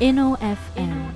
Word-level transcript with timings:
InnoFM, 0.00 1.10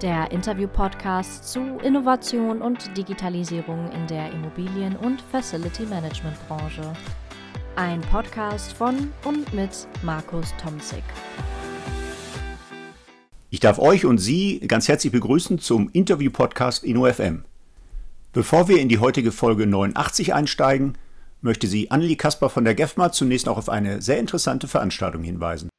der 0.00 0.30
Interview-Podcast 0.30 1.46
zu 1.46 1.60
Innovation 1.84 2.62
und 2.62 2.96
Digitalisierung 2.96 3.92
in 3.92 4.06
der 4.06 4.32
Immobilien- 4.32 4.96
und 4.96 5.20
Facility-Management-Branche. 5.20 6.94
Ein 7.76 8.00
Podcast 8.00 8.72
von 8.72 9.12
und 9.26 9.52
mit 9.52 9.86
Markus 10.02 10.54
Tomzig. 10.56 11.02
Ich 13.50 13.60
darf 13.60 13.78
euch 13.78 14.06
und 14.06 14.16
Sie 14.16 14.60
ganz 14.60 14.88
herzlich 14.88 15.12
begrüßen 15.12 15.58
zum 15.58 15.90
Interview-Podcast 15.92 16.84
InnoFM. 16.84 17.44
Bevor 18.32 18.68
wir 18.68 18.80
in 18.80 18.88
die 18.88 18.98
heutige 18.98 19.30
Folge 19.30 19.66
89 19.66 20.32
einsteigen, 20.32 20.96
möchte 21.42 21.66
Sie 21.66 21.90
Annelie 21.90 22.16
Kasper 22.16 22.48
von 22.48 22.64
der 22.64 22.74
GEFMA 22.74 23.12
zunächst 23.12 23.46
auch 23.46 23.58
auf 23.58 23.68
eine 23.68 24.00
sehr 24.00 24.18
interessante 24.18 24.68
Veranstaltung 24.68 25.22
hinweisen. 25.22 25.69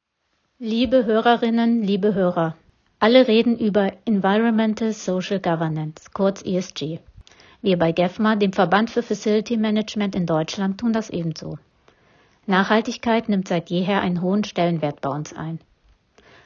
Liebe 0.64 1.06
Hörerinnen, 1.06 1.82
liebe 1.82 2.14
Hörer, 2.14 2.54
alle 3.00 3.26
reden 3.26 3.58
über 3.58 3.94
Environmental 4.04 4.92
Social 4.92 5.40
Governance, 5.40 6.10
kurz 6.14 6.40
ESG. 6.44 7.00
Wir 7.62 7.76
bei 7.76 7.90
GEFMA, 7.90 8.36
dem 8.36 8.52
Verband 8.52 8.88
für 8.88 9.02
Facility 9.02 9.56
Management 9.56 10.14
in 10.14 10.24
Deutschland, 10.24 10.78
tun 10.78 10.92
das 10.92 11.10
ebenso. 11.10 11.58
Nachhaltigkeit 12.46 13.28
nimmt 13.28 13.48
seit 13.48 13.70
jeher 13.70 14.02
einen 14.02 14.22
hohen 14.22 14.44
Stellenwert 14.44 15.00
bei 15.00 15.08
uns 15.10 15.32
ein. 15.32 15.58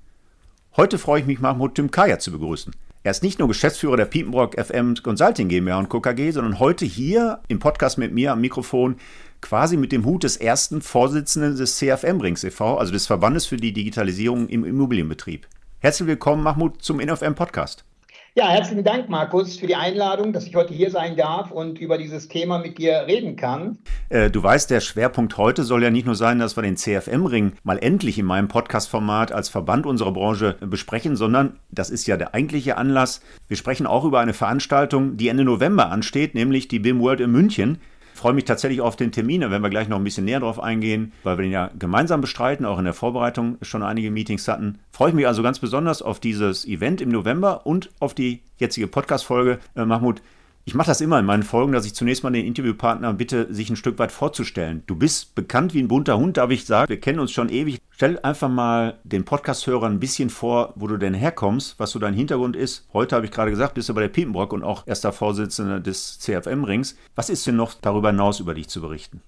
Heute 0.77 0.99
freue 0.99 1.22
ich 1.22 1.25
mich, 1.25 1.39
Mahmoud 1.39 1.73
Tümkaya 1.73 2.19
zu 2.19 2.31
begrüßen. 2.31 2.72
Er 3.02 3.09
ist 3.09 3.23
nicht 3.23 3.39
nur 3.39 3.47
Geschäftsführer 3.47 3.97
der 3.97 4.05
Piepenbrock 4.05 4.64
FM 4.64 4.94
Consulting 5.02 5.49
GmbH 5.49 5.80
und 5.80 5.89
Co. 5.89 6.02
KG, 6.02 6.30
sondern 6.30 6.59
heute 6.59 6.86
hier 6.86 7.39
im 7.47 7.58
Podcast 7.58 7.97
mit 7.97 8.14
mir 8.14 8.33
am 8.33 8.42
Mikrofon 8.42 8.97
quasi 9.42 9.75
mit 9.75 9.92
dem 9.92 10.05
Hut 10.05 10.22
des 10.22 10.38
ersten 10.38 10.83
Vorsitzenden 10.83 11.58
des 11.58 11.77
CFM 11.77 12.22
Rings 12.22 12.44
e.V., 12.44 12.77
also 12.77 12.92
des 12.92 13.08
Verbandes 13.08 13.47
für 13.47 13.58
die 13.58 13.73
Digitalisierung 13.73 14.49
im 14.49 14.66
Immobilienbetrieb. 14.66 15.47
Herzlich 15.80 16.08
willkommen, 16.08 16.44
Mahmoud, 16.44 16.83
zum 16.83 16.99
InnoFM 16.99 17.33
Podcast. 17.33 17.86
Ja, 18.33 18.47
herzlichen 18.47 18.85
Dank, 18.85 19.09
Markus, 19.09 19.57
für 19.57 19.67
die 19.67 19.75
Einladung, 19.75 20.31
dass 20.31 20.47
ich 20.47 20.55
heute 20.55 20.73
hier 20.73 20.89
sein 20.89 21.17
darf 21.17 21.51
und 21.51 21.79
über 21.79 21.97
dieses 21.97 22.29
Thema 22.29 22.59
mit 22.59 22.77
dir 22.77 23.03
reden 23.05 23.35
kann. 23.35 23.79
Äh, 24.07 24.29
du 24.29 24.41
weißt, 24.41 24.69
der 24.69 24.79
Schwerpunkt 24.79 25.35
heute 25.35 25.63
soll 25.63 25.83
ja 25.83 25.89
nicht 25.89 26.05
nur 26.05 26.15
sein, 26.15 26.39
dass 26.39 26.55
wir 26.55 26.64
den 26.64 26.77
CFM-Ring 26.77 27.52
mal 27.64 27.77
endlich 27.77 28.17
in 28.17 28.25
meinem 28.25 28.47
Podcast-Format 28.47 29.33
als 29.33 29.49
Verband 29.49 29.86
unserer 29.86 30.14
Branche 30.14 30.55
besprechen, 30.61 31.17
sondern 31.17 31.59
das 31.71 31.89
ist 31.89 32.08
ja 32.08 32.15
der 32.15 32.33
eigentliche 32.33 32.77
Anlass. 32.77 33.20
Wir 33.49 33.58
sprechen 33.58 33.86
auch 33.86 34.05
über 34.05 34.21
eine 34.21 34.33
Veranstaltung, 34.33 35.17
die 35.17 35.27
Ende 35.27 35.43
November 35.43 35.91
ansteht, 35.91 36.33
nämlich 36.33 36.70
die 36.70 36.80
BIM 36.80 37.02
World 37.02 37.20
in 37.20 37.31
München 37.33 37.80
freue 38.21 38.33
mich 38.33 38.45
tatsächlich 38.45 38.82
auf 38.82 38.95
den 38.95 39.11
Termin, 39.11 39.42
da 39.42 39.49
werden 39.49 39.64
wir 39.64 39.71
gleich 39.71 39.87
noch 39.87 39.98
ein 39.98 40.04
bisschen 40.04 40.26
näher 40.26 40.39
drauf 40.39 40.61
eingehen, 40.61 41.11
weil 41.23 41.39
wir 41.39 41.42
den 41.42 41.52
ja 41.52 41.71
gemeinsam 41.80 42.21
bestreiten, 42.21 42.67
auch 42.67 42.77
in 42.77 42.86
der 42.86 42.93
Vorbereitung 42.93 43.58
schon 43.64 43.82
einige 43.82 44.11
Meetings 44.11 44.48
hatten. 44.48 44.77
Freue 44.92 45.09
ich 45.09 45.15
mich 45.15 45.26
also 45.26 45.42
ganz 45.42 45.58
besonders 45.58 46.04
auf 46.04 46.20
dieses 46.20 46.67
Event 46.67 47.02
im 47.02 47.09
November 47.09 47.65
und 47.65 47.89
auf 47.99 48.14
die 48.14 48.43
jetzige 48.59 48.86
Podcast-Folge. 48.86 49.58
Äh, 49.76 49.86
Mahmoud, 49.86 50.21
ich 50.66 50.76
mache 50.76 50.88
das 50.88 51.02
immer 51.02 51.17
in 51.20 51.26
meinen 51.26 51.44
Folgen, 51.44 51.72
dass 51.72 51.86
ich 51.86 51.95
zunächst 51.95 52.23
mal 52.23 52.32
den 52.32 52.45
Interviewpartner 52.45 53.14
bitte, 53.14 53.52
sich 53.54 53.70
ein 53.70 53.76
Stück 53.76 53.98
weit 53.98 54.11
vorzustellen. 54.11 54.83
Du 54.86 54.95
bist 54.95 55.33
bekannt 55.33 55.73
wie 55.73 55.82
ein 55.82 55.88
bunter 55.88 56.17
Hund, 56.17 56.38
darf 56.38 56.52
ich 56.52 56.66
sagen. 56.66 56.89
Wir 56.89 56.99
kennen 56.99 57.20
uns 57.20 57.32
schon 57.32 57.49
ewig. 57.49 57.80
Stell 57.89 58.20
einfach 58.20 58.49
mal 58.49 59.00
den 59.04 59.26
Podcast-Hörern 59.26 59.94
ein 59.94 60.00
bisschen 60.00 60.30
vor, 60.30 60.73
wo 60.76 60.88
du 60.88 60.98
denn 60.98 61.14
herkommst, 61.14 61.80
was 61.80 61.92
so 61.92 62.00
dein 62.00 62.14
Hintergrund 62.14 62.55
ist. 62.55 62.88
Heute 62.94 63.16
habe 63.16 63.26
ich 63.26 63.32
gerade 63.32 63.52
gesagt, 63.52 63.73
bist 63.73 63.89
du 63.89 63.94
bei 63.94 64.02
der 64.02 64.10
Piepenbrock 64.10 64.54
und 64.54 64.64
auch 64.64 64.86
erster 64.86 65.11
Vorsitzender 65.11 65.80
des 65.80 66.20
CFM-Rings. 66.20 66.95
Was 67.16 67.30
ist 67.30 67.45
denn 67.48 67.55
noch 67.55 67.73
darüber 67.73 68.10
hinaus 68.10 68.39
über 68.39 68.54
dich 68.54 68.70
zu 68.70 68.82
berichten? 68.82 69.21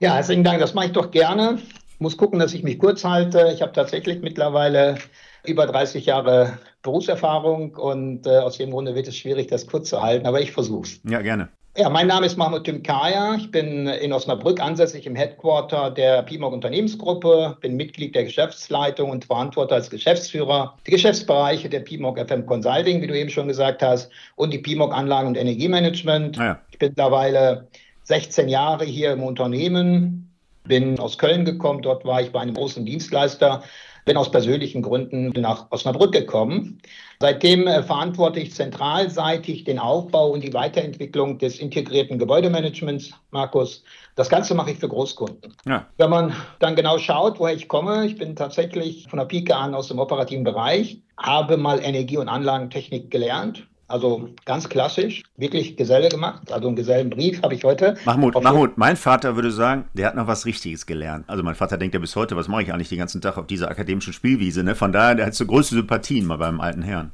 Ja, 0.00 0.14
herzlichen 0.14 0.44
Dank. 0.44 0.60
Das 0.60 0.74
mache 0.74 0.86
ich 0.86 0.92
doch 0.92 1.10
gerne. 1.10 1.58
Ich 1.92 2.00
muss 2.00 2.16
gucken, 2.16 2.40
dass 2.40 2.52
ich 2.52 2.64
mich 2.64 2.80
kurz 2.80 3.04
halte. 3.04 3.52
Ich 3.54 3.62
habe 3.62 3.72
tatsächlich 3.72 4.20
mittlerweile 4.20 4.96
über 5.44 5.66
30 5.66 6.06
Jahre 6.06 6.58
Berufserfahrung 6.82 7.74
und 7.76 8.26
äh, 8.26 8.38
aus 8.38 8.58
dem 8.58 8.70
Grunde 8.70 8.94
wird 8.94 9.08
es 9.08 9.16
schwierig, 9.16 9.48
das 9.48 9.66
kurz 9.66 9.88
zu 9.88 10.02
halten, 10.02 10.26
aber 10.26 10.40
ich 10.40 10.52
versuche 10.52 10.84
es. 10.84 11.00
Ja, 11.08 11.20
gerne. 11.20 11.48
Ja, 11.76 11.90
mein 11.90 12.06
Name 12.06 12.26
ist 12.26 12.36
Mahmoud 12.36 12.62
Timkaya. 12.62 13.34
Ich 13.34 13.50
bin 13.50 13.88
in 13.88 14.12
Osnabrück 14.12 14.60
ansässig 14.60 15.06
im 15.06 15.16
Headquarter 15.16 15.90
der 15.90 16.22
PIMOG 16.22 16.52
Unternehmensgruppe, 16.52 17.56
bin 17.60 17.74
Mitglied 17.74 18.14
der 18.14 18.22
Geschäftsleitung 18.22 19.10
und 19.10 19.24
verantworte 19.24 19.74
als 19.74 19.90
Geschäftsführer 19.90 20.76
die 20.86 20.92
Geschäftsbereiche 20.92 21.68
der 21.68 21.80
PIMOG 21.80 22.28
FM 22.28 22.46
Consulting, 22.46 23.02
wie 23.02 23.08
du 23.08 23.18
eben 23.18 23.28
schon 23.28 23.48
gesagt 23.48 23.82
hast, 23.82 24.08
und 24.36 24.52
die 24.52 24.58
PIMOG 24.58 24.94
Anlagen- 24.94 25.26
und 25.26 25.36
Energiemanagement. 25.36 26.38
Ah 26.38 26.44
ja. 26.44 26.60
Ich 26.70 26.78
bin 26.78 26.90
mittlerweile 26.90 27.66
16 28.04 28.48
Jahre 28.48 28.84
hier 28.84 29.12
im 29.12 29.24
Unternehmen, 29.24 30.30
bin 30.62 31.00
aus 31.00 31.18
Köln 31.18 31.44
gekommen. 31.44 31.82
Dort 31.82 32.04
war 32.04 32.22
ich 32.22 32.30
bei 32.30 32.38
einem 32.38 32.54
großen 32.54 32.86
Dienstleister 32.86 33.64
bin 34.04 34.16
aus 34.16 34.30
persönlichen 34.30 34.82
Gründen 34.82 35.32
nach 35.40 35.70
Osnabrück 35.70 36.12
gekommen. 36.12 36.80
Seitdem 37.20 37.66
äh, 37.66 37.82
verantworte 37.82 38.40
ich 38.40 38.54
zentralseitig 38.54 39.64
den 39.64 39.78
Aufbau 39.78 40.30
und 40.30 40.42
die 40.42 40.52
Weiterentwicklung 40.52 41.38
des 41.38 41.58
integrierten 41.58 42.18
Gebäudemanagements, 42.18 43.12
Markus. 43.30 43.82
Das 44.16 44.28
Ganze 44.28 44.54
mache 44.54 44.72
ich 44.72 44.78
für 44.78 44.88
Großkunden. 44.88 45.54
Ja. 45.66 45.86
Wenn 45.96 46.10
man 46.10 46.34
dann 46.58 46.76
genau 46.76 46.98
schaut, 46.98 47.38
woher 47.40 47.54
ich 47.54 47.68
komme, 47.68 48.06
ich 48.06 48.16
bin 48.16 48.36
tatsächlich 48.36 49.08
von 49.08 49.18
der 49.18 49.26
Pike 49.26 49.56
an 49.56 49.74
aus 49.74 49.88
dem 49.88 49.98
operativen 49.98 50.44
Bereich, 50.44 51.00
habe 51.16 51.56
mal 51.56 51.80
Energie- 51.82 52.18
und 52.18 52.28
Anlagentechnik 52.28 53.10
gelernt, 53.10 53.66
also 53.94 54.28
ganz 54.44 54.68
klassisch, 54.68 55.22
wirklich 55.36 55.76
Geselle 55.76 56.08
gemacht. 56.08 56.50
Also 56.50 56.66
einen 56.66 56.74
Gesellenbrief 56.74 57.40
habe 57.42 57.54
ich 57.54 57.62
heute. 57.62 57.94
Mahmoud, 58.04 58.42
Mahmoud, 58.42 58.76
mein 58.76 58.96
Vater 58.96 59.36
würde 59.36 59.52
sagen, 59.52 59.88
der 59.94 60.08
hat 60.08 60.16
noch 60.16 60.26
was 60.26 60.46
Richtiges 60.46 60.84
gelernt. 60.84 61.26
Also 61.28 61.44
mein 61.44 61.54
Vater 61.54 61.78
denkt 61.78 61.94
ja 61.94 62.00
bis 62.00 62.16
heute, 62.16 62.34
was 62.34 62.48
mache 62.48 62.64
ich 62.64 62.72
eigentlich 62.72 62.88
den 62.88 62.98
ganzen 62.98 63.20
Tag 63.20 63.38
auf 63.38 63.46
dieser 63.46 63.70
akademischen 63.70 64.12
Spielwiese. 64.12 64.64
Ne? 64.64 64.74
Von 64.74 64.92
daher, 64.92 65.14
der 65.14 65.26
hat 65.26 65.34
so 65.34 65.46
größte 65.46 65.76
Sympathien 65.76 66.26
mal 66.26 66.38
beim 66.38 66.60
alten 66.60 66.82
Herrn. 66.82 67.12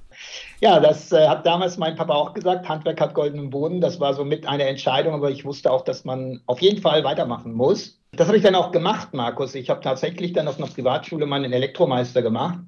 Ja, 0.61 0.81
das 0.81 1.13
äh, 1.13 1.29
hat 1.29 1.45
damals 1.45 1.77
mein 1.77 1.97
Papa 1.97 2.15
auch 2.15 2.33
gesagt. 2.33 2.67
Handwerk 2.67 2.99
hat 2.99 3.13
goldenen 3.13 3.51
Boden. 3.51 3.83
Das 3.83 4.01
war 4.01 4.15
so 4.15 4.25
mit 4.25 4.47
eine 4.47 4.65
Entscheidung, 4.65 5.13
aber 5.13 5.31
ich 5.31 5.45
wusste 5.45 5.71
auch, 5.71 5.85
dass 5.85 6.07
man 6.07 6.41
auf 6.47 6.63
jeden 6.63 6.81
Fall 6.81 7.05
weitermachen 7.05 7.53
muss. 7.53 8.01
Das 8.13 8.27
habe 8.27 8.39
ich 8.39 8.43
dann 8.43 8.55
auch 8.55 8.73
gemacht, 8.73 9.13
Markus. 9.13 9.55
Ich 9.55 9.69
habe 9.69 9.83
tatsächlich 9.83 10.33
dann 10.33 10.49
auf 10.49 10.57
einer 10.57 10.67
Privatschule 10.67 11.27
mal 11.27 11.45
einen 11.45 11.53
Elektromeister 11.53 12.23
gemacht 12.23 12.59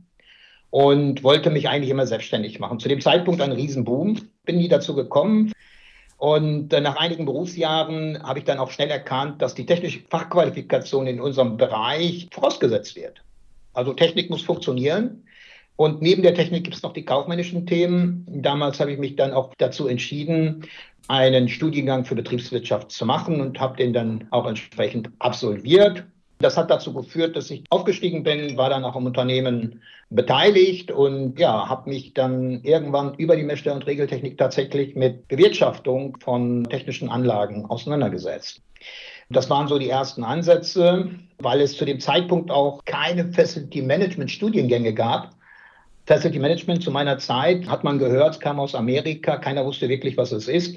und 0.72 1.22
wollte 1.22 1.50
mich 1.50 1.68
eigentlich 1.68 1.90
immer 1.90 2.06
selbstständig 2.06 2.58
machen. 2.58 2.80
Zu 2.80 2.88
dem 2.88 3.02
Zeitpunkt 3.02 3.42
ein 3.42 3.52
Riesenboom, 3.52 4.22
bin 4.46 4.56
nie 4.56 4.69
dazu 4.69 4.94
gekommen. 4.94 5.52
Und 6.16 6.72
äh, 6.72 6.80
nach 6.80 6.96
einigen 6.96 7.26
Berufsjahren 7.26 8.22
habe 8.22 8.38
ich 8.38 8.46
dann 8.46 8.58
auch 8.58 8.70
schnell 8.70 8.88
erkannt, 8.88 9.42
dass 9.42 9.54
die 9.54 9.66
technische 9.66 10.00
Fachqualifikation 10.08 11.06
in 11.06 11.20
unserem 11.20 11.58
Bereich 11.58 12.28
vorausgesetzt 12.32 12.96
wird. 12.96 13.22
Also 13.74 13.92
Technik 13.92 14.30
muss 14.30 14.40
funktionieren. 14.40 15.24
Und 15.76 16.00
neben 16.00 16.22
der 16.22 16.34
Technik 16.34 16.64
gibt 16.64 16.76
es 16.76 16.82
noch 16.82 16.94
die 16.94 17.04
kaufmännischen 17.04 17.66
Themen. 17.66 18.25
Damals 18.26 18.80
habe 18.80 18.92
ich 18.92 18.98
mich 18.98 19.16
dann 19.16 19.34
auch 19.34 19.52
dazu 19.58 19.88
entschieden, 19.88 20.64
einen 21.06 21.50
Studiengang 21.50 22.06
für 22.06 22.14
Betriebswirtschaft 22.14 22.92
zu 22.92 23.04
machen 23.04 23.42
und 23.42 23.60
habe 23.60 23.76
den 23.76 23.92
dann 23.92 24.26
auch 24.30 24.46
entsprechend 24.46 25.10
absolviert. 25.18 26.04
Das 26.42 26.56
hat 26.56 26.70
dazu 26.70 26.92
geführt, 26.92 27.36
dass 27.36 27.50
ich 27.50 27.62
aufgestiegen 27.70 28.24
bin, 28.24 28.56
war 28.56 28.68
dann 28.68 28.84
auch 28.84 28.96
im 28.96 29.06
Unternehmen 29.06 29.80
beteiligt 30.10 30.90
und 30.90 31.38
ja, 31.38 31.68
habe 31.68 31.88
mich 31.88 32.14
dann 32.14 32.62
irgendwann 32.64 33.14
über 33.14 33.36
die 33.36 33.44
Messstelle- 33.44 33.76
und 33.76 33.86
Regeltechnik 33.86 34.36
tatsächlich 34.36 34.96
mit 34.96 35.28
Bewirtschaftung 35.28 36.18
von 36.20 36.64
technischen 36.64 37.08
Anlagen 37.08 37.64
auseinandergesetzt. 37.66 38.60
Das 39.30 39.48
waren 39.50 39.68
so 39.68 39.78
die 39.78 39.88
ersten 39.88 40.24
Ansätze, 40.24 41.10
weil 41.38 41.60
es 41.60 41.76
zu 41.76 41.84
dem 41.84 42.00
Zeitpunkt 42.00 42.50
auch 42.50 42.84
keine 42.84 43.32
Facility 43.32 43.80
Management 43.80 44.30
Studiengänge 44.30 44.92
gab. 44.92 45.30
Facility 46.06 46.40
Management 46.40 46.82
zu 46.82 46.90
meiner 46.90 47.18
Zeit 47.18 47.68
hat 47.68 47.84
man 47.84 48.00
gehört, 48.00 48.40
kam 48.40 48.58
aus 48.58 48.74
Amerika, 48.74 49.36
keiner 49.36 49.64
wusste 49.64 49.88
wirklich, 49.88 50.16
was 50.16 50.32
es 50.32 50.48
ist. 50.48 50.76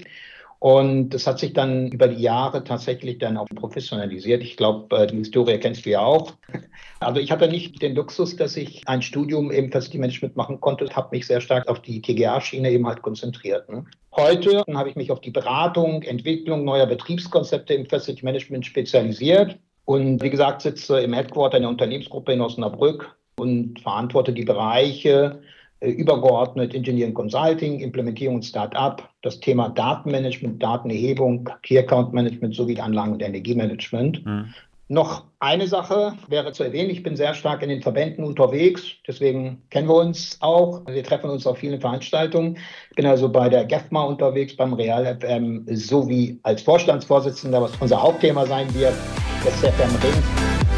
Und 0.65 1.11
das 1.11 1.27
hat 1.27 1.37
sich 1.37 1.53
dann 1.53 1.91
über 1.91 2.07
die 2.07 2.23
Jahre 2.23 2.63
tatsächlich 2.63 3.19
dann 3.19 3.37
auch 3.37 3.45
professionalisiert. 3.53 4.41
Ich 4.41 4.57
glaube, 4.57 4.97
äh, 4.97 5.05
die 5.05 5.17
Historie 5.17 5.59
kennst 5.59 5.85
du 5.85 5.91
ja 5.91 5.99
auch. 5.99 6.33
Also 7.01 7.19
ich 7.19 7.29
hatte 7.29 7.47
nicht 7.47 7.81
den 7.83 7.93
Luxus, 7.93 8.35
dass 8.35 8.57
ich 8.57 8.81
ein 8.87 9.03
Studium 9.03 9.51
im 9.51 9.71
Facility 9.71 9.99
Management 9.99 10.35
machen 10.35 10.59
konnte, 10.61 10.89
habe 10.95 11.09
mich 11.11 11.27
sehr 11.27 11.39
stark 11.39 11.67
auf 11.67 11.81
die 11.81 12.01
TGA-Schiene 12.01 12.71
eben 12.71 12.87
halt 12.87 13.03
konzentriert. 13.03 13.69
Ne? 13.69 13.85
Heute 14.15 14.63
habe 14.73 14.89
ich 14.89 14.95
mich 14.95 15.11
auf 15.11 15.19
die 15.19 15.29
Beratung, 15.29 16.01
Entwicklung 16.01 16.63
neuer 16.63 16.87
Betriebskonzepte 16.87 17.75
im 17.75 17.85
Facility 17.85 18.25
Management 18.25 18.65
spezialisiert. 18.65 19.59
Und 19.83 20.23
wie 20.23 20.31
gesagt, 20.31 20.61
sitze 20.61 20.99
im 20.99 21.13
Headquarter 21.13 21.57
in 21.57 21.63
der 21.63 21.69
Unternehmensgruppe 21.69 22.33
in 22.33 22.41
Osnabrück 22.41 23.15
und 23.37 23.79
verantworte 23.81 24.33
die 24.33 24.45
Bereiche 24.45 25.41
übergeordnet 25.81 26.73
Engineering 26.73 27.13
Consulting, 27.13 27.79
Implementierung 27.79 28.35
und 28.35 28.45
Start-up, 28.45 29.09
das 29.21 29.39
Thema 29.39 29.69
Datenmanagement, 29.69 30.61
Datenerhebung, 30.61 31.49
Key 31.63 31.77
Account 31.77 32.13
Management 32.13 32.55
sowie 32.55 32.79
Anlagen- 32.79 33.13
und 33.13 33.21
Energiemanagement. 33.21 34.25
Mhm. 34.25 34.53
Noch 34.87 35.23
eine 35.39 35.67
Sache 35.67 36.13
wäre 36.27 36.51
zu 36.51 36.63
erwähnen, 36.63 36.91
ich 36.91 37.01
bin 37.01 37.15
sehr 37.15 37.33
stark 37.33 37.63
in 37.63 37.69
den 37.69 37.81
Verbänden 37.81 38.23
unterwegs, 38.23 38.83
deswegen 39.07 39.63
kennen 39.71 39.87
wir 39.87 39.95
uns 39.95 40.37
auch. 40.41 40.85
Wir 40.85 41.03
treffen 41.03 41.31
uns 41.31 41.47
auf 41.47 41.57
vielen 41.57 41.81
Veranstaltungen. 41.81 42.59
Ich 42.91 42.95
bin 42.95 43.07
also 43.07 43.27
bei 43.27 43.49
der 43.49 43.65
GEFMA 43.65 44.03
unterwegs, 44.03 44.55
beim 44.55 44.73
Real 44.73 45.17
FM 45.19 45.65
sowie 45.71 46.39
als 46.43 46.61
Vorstandsvorsitzender, 46.61 47.63
was 47.63 47.71
unser 47.77 47.99
Hauptthema 47.99 48.45
sein 48.45 48.71
wird, 48.75 48.93
des 49.43 49.55
FM 49.55 49.95
Ring. 50.03 50.74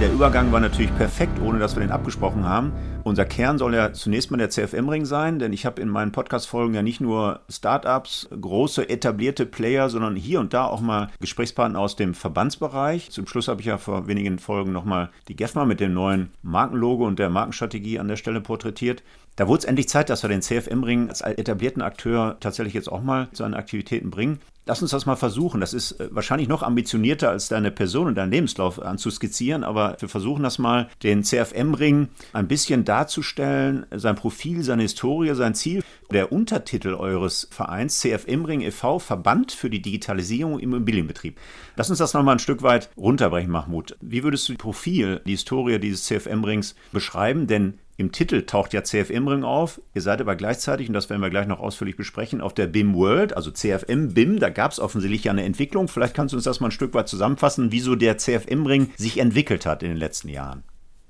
Der 0.00 0.12
Übergang 0.12 0.52
war 0.52 0.60
natürlich 0.60 0.94
perfekt, 0.94 1.40
ohne 1.42 1.58
dass 1.58 1.74
wir 1.74 1.80
den 1.80 1.90
abgesprochen 1.90 2.44
haben. 2.44 2.72
Unser 3.02 3.24
Kern 3.24 3.58
soll 3.58 3.74
ja 3.74 3.92
zunächst 3.92 4.30
mal 4.30 4.36
der 4.36 4.48
CFM-Ring 4.48 5.04
sein, 5.04 5.40
denn 5.40 5.52
ich 5.52 5.66
habe 5.66 5.82
in 5.82 5.88
meinen 5.88 6.12
Podcast-Folgen 6.12 6.72
ja 6.72 6.82
nicht 6.82 7.00
nur 7.00 7.40
Startups, 7.48 8.28
große 8.40 8.88
etablierte 8.88 9.44
Player, 9.44 9.88
sondern 9.88 10.14
hier 10.14 10.38
und 10.38 10.54
da 10.54 10.66
auch 10.66 10.80
mal 10.80 11.08
Gesprächspartner 11.18 11.80
aus 11.80 11.96
dem 11.96 12.14
Verbandsbereich. 12.14 13.10
Zum 13.10 13.26
Schluss 13.26 13.48
habe 13.48 13.60
ich 13.60 13.66
ja 13.66 13.76
vor 13.76 14.06
wenigen 14.06 14.38
Folgen 14.38 14.70
nochmal 14.70 15.10
die 15.26 15.34
GEFMA 15.34 15.64
mit 15.64 15.80
dem 15.80 15.94
neuen 15.94 16.30
Markenlogo 16.42 17.04
und 17.04 17.18
der 17.18 17.28
Markenstrategie 17.28 17.98
an 17.98 18.06
der 18.06 18.16
Stelle 18.16 18.40
porträtiert. 18.40 19.02
Da 19.38 19.46
wurde 19.46 19.60
es 19.60 19.64
endlich 19.66 19.88
Zeit, 19.88 20.10
dass 20.10 20.24
wir 20.24 20.28
den 20.28 20.42
CFM-Ring 20.42 21.10
als 21.10 21.20
etablierten 21.20 21.80
Akteur 21.80 22.38
tatsächlich 22.40 22.74
jetzt 22.74 22.90
auch 22.90 23.02
mal 23.02 23.28
zu 23.30 23.44
seinen 23.44 23.54
Aktivitäten 23.54 24.10
bringen. 24.10 24.40
Lass 24.66 24.82
uns 24.82 24.90
das 24.90 25.06
mal 25.06 25.14
versuchen. 25.14 25.60
Das 25.60 25.74
ist 25.74 25.92
äh, 25.92 26.08
wahrscheinlich 26.10 26.48
noch 26.48 26.64
ambitionierter 26.64 27.30
als 27.30 27.46
deine 27.46 27.70
Person 27.70 28.08
und 28.08 28.16
deinen 28.16 28.32
Lebenslauf 28.32 28.82
anzuskizzieren, 28.82 29.62
aber 29.62 29.96
wir 30.00 30.08
versuchen 30.08 30.42
das 30.42 30.58
mal, 30.58 30.88
den 31.04 31.22
CFM-Ring 31.22 32.08
ein 32.32 32.48
bisschen 32.48 32.84
darzustellen, 32.84 33.86
sein 33.92 34.16
Profil, 34.16 34.64
seine 34.64 34.82
Historie, 34.82 35.32
sein 35.36 35.54
Ziel. 35.54 35.84
Der 36.10 36.32
Untertitel 36.32 36.94
eures 36.94 37.46
Vereins, 37.52 38.00
CFM-Ring 38.00 38.62
e.V., 38.62 38.98
Verband 38.98 39.52
für 39.52 39.70
die 39.70 39.80
Digitalisierung 39.80 40.58
im 40.58 40.74
Immobilienbetrieb. 40.74 41.38
Lass 41.76 41.90
uns 41.90 42.00
das 42.00 42.12
nochmal 42.12 42.34
ein 42.34 42.40
Stück 42.40 42.64
weit 42.64 42.90
runterbrechen, 42.96 43.52
Mahmoud. 43.52 43.96
Wie 44.00 44.24
würdest 44.24 44.48
du 44.48 44.54
das 44.54 44.58
Profil, 44.58 45.22
die 45.24 45.30
Historie 45.30 45.78
dieses 45.78 46.06
CFM-Rings 46.06 46.74
beschreiben? 46.90 47.46
Denn 47.46 47.78
im 47.98 48.12
Titel 48.12 48.42
taucht 48.42 48.72
ja 48.74 48.84
CFM-Ring 48.84 49.42
auf. 49.42 49.80
Ihr 49.92 50.02
seid 50.02 50.20
aber 50.20 50.36
gleichzeitig, 50.36 50.86
und 50.86 50.94
das 50.94 51.10
werden 51.10 51.20
wir 51.20 51.30
gleich 51.30 51.48
noch 51.48 51.58
ausführlich 51.58 51.96
besprechen, 51.96 52.40
auf 52.40 52.54
der 52.54 52.68
BIM 52.68 52.94
World, 52.94 53.36
also 53.36 53.50
CFM 53.50 54.14
BIM. 54.14 54.38
Da 54.38 54.50
gab 54.50 54.70
es 54.70 54.78
offensichtlich 54.78 55.24
ja 55.24 55.32
eine 55.32 55.42
Entwicklung. 55.42 55.88
Vielleicht 55.88 56.14
kannst 56.14 56.32
du 56.32 56.36
uns 56.36 56.44
das 56.44 56.60
mal 56.60 56.68
ein 56.68 56.70
Stück 56.70 56.94
weit 56.94 57.08
zusammenfassen, 57.08 57.72
wieso 57.72 57.96
der 57.96 58.16
CFM-Ring 58.16 58.92
sich 58.96 59.18
entwickelt 59.18 59.66
hat 59.66 59.82
in 59.82 59.88
den 59.88 59.98
letzten 59.98 60.28
Jahren. 60.28 60.62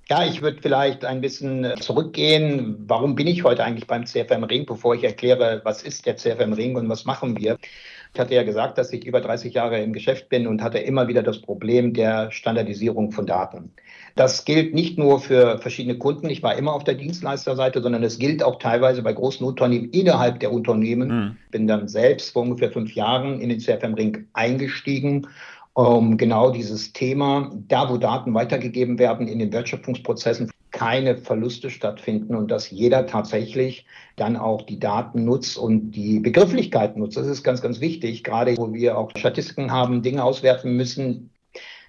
Ja, 0.09 0.25
ich 0.25 0.41
würde 0.41 0.63
vielleicht 0.63 1.05
ein 1.05 1.21
bisschen 1.21 1.65
äh, 1.65 1.75
zurückgehen. 1.75 2.83
Warum 2.87 3.15
bin 3.15 3.27
ich 3.27 3.45
heute 3.45 3.63
eigentlich 3.65 3.87
beim 3.87 4.07
CFM 4.07 4.45
Ring, 4.45 4.65
bevor 4.65 4.95
ich 4.95 5.05
erkläre, 5.05 5.61
was 5.65 5.83
ist 5.83 6.07
der 6.07 6.17
CFM 6.17 6.55
Ring 6.55 6.75
und 6.75 6.89
was 6.89 7.05
machen 7.05 7.39
wir? 7.39 7.59
Ich 8.15 8.21
hatte 8.21 8.35
ja 8.35 8.43
gesagt, 8.43 8.79
dass 8.79 8.93
ich 8.93 9.07
über 9.07 9.21
30 9.21 9.55
Jahre 9.55 9.81
im 9.81 9.93
Geschäft 9.93 10.29
bin 10.29 10.47
und 10.47 10.63
hatte 10.63 10.79
immer 10.79 11.09
wieder 11.09 11.23
das 11.23 11.41
Problem 11.41 11.95
der 11.95 12.31
Standardisierung 12.31 13.13
von 13.13 13.27
Daten. 13.27 13.73
Das 14.17 14.45
gilt 14.45 14.75
nicht 14.75 14.99
nur 14.99 15.21
für 15.21 15.59
verschiedene 15.59 15.99
Kunden. 15.99 16.29
Ich 16.29 16.43
war 16.43 16.57
immer 16.57 16.73
auf 16.73 16.85
der 16.85 16.95
Dienstleisterseite, 16.95 17.81
sondern 17.83 18.03
es 18.03 18.19
gilt 18.19 18.43
auch 18.43 18.59
teilweise 18.59 19.03
bei 19.03 19.13
großen 19.13 19.47
Unternehmen 19.47 19.91
innerhalb 19.91 20.41
der 20.41 20.53
Unternehmen. 20.53 21.09
Mhm. 21.09 21.37
Bin 21.51 21.67
dann 21.69 21.87
selbst 21.89 22.33
vor 22.33 22.43
ungefähr 22.43 22.73
fünf 22.73 22.95
Jahren 22.95 23.41
in 23.41 23.49
den 23.49 23.61
CFM 23.61 23.95
Ring 23.95 24.27
eingestiegen 24.33 25.27
um 25.75 26.17
genau 26.17 26.51
dieses 26.51 26.93
Thema, 26.93 27.53
da 27.69 27.89
wo 27.89 27.99
Daten 27.99 28.35
weitergegeben 28.35 28.99
werden 28.99 29.29
in 29.29 29.39
den 29.39 29.53
Wertschöpfungsprozessen, 29.53 30.51
keine 30.79 31.17
Verluste 31.17 31.71
stattfinden 31.71 32.37
und 32.37 32.53
dass 32.53 32.71
jeder 32.71 33.09
tatsächlich 33.09 33.85
dann 34.15 34.37
auch 34.37 34.63
die 34.63 34.79
Daten 34.79 35.25
nutzt 35.25 35.59
und 35.59 35.91
die 35.91 36.21
Begrifflichkeit 36.21 36.97
nutzt. 36.97 37.17
Das 37.17 37.27
ist 37.27 37.43
ganz, 37.43 37.61
ganz 37.61 37.81
wichtig, 37.81 38.23
gerade 38.23 38.57
wo 38.57 38.73
wir 38.73 38.97
auch 38.97 39.11
Statistiken 39.17 39.73
haben, 39.73 40.03
Dinge 40.03 40.23
auswerten 40.23 40.77
müssen, 40.77 41.31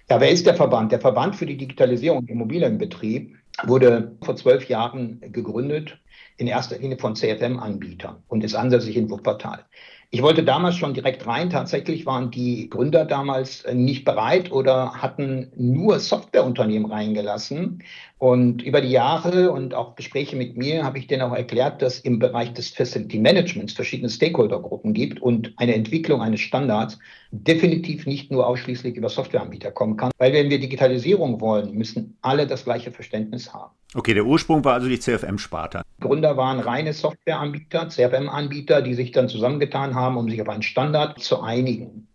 ja, 0.08 0.20
wer 0.20 0.32
ist 0.32 0.44
der 0.44 0.56
Verband? 0.56 0.90
Der 0.90 0.98
Verband 0.98 1.36
für 1.36 1.46
die 1.46 1.56
Digitalisierung 1.56 2.22
im 2.22 2.34
Immobilienbetrieb 2.34 3.36
wurde 3.62 4.16
vor 4.24 4.34
zwölf 4.34 4.68
Jahren 4.68 5.20
gegründet, 5.20 6.00
in 6.36 6.48
erster 6.48 6.78
Linie 6.78 6.98
von 6.98 7.14
CFM-Anbietern 7.14 8.24
und 8.26 8.42
ist 8.42 8.56
ansässig 8.56 8.96
in 8.96 9.08
Wuppertal. 9.08 9.66
Ich 10.12 10.22
wollte 10.22 10.42
damals 10.42 10.74
schon 10.74 10.92
direkt 10.92 11.24
rein. 11.28 11.50
Tatsächlich 11.50 12.04
waren 12.04 12.32
die 12.32 12.68
Gründer 12.68 13.04
damals 13.04 13.64
nicht 13.72 14.04
bereit 14.04 14.50
oder 14.50 14.94
hatten 14.94 15.52
nur 15.56 16.00
Softwareunternehmen 16.00 16.90
reingelassen. 16.90 17.84
Und 18.18 18.60
über 18.60 18.80
die 18.80 18.90
Jahre 18.90 19.52
und 19.52 19.72
auch 19.72 19.94
Gespräche 19.94 20.34
mit 20.34 20.56
mir 20.56 20.82
habe 20.82 20.98
ich 20.98 21.06
denen 21.06 21.22
auch 21.22 21.32
erklärt, 21.32 21.80
dass 21.80 22.00
im 22.00 22.18
Bereich 22.18 22.52
des 22.54 22.70
Facility 22.70 23.20
Managements 23.20 23.72
verschiedene 23.72 24.10
Stakeholdergruppen 24.10 24.94
gibt 24.94 25.22
und 25.22 25.52
eine 25.58 25.76
Entwicklung 25.76 26.20
eines 26.22 26.40
Standards 26.40 26.98
definitiv 27.30 28.04
nicht 28.04 28.32
nur 28.32 28.48
ausschließlich 28.48 28.96
über 28.96 29.10
Softwareanbieter 29.10 29.70
kommen 29.70 29.96
kann. 29.96 30.10
Weil 30.18 30.32
wenn 30.32 30.50
wir 30.50 30.58
Digitalisierung 30.58 31.40
wollen, 31.40 31.72
müssen 31.72 32.18
alle 32.20 32.48
das 32.48 32.64
gleiche 32.64 32.90
Verständnis 32.90 33.54
haben. 33.54 33.79
Okay, 33.94 34.14
der 34.14 34.24
Ursprung 34.24 34.64
war 34.64 34.74
also 34.74 34.88
die 34.88 35.00
CFM-Sparte. 35.00 35.82
Gründer 35.98 36.36
waren 36.36 36.60
reine 36.60 36.92
Softwareanbieter, 36.92 37.88
CFM-Anbieter, 37.88 38.82
die 38.82 38.94
sich 38.94 39.10
dann 39.10 39.28
zusammengetan 39.28 39.96
haben, 39.96 40.16
um 40.16 40.30
sich 40.30 40.40
auf 40.40 40.48
einen 40.48 40.62
Standard 40.62 41.18
zu 41.18 41.40
einigen. 41.40 42.06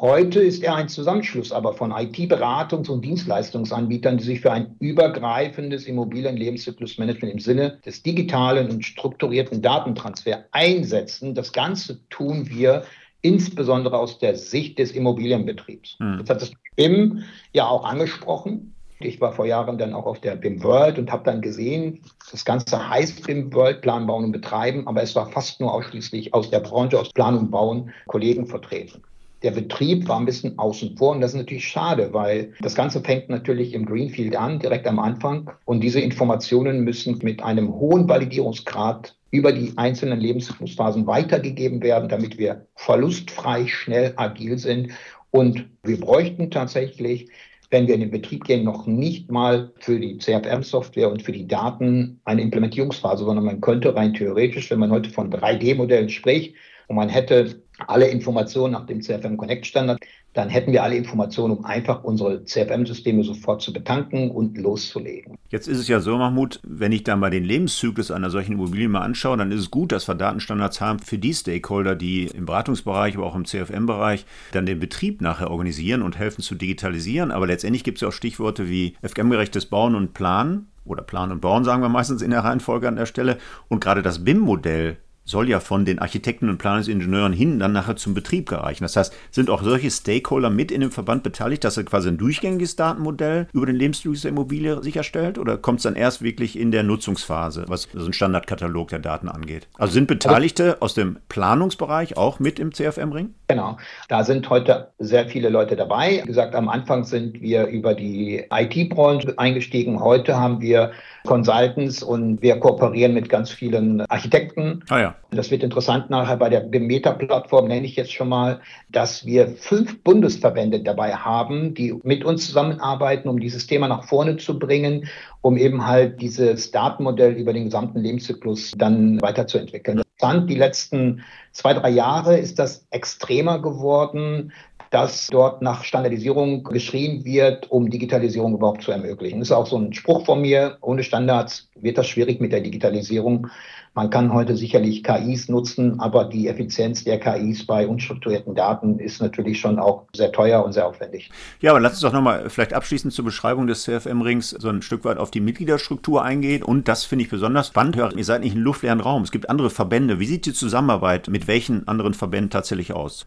Heute 0.00 0.40
ist 0.40 0.62
er 0.62 0.76
ein 0.76 0.88
Zusammenschluss 0.88 1.50
aber 1.50 1.74
von 1.74 1.90
IT-Beratungs- 1.90 2.88
und 2.88 3.04
Dienstleistungsanbietern, 3.04 4.16
die 4.18 4.24
sich 4.24 4.40
für 4.40 4.52
ein 4.52 4.76
übergreifendes 4.78 5.86
Immobilien-Lebenszyklusmanagement 5.86 7.34
im 7.34 7.40
Sinne 7.40 7.78
des 7.84 8.04
digitalen 8.04 8.70
und 8.70 8.84
strukturierten 8.84 9.60
Datentransfer 9.60 10.44
einsetzen. 10.52 11.34
Das 11.34 11.52
Ganze 11.52 12.08
tun 12.10 12.48
wir 12.48 12.84
insbesondere 13.22 13.98
aus 13.98 14.18
der 14.20 14.36
Sicht 14.36 14.78
des 14.78 14.92
Immobilienbetriebs. 14.92 15.96
Hm. 15.98 16.20
Jetzt 16.20 16.30
hat 16.30 16.42
das 16.42 16.52
BIM 16.76 17.24
ja 17.52 17.66
auch 17.66 17.84
angesprochen. 17.84 18.74
Ich 19.00 19.20
war 19.20 19.32
vor 19.32 19.46
Jahren 19.46 19.78
dann 19.78 19.94
auch 19.94 20.06
auf 20.06 20.20
der 20.20 20.34
BIM 20.34 20.62
World 20.64 20.98
und 20.98 21.12
habe 21.12 21.22
dann 21.22 21.40
gesehen, 21.40 22.00
das 22.32 22.44
Ganze 22.44 22.88
heißt 22.88 23.24
BIM 23.26 23.52
World, 23.54 23.80
Plan, 23.80 24.06
Bauen 24.06 24.24
und 24.24 24.32
Betreiben, 24.32 24.88
aber 24.88 25.02
es 25.02 25.14
war 25.14 25.30
fast 25.30 25.60
nur 25.60 25.72
ausschließlich 25.72 26.34
aus 26.34 26.50
der 26.50 26.60
Branche, 26.60 26.98
aus 26.98 27.12
Plan 27.12 27.38
und 27.38 27.50
Bauen 27.50 27.92
Kollegen 28.06 28.46
vertreten. 28.46 29.02
Der 29.44 29.52
Betrieb 29.52 30.08
war 30.08 30.18
ein 30.18 30.26
bisschen 30.26 30.58
außen 30.58 30.96
vor 30.96 31.12
und 31.12 31.20
das 31.20 31.30
ist 31.32 31.36
natürlich 31.36 31.68
schade, 31.68 32.12
weil 32.12 32.54
das 32.60 32.74
Ganze 32.74 33.00
fängt 33.00 33.28
natürlich 33.28 33.72
im 33.72 33.86
Greenfield 33.86 34.34
an, 34.34 34.58
direkt 34.58 34.86
am 34.88 34.98
Anfang. 34.98 35.48
Und 35.64 35.80
diese 35.80 36.00
Informationen 36.00 36.80
müssen 36.82 37.18
mit 37.22 37.40
einem 37.40 37.72
hohen 37.72 38.08
Validierungsgrad 38.08 39.14
über 39.30 39.52
die 39.52 39.74
einzelnen 39.76 40.18
Lebenszyklusphasen 40.18 41.06
weitergegeben 41.06 41.82
werden, 41.82 42.08
damit 42.08 42.36
wir 42.36 42.66
verlustfrei, 42.74 43.68
schnell, 43.68 44.12
agil 44.16 44.58
sind. 44.58 44.90
Und 45.30 45.66
wir 45.84 46.00
bräuchten 46.00 46.50
tatsächlich 46.50 47.30
wenn 47.70 47.86
wir 47.86 47.94
in 47.94 48.00
den 48.00 48.10
Betrieb 48.10 48.44
gehen, 48.44 48.64
noch 48.64 48.86
nicht 48.86 49.30
mal 49.30 49.72
für 49.80 49.98
die 50.00 50.18
CFM-Software 50.18 51.10
und 51.10 51.22
für 51.22 51.32
die 51.32 51.46
Daten 51.46 52.20
eine 52.24 52.42
Implementierungsphase, 52.42 53.24
sondern 53.24 53.44
man 53.44 53.60
könnte 53.60 53.94
rein 53.94 54.14
theoretisch, 54.14 54.70
wenn 54.70 54.78
man 54.78 54.90
heute 54.90 55.10
von 55.10 55.30
3D-Modellen 55.30 56.08
spricht 56.08 56.54
und 56.86 56.96
man 56.96 57.10
hätte 57.10 57.62
alle 57.86 58.08
Informationen 58.08 58.72
nach 58.72 58.86
dem 58.86 59.02
CFM 59.02 59.36
Connect 59.36 59.66
Standard, 59.66 60.00
dann 60.34 60.48
hätten 60.48 60.72
wir 60.72 60.82
alle 60.82 60.96
Informationen, 60.96 61.56
um 61.56 61.64
einfach 61.64 62.04
unsere 62.04 62.44
CFM-Systeme 62.44 63.24
sofort 63.24 63.62
zu 63.62 63.72
betanken 63.72 64.30
und 64.30 64.58
loszulegen. 64.58 65.36
Jetzt 65.48 65.66
ist 65.66 65.78
es 65.78 65.88
ja 65.88 66.00
so, 66.00 66.16
Mahmoud, 66.16 66.60
wenn 66.62 66.92
ich 66.92 67.02
dann 67.02 67.18
mal 67.18 67.30
den 67.30 67.44
Lebenszyklus 67.44 68.10
einer 68.10 68.30
solchen 68.30 68.52
Immobilie 68.52 68.88
mal 68.88 69.00
anschaue, 69.00 69.36
dann 69.36 69.50
ist 69.50 69.60
es 69.60 69.70
gut, 69.70 69.90
dass 69.90 70.06
wir 70.06 70.14
Datenstandards 70.14 70.80
haben 70.80 70.98
für 70.98 71.18
die 71.18 71.34
Stakeholder, 71.34 71.96
die 71.96 72.26
im 72.26 72.46
Beratungsbereich, 72.46 73.16
aber 73.16 73.26
auch 73.26 73.34
im 73.34 73.46
CFM-Bereich 73.46 74.26
dann 74.52 74.66
den 74.66 74.78
Betrieb 74.78 75.22
nachher 75.22 75.50
organisieren 75.50 76.02
und 76.02 76.18
helfen 76.18 76.42
zu 76.42 76.54
digitalisieren. 76.54 77.30
Aber 77.30 77.46
letztendlich 77.46 77.82
gibt 77.82 77.98
es 77.98 78.02
ja 78.02 78.08
auch 78.08 78.12
Stichworte 78.12 78.68
wie 78.68 78.94
FGM-gerechtes 79.02 79.66
Bauen 79.66 79.94
und 79.94 80.12
Planen 80.12 80.68
oder 80.84 81.02
Planen 81.02 81.32
und 81.32 81.40
Bauen, 81.40 81.64
sagen 81.64 81.82
wir 81.82 81.88
meistens 81.88 82.22
in 82.22 82.30
der 82.30 82.44
Reihenfolge 82.44 82.88
an 82.88 82.96
der 82.96 83.06
Stelle. 83.06 83.38
Und 83.68 83.80
gerade 83.82 84.02
das 84.02 84.24
BIM-Modell 84.24 84.98
soll 85.28 85.48
ja 85.48 85.60
von 85.60 85.84
den 85.84 85.98
Architekten 85.98 86.48
und 86.48 86.58
Planungsingenieuren 86.58 87.32
hin 87.32 87.58
dann 87.58 87.72
nachher 87.72 87.96
zum 87.96 88.14
Betrieb 88.14 88.48
gereichen. 88.48 88.84
Das 88.84 88.96
heißt, 88.96 89.14
sind 89.30 89.50
auch 89.50 89.62
solche 89.62 89.90
Stakeholder 89.90 90.48
mit 90.48 90.72
in 90.72 90.80
dem 90.80 90.90
Verband 90.90 91.22
beteiligt, 91.22 91.64
dass 91.64 91.76
er 91.76 91.84
quasi 91.84 92.08
ein 92.08 92.16
durchgängiges 92.16 92.76
Datenmodell 92.76 93.46
über 93.52 93.66
den 93.66 93.76
Lebenszyklus 93.76 94.22
der 94.22 94.30
Immobilie 94.30 94.82
sicherstellt? 94.82 95.38
Oder 95.38 95.58
kommt 95.58 95.80
es 95.80 95.82
dann 95.82 95.96
erst 95.96 96.22
wirklich 96.22 96.58
in 96.58 96.70
der 96.70 96.82
Nutzungsphase, 96.82 97.66
was 97.68 97.88
so 97.92 98.06
ein 98.06 98.12
Standardkatalog 98.14 98.88
der 98.88 99.00
Daten 99.00 99.28
angeht? 99.28 99.68
Also 99.76 99.92
sind 99.92 100.08
Beteiligte 100.08 100.80
aus 100.80 100.94
dem 100.94 101.18
Planungsbereich 101.28 102.16
auch 102.16 102.40
mit 102.40 102.58
im 102.58 102.72
CFM-Ring? 102.72 103.34
Genau. 103.48 103.76
Da 104.08 104.24
sind 104.24 104.48
heute 104.48 104.92
sehr 104.98 105.28
viele 105.28 105.50
Leute 105.50 105.76
dabei. 105.76 106.22
Wie 106.22 106.28
gesagt, 106.28 106.54
am 106.54 106.70
Anfang 106.70 107.04
sind 107.04 107.40
wir 107.42 107.66
über 107.66 107.94
die 107.94 108.44
IT-Branche 108.50 109.34
eingestiegen. 109.36 110.00
Heute 110.00 110.36
haben 110.36 110.60
wir 110.62 110.92
Consultants 111.26 112.02
und 112.02 112.42
wir 112.42 112.58
kooperieren 112.58 113.14
mit 113.14 113.28
ganz 113.28 113.50
vielen 113.50 114.00
Architekten. 114.02 114.84
Ah 114.88 115.00
ja. 115.00 115.14
Das 115.30 115.50
wird 115.50 115.62
interessant 115.62 116.10
nachher 116.10 116.36
bei 116.36 116.48
der 116.48 116.66
Meta-Plattform, 116.66 117.68
nenne 117.68 117.86
ich 117.86 117.96
jetzt 117.96 118.12
schon 118.12 118.28
mal, 118.28 118.60
dass 118.88 119.26
wir 119.26 119.48
fünf 119.48 120.02
Bundesverbände 120.02 120.80
dabei 120.80 121.14
haben, 121.14 121.74
die 121.74 121.94
mit 122.02 122.24
uns 122.24 122.46
zusammenarbeiten, 122.46 123.28
um 123.28 123.40
dieses 123.40 123.66
Thema 123.66 123.88
nach 123.88 124.04
vorne 124.04 124.36
zu 124.36 124.58
bringen, 124.58 125.06
um 125.42 125.56
eben 125.56 125.86
halt 125.86 126.20
dieses 126.20 126.70
Datenmodell 126.70 127.32
über 127.32 127.52
den 127.52 127.64
gesamten 127.64 128.00
Lebenszyklus 128.00 128.72
dann 128.76 129.20
weiterzuentwickeln. 129.20 130.02
Die 130.48 130.56
letzten 130.56 131.22
zwei, 131.52 131.74
drei 131.74 131.90
Jahre 131.90 132.36
ist 132.38 132.58
das 132.58 132.84
extremer 132.90 133.62
geworden 133.62 134.52
dass 134.90 135.28
dort 135.28 135.62
nach 135.62 135.84
Standardisierung 135.84 136.64
geschrien 136.64 137.24
wird, 137.24 137.70
um 137.70 137.90
Digitalisierung 137.90 138.54
überhaupt 138.54 138.82
zu 138.82 138.92
ermöglichen. 138.92 139.40
Das 139.40 139.48
ist 139.48 139.52
auch 139.52 139.66
so 139.66 139.76
ein 139.76 139.92
Spruch 139.92 140.24
von 140.24 140.40
mir. 140.40 140.78
Ohne 140.80 141.02
Standards 141.02 141.68
wird 141.74 141.98
das 141.98 142.08
schwierig 142.08 142.40
mit 142.40 142.52
der 142.52 142.60
Digitalisierung. 142.60 143.48
Man 143.94 144.10
kann 144.10 144.32
heute 144.32 144.56
sicherlich 144.56 145.02
KIs 145.02 145.48
nutzen, 145.48 145.98
aber 145.98 146.24
die 146.26 146.46
Effizienz 146.46 147.02
der 147.02 147.18
KIs 147.18 147.66
bei 147.66 147.86
unstrukturierten 147.86 148.54
Daten 148.54 149.00
ist 149.00 149.20
natürlich 149.20 149.58
schon 149.58 149.78
auch 149.80 150.04
sehr 150.14 150.30
teuer 150.30 150.64
und 150.64 150.72
sehr 150.72 150.86
aufwendig. 150.86 151.30
Ja, 151.60 151.72
aber 151.72 151.80
lass 151.80 151.94
uns 151.94 152.02
doch 152.02 152.12
nochmal 152.12 152.48
vielleicht 152.48 152.74
abschließend 152.74 153.12
zur 153.12 153.24
Beschreibung 153.24 153.66
des 153.66 153.82
CFM-Rings 153.82 154.50
so 154.50 154.68
ein 154.68 154.82
Stück 154.82 155.04
weit 155.04 155.18
auf 155.18 155.32
die 155.32 155.40
Mitgliederstruktur 155.40 156.22
eingehen. 156.22 156.62
Und 156.62 156.86
das 156.86 157.04
finde 157.04 157.24
ich 157.24 157.30
besonders 157.30 157.68
spannend. 157.68 157.96
Ihr 157.96 158.24
seid 158.24 158.42
nicht 158.42 158.54
ein 158.54 158.62
luftleeren 158.62 159.00
Raum. 159.00 159.22
Es 159.22 159.32
gibt 159.32 159.50
andere 159.50 159.70
Verbände. 159.70 160.20
Wie 160.20 160.26
sieht 160.26 160.46
die 160.46 160.52
Zusammenarbeit 160.52 161.26
mit 161.26 161.48
welchen 161.48 161.88
anderen 161.88 162.14
Verbänden 162.14 162.50
tatsächlich 162.50 162.92
aus? 162.92 163.26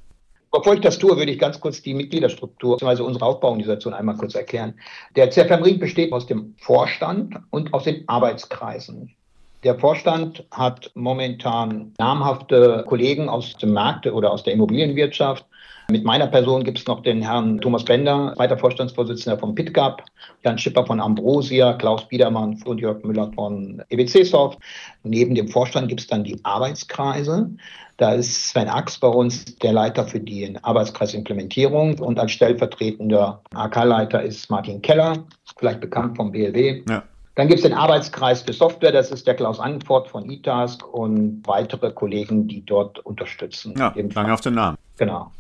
Bevor 0.52 0.74
ich 0.74 0.82
das 0.82 1.00
tue, 1.00 1.16
würde 1.16 1.32
ich 1.32 1.40
ganz 1.40 1.60
kurz 1.62 1.82
die 1.82 1.94
Mitgliederstruktur 1.94 2.78
bzw. 2.78 3.04
unsere 3.04 3.26
Aufbauorganisation 3.26 3.94
einmal 3.94 4.18
kurz 4.18 4.36
erklären. 4.36 4.74
Der 5.16 5.32
CFM 5.32 5.64
Ring 5.64 5.80
besteht 5.80 6.12
aus 6.12 6.28
dem 6.28 6.56
Vorstand 6.58 7.36
und 7.52 7.74
aus 7.74 7.86
den 7.86 8.08
Arbeitskreisen. 8.10 9.16
Der 9.64 9.80
Vorstand 9.80 10.44
hat 10.52 10.92
momentan 10.96 11.94
namhafte 12.00 12.84
Kollegen 12.88 13.30
aus 13.30 13.56
dem 13.58 13.74
Markt 13.74 14.08
oder 14.08 14.32
aus 14.32 14.44
der 14.44 14.54
Immobilienwirtschaft. 14.54 15.46
Mit 15.92 16.06
meiner 16.06 16.28
Person 16.28 16.64
gibt 16.64 16.80
es 16.80 16.88
noch 16.88 17.04
den 17.04 17.22
Herrn 17.22 17.60
Thomas 17.60 17.84
Bender, 17.84 18.34
zweiter 18.38 18.58
Vorstandsvorsitzender 18.58 19.38
von 19.38 19.54
PitGap, 19.54 20.02
Jan 20.42 20.58
Schipper 20.58 20.86
von 20.86 21.02
Ambrosia, 21.02 21.74
Klaus 21.74 22.08
Biedermann 22.08 22.62
und 22.64 22.80
Jörg 22.80 23.04
Müller 23.04 23.30
von 23.36 23.84
EBC 23.90 24.26
Soft. 24.26 24.58
Neben 25.04 25.36
dem 25.36 25.50
Vorstand 25.50 25.90
gibt 25.90 26.00
es 26.00 26.08
dann 26.08 26.24
die 26.24 26.40
Arbeitskreise. 26.44 27.50
Da 27.98 28.14
ist 28.14 28.48
Sven 28.48 28.70
Ax 28.70 29.00
bei 29.00 29.10
uns 29.10 29.44
der 29.58 29.74
Leiter 29.74 30.08
für 30.08 30.22
die 30.22 30.58
Arbeitskreisimplementierung 30.62 32.00
und 32.00 32.18
als 32.18 32.32
stellvertretender 32.32 33.42
AK-Leiter 33.54 34.24
ist 34.24 34.50
Martin 34.50 34.82
Keller, 34.82 35.26
vielleicht 35.58 35.82
bekannt 35.82 36.16
vom 36.16 36.32
BLW. 36.32 36.84
Ja. 36.90 37.04
Dann 37.36 37.48
gibt 37.50 37.60
es 37.60 37.64
den 37.64 37.74
Arbeitskreis 37.74 38.44
für 38.44 38.54
Software, 38.54 38.94
das 38.94 39.12
ist 39.12 39.28
der 39.28 39.36
Klaus 39.36 39.60
Anfort 39.60 40.08
von 40.08 40.30
eTask 40.30 40.88
und 40.94 41.44
weitere 41.46 41.92
Kollegen, 41.92 42.48
die 42.48 42.66
dort 42.66 43.00
unterstützen. 43.00 43.74
Ja, 43.78 43.94
lange 44.16 44.34
auf 44.34 44.42
den 44.42 44.54
Namen. 44.54 44.78
Genau. 44.98 45.32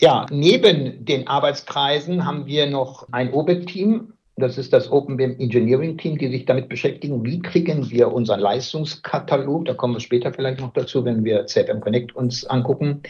Ja, 0.00 0.24
neben 0.30 1.04
den 1.04 1.28
Arbeitskreisen 1.28 2.24
haben 2.24 2.46
wir 2.46 2.66
noch 2.66 3.06
ein 3.12 3.34
OBIT-Team, 3.34 4.14
das 4.36 4.56
ist 4.56 4.72
das 4.72 4.90
Open 4.90 5.18
BIM 5.18 5.38
Engineering 5.38 5.98
Team, 5.98 6.16
die 6.16 6.28
sich 6.28 6.46
damit 6.46 6.70
beschäftigen, 6.70 7.22
wie 7.22 7.42
kriegen 7.42 7.90
wir 7.90 8.10
unseren 8.10 8.40
Leistungskatalog, 8.40 9.66
da 9.66 9.74
kommen 9.74 9.92
wir 9.92 10.00
später 10.00 10.32
vielleicht 10.32 10.58
noch 10.58 10.72
dazu, 10.72 11.04
wenn 11.04 11.22
wir 11.22 11.44
CFM 11.44 11.80
Connect 11.80 12.16
uns 12.16 12.46
angucken, 12.46 13.02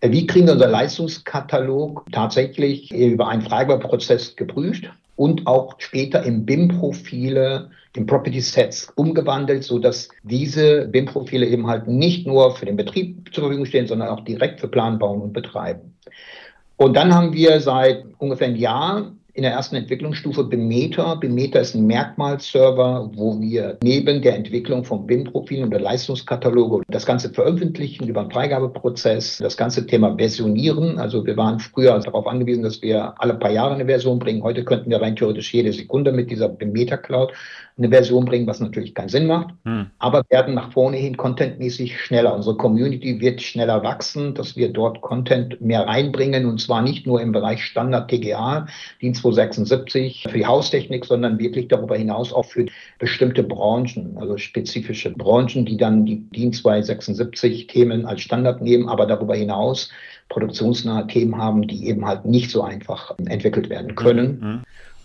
äh, 0.00 0.10
wie 0.10 0.26
kriegen 0.26 0.46
wir 0.46 0.54
unseren 0.54 0.72
Leistungskatalog 0.72 2.06
tatsächlich 2.10 2.92
über 2.92 3.28
einen 3.28 3.42
Freigabeprozess 3.42 4.34
geprüft 4.34 4.90
und 5.16 5.46
auch 5.46 5.74
später 5.78 6.22
im 6.22 6.44
BIM-Profile, 6.44 7.70
in 7.94 8.06
Property 8.06 8.40
Sets 8.40 8.90
umgewandelt, 8.96 9.64
sodass 9.64 10.08
diese 10.22 10.86
BIM-Profile 10.88 11.46
eben 11.46 11.66
halt 11.66 11.86
nicht 11.86 12.26
nur 12.26 12.56
für 12.56 12.66
den 12.66 12.76
Betrieb 12.76 13.32
zur 13.34 13.44
Verfügung 13.44 13.66
stehen, 13.66 13.86
sondern 13.86 14.08
auch 14.08 14.24
direkt 14.24 14.60
für 14.60 14.68
Planbauen 14.68 15.20
und 15.20 15.32
Betreiben. 15.32 15.94
Und 16.76 16.96
dann 16.96 17.14
haben 17.14 17.32
wir 17.32 17.60
seit 17.60 18.04
ungefähr 18.18 18.48
einem 18.48 18.56
Jahr 18.56 19.12
in 19.34 19.44
der 19.44 19.52
ersten 19.52 19.76
Entwicklungsstufe 19.76 20.44
Bemeter. 20.44 21.16
Bemeter 21.16 21.60
ist 21.60 21.74
ein 21.74 21.86
Merkmalserver, 21.86 23.10
wo 23.14 23.40
wir 23.40 23.78
neben 23.82 24.20
der 24.20 24.36
Entwicklung 24.36 24.84
von 24.84 25.06
BIM-Profilen 25.06 25.64
und 25.64 25.70
der 25.70 25.80
Leistungskataloge 25.80 26.82
das 26.88 27.06
Ganze 27.06 27.30
veröffentlichen 27.30 28.06
über 28.08 28.20
einen 28.20 28.30
Freigabeprozess, 28.30 29.38
das 29.38 29.56
ganze 29.56 29.86
Thema 29.86 30.16
versionieren. 30.16 30.98
Also 30.98 31.24
wir 31.24 31.36
waren 31.36 31.60
früher 31.60 31.98
darauf 31.98 32.26
angewiesen, 32.26 32.62
dass 32.62 32.82
wir 32.82 33.14
alle 33.18 33.34
paar 33.34 33.52
Jahre 33.52 33.74
eine 33.74 33.86
Version 33.86 34.18
bringen. 34.18 34.42
Heute 34.42 34.64
könnten 34.64 34.90
wir 34.90 35.00
rein 35.00 35.16
theoretisch 35.16 35.54
jede 35.54 35.72
Sekunde 35.72 36.12
mit 36.12 36.30
dieser 36.30 36.50
Bemeter 36.50 36.98
Cloud 36.98 37.32
eine 37.82 37.92
Version 37.92 38.24
bringen, 38.24 38.46
was 38.46 38.60
natürlich 38.60 38.94
keinen 38.94 39.08
Sinn 39.08 39.26
macht. 39.26 39.54
Hm. 39.64 39.86
Aber 39.98 40.22
werden 40.30 40.54
nach 40.54 40.72
vorne 40.72 40.96
hin 40.96 41.16
contentmäßig 41.16 42.00
schneller. 42.00 42.34
Unsere 42.34 42.56
Community 42.56 43.20
wird 43.20 43.42
schneller 43.42 43.82
wachsen, 43.82 44.34
dass 44.34 44.56
wir 44.56 44.72
dort 44.72 45.00
Content 45.00 45.60
mehr 45.60 45.86
reinbringen 45.86 46.46
und 46.46 46.60
zwar 46.60 46.82
nicht 46.82 47.06
nur 47.06 47.20
im 47.20 47.32
Bereich 47.32 47.64
Standard 47.64 48.10
TGA, 48.10 48.66
Dienst 49.00 49.22
276 49.22 50.26
für 50.28 50.38
die 50.38 50.46
Haustechnik, 50.46 51.04
sondern 51.04 51.38
wirklich 51.38 51.68
darüber 51.68 51.96
hinaus 51.96 52.32
auch 52.32 52.44
für 52.44 52.66
bestimmte 52.98 53.42
Branchen, 53.42 54.16
also 54.16 54.36
spezifische 54.36 55.10
Branchen, 55.10 55.64
die 55.64 55.76
dann 55.76 56.06
die 56.06 56.20
DIN 56.30 56.52
276 56.52 57.66
Themen 57.66 58.06
als 58.06 58.20
Standard 58.22 58.62
nehmen, 58.62 58.88
aber 58.88 59.06
darüber 59.06 59.34
hinaus 59.34 59.90
produktionsnahe 60.28 61.06
Themen 61.06 61.36
haben, 61.36 61.66
die 61.66 61.86
eben 61.86 62.06
halt 62.06 62.24
nicht 62.24 62.50
so 62.50 62.62
einfach 62.62 63.14
entwickelt 63.26 63.68
werden 63.68 63.94
können. 63.94 64.40
Mhm. 64.40 64.62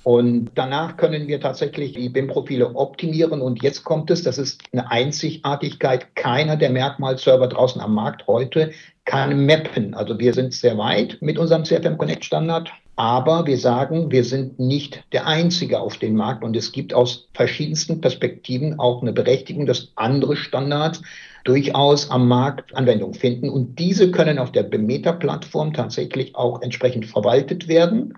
Und 0.07 0.51
danach 0.55 0.95
können 0.95 1.27
wir 1.27 1.41
tatsächlich 1.41 1.91
die 1.91 2.07
BIM-Profile 2.07 2.73
optimieren. 2.77 3.41
Und 3.41 3.61
jetzt 3.61 3.83
kommt 3.83 4.09
es, 4.09 4.23
das 4.23 4.37
ist 4.37 4.63
eine 4.71 4.89
Einzigartigkeit. 4.89 6.15
Keiner 6.15 6.55
der 6.55 6.69
Merkmalserver 6.69 7.47
draußen 7.47 7.81
am 7.81 7.93
Markt 7.93 8.25
heute 8.25 8.71
kann 9.03 9.45
mappen. 9.45 9.93
Also 9.95 10.17
wir 10.17 10.33
sind 10.33 10.53
sehr 10.53 10.77
weit 10.77 11.17
mit 11.19 11.37
unserem 11.37 11.65
CFM 11.65 11.97
Connect 11.97 12.23
Standard. 12.23 12.71
Aber 12.95 13.45
wir 13.47 13.57
sagen, 13.57 14.09
wir 14.09 14.23
sind 14.23 14.57
nicht 14.59 15.03
der 15.11 15.27
Einzige 15.27 15.81
auf 15.81 15.97
dem 15.97 16.15
Markt 16.15 16.41
und 16.41 16.55
es 16.55 16.71
gibt 16.71 16.93
aus 16.93 17.27
verschiedensten 17.33 17.99
Perspektiven 17.99 18.79
auch 18.79 19.01
eine 19.01 19.11
Berechtigung, 19.11 19.65
dass 19.65 19.91
andere 19.97 20.37
Standards 20.37 21.01
durchaus 21.43 22.09
am 22.09 22.29
Markt 22.29 22.73
Anwendung 22.73 23.13
finden. 23.13 23.49
Und 23.49 23.77
diese 23.77 24.09
können 24.11 24.39
auf 24.39 24.53
der 24.53 24.63
Bemeter-Plattform 24.63 25.73
tatsächlich 25.73 26.33
auch 26.33 26.61
entsprechend 26.61 27.07
verwaltet 27.07 27.67
werden 27.67 28.13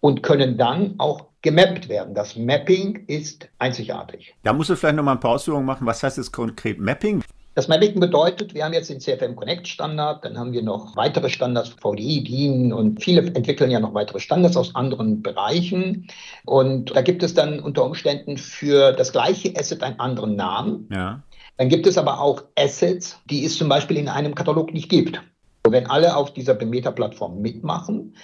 und 0.00 0.22
können 0.22 0.56
dann 0.58 0.94
auch 0.98 1.26
gemappt 1.42 1.88
werden. 1.88 2.14
Das 2.14 2.36
Mapping 2.36 3.04
ist 3.06 3.48
einzigartig. 3.58 4.34
Da 4.42 4.52
musst 4.52 4.70
du 4.70 4.76
vielleicht 4.76 4.96
noch 4.96 5.04
mal 5.04 5.12
ein 5.12 5.20
paar 5.20 5.32
Ausführungen 5.32 5.66
machen. 5.66 5.86
Was 5.86 6.02
heißt 6.02 6.16
jetzt 6.16 6.32
konkret 6.32 6.78
Mapping? 6.78 7.22
Das 7.54 7.66
Mapping 7.66 7.98
bedeutet, 7.98 8.54
wir 8.54 8.64
haben 8.64 8.72
jetzt 8.72 8.88
den 8.88 9.00
CFM 9.00 9.34
Connect 9.34 9.66
Standard, 9.66 10.24
dann 10.24 10.38
haben 10.38 10.52
wir 10.52 10.62
noch 10.62 10.94
weitere 10.94 11.28
Standards, 11.28 11.70
VDI, 11.70 12.22
DIN 12.22 12.72
und 12.72 13.02
viele 13.02 13.22
entwickeln 13.34 13.72
ja 13.72 13.80
noch 13.80 13.94
weitere 13.94 14.20
Standards 14.20 14.56
aus 14.56 14.76
anderen 14.76 15.22
Bereichen. 15.22 16.06
Und 16.44 16.94
da 16.94 17.02
gibt 17.02 17.24
es 17.24 17.34
dann 17.34 17.58
unter 17.58 17.84
Umständen 17.84 18.36
für 18.36 18.92
das 18.92 19.10
gleiche 19.10 19.54
Asset 19.56 19.82
einen 19.82 19.98
anderen 19.98 20.36
Namen. 20.36 20.88
Ja. 20.92 21.20
Dann 21.56 21.68
gibt 21.68 21.88
es 21.88 21.98
aber 21.98 22.20
auch 22.20 22.44
Assets, 22.56 23.18
die 23.28 23.44
es 23.44 23.58
zum 23.58 23.68
Beispiel 23.68 23.96
in 23.96 24.08
einem 24.08 24.36
Katalog 24.36 24.72
nicht 24.72 24.88
gibt. 24.88 25.20
Wenn 25.68 25.88
alle 25.88 26.14
auf 26.14 26.32
dieser 26.32 26.54
Bemeter-Plattform 26.54 27.42
mitmachen, 27.42 28.14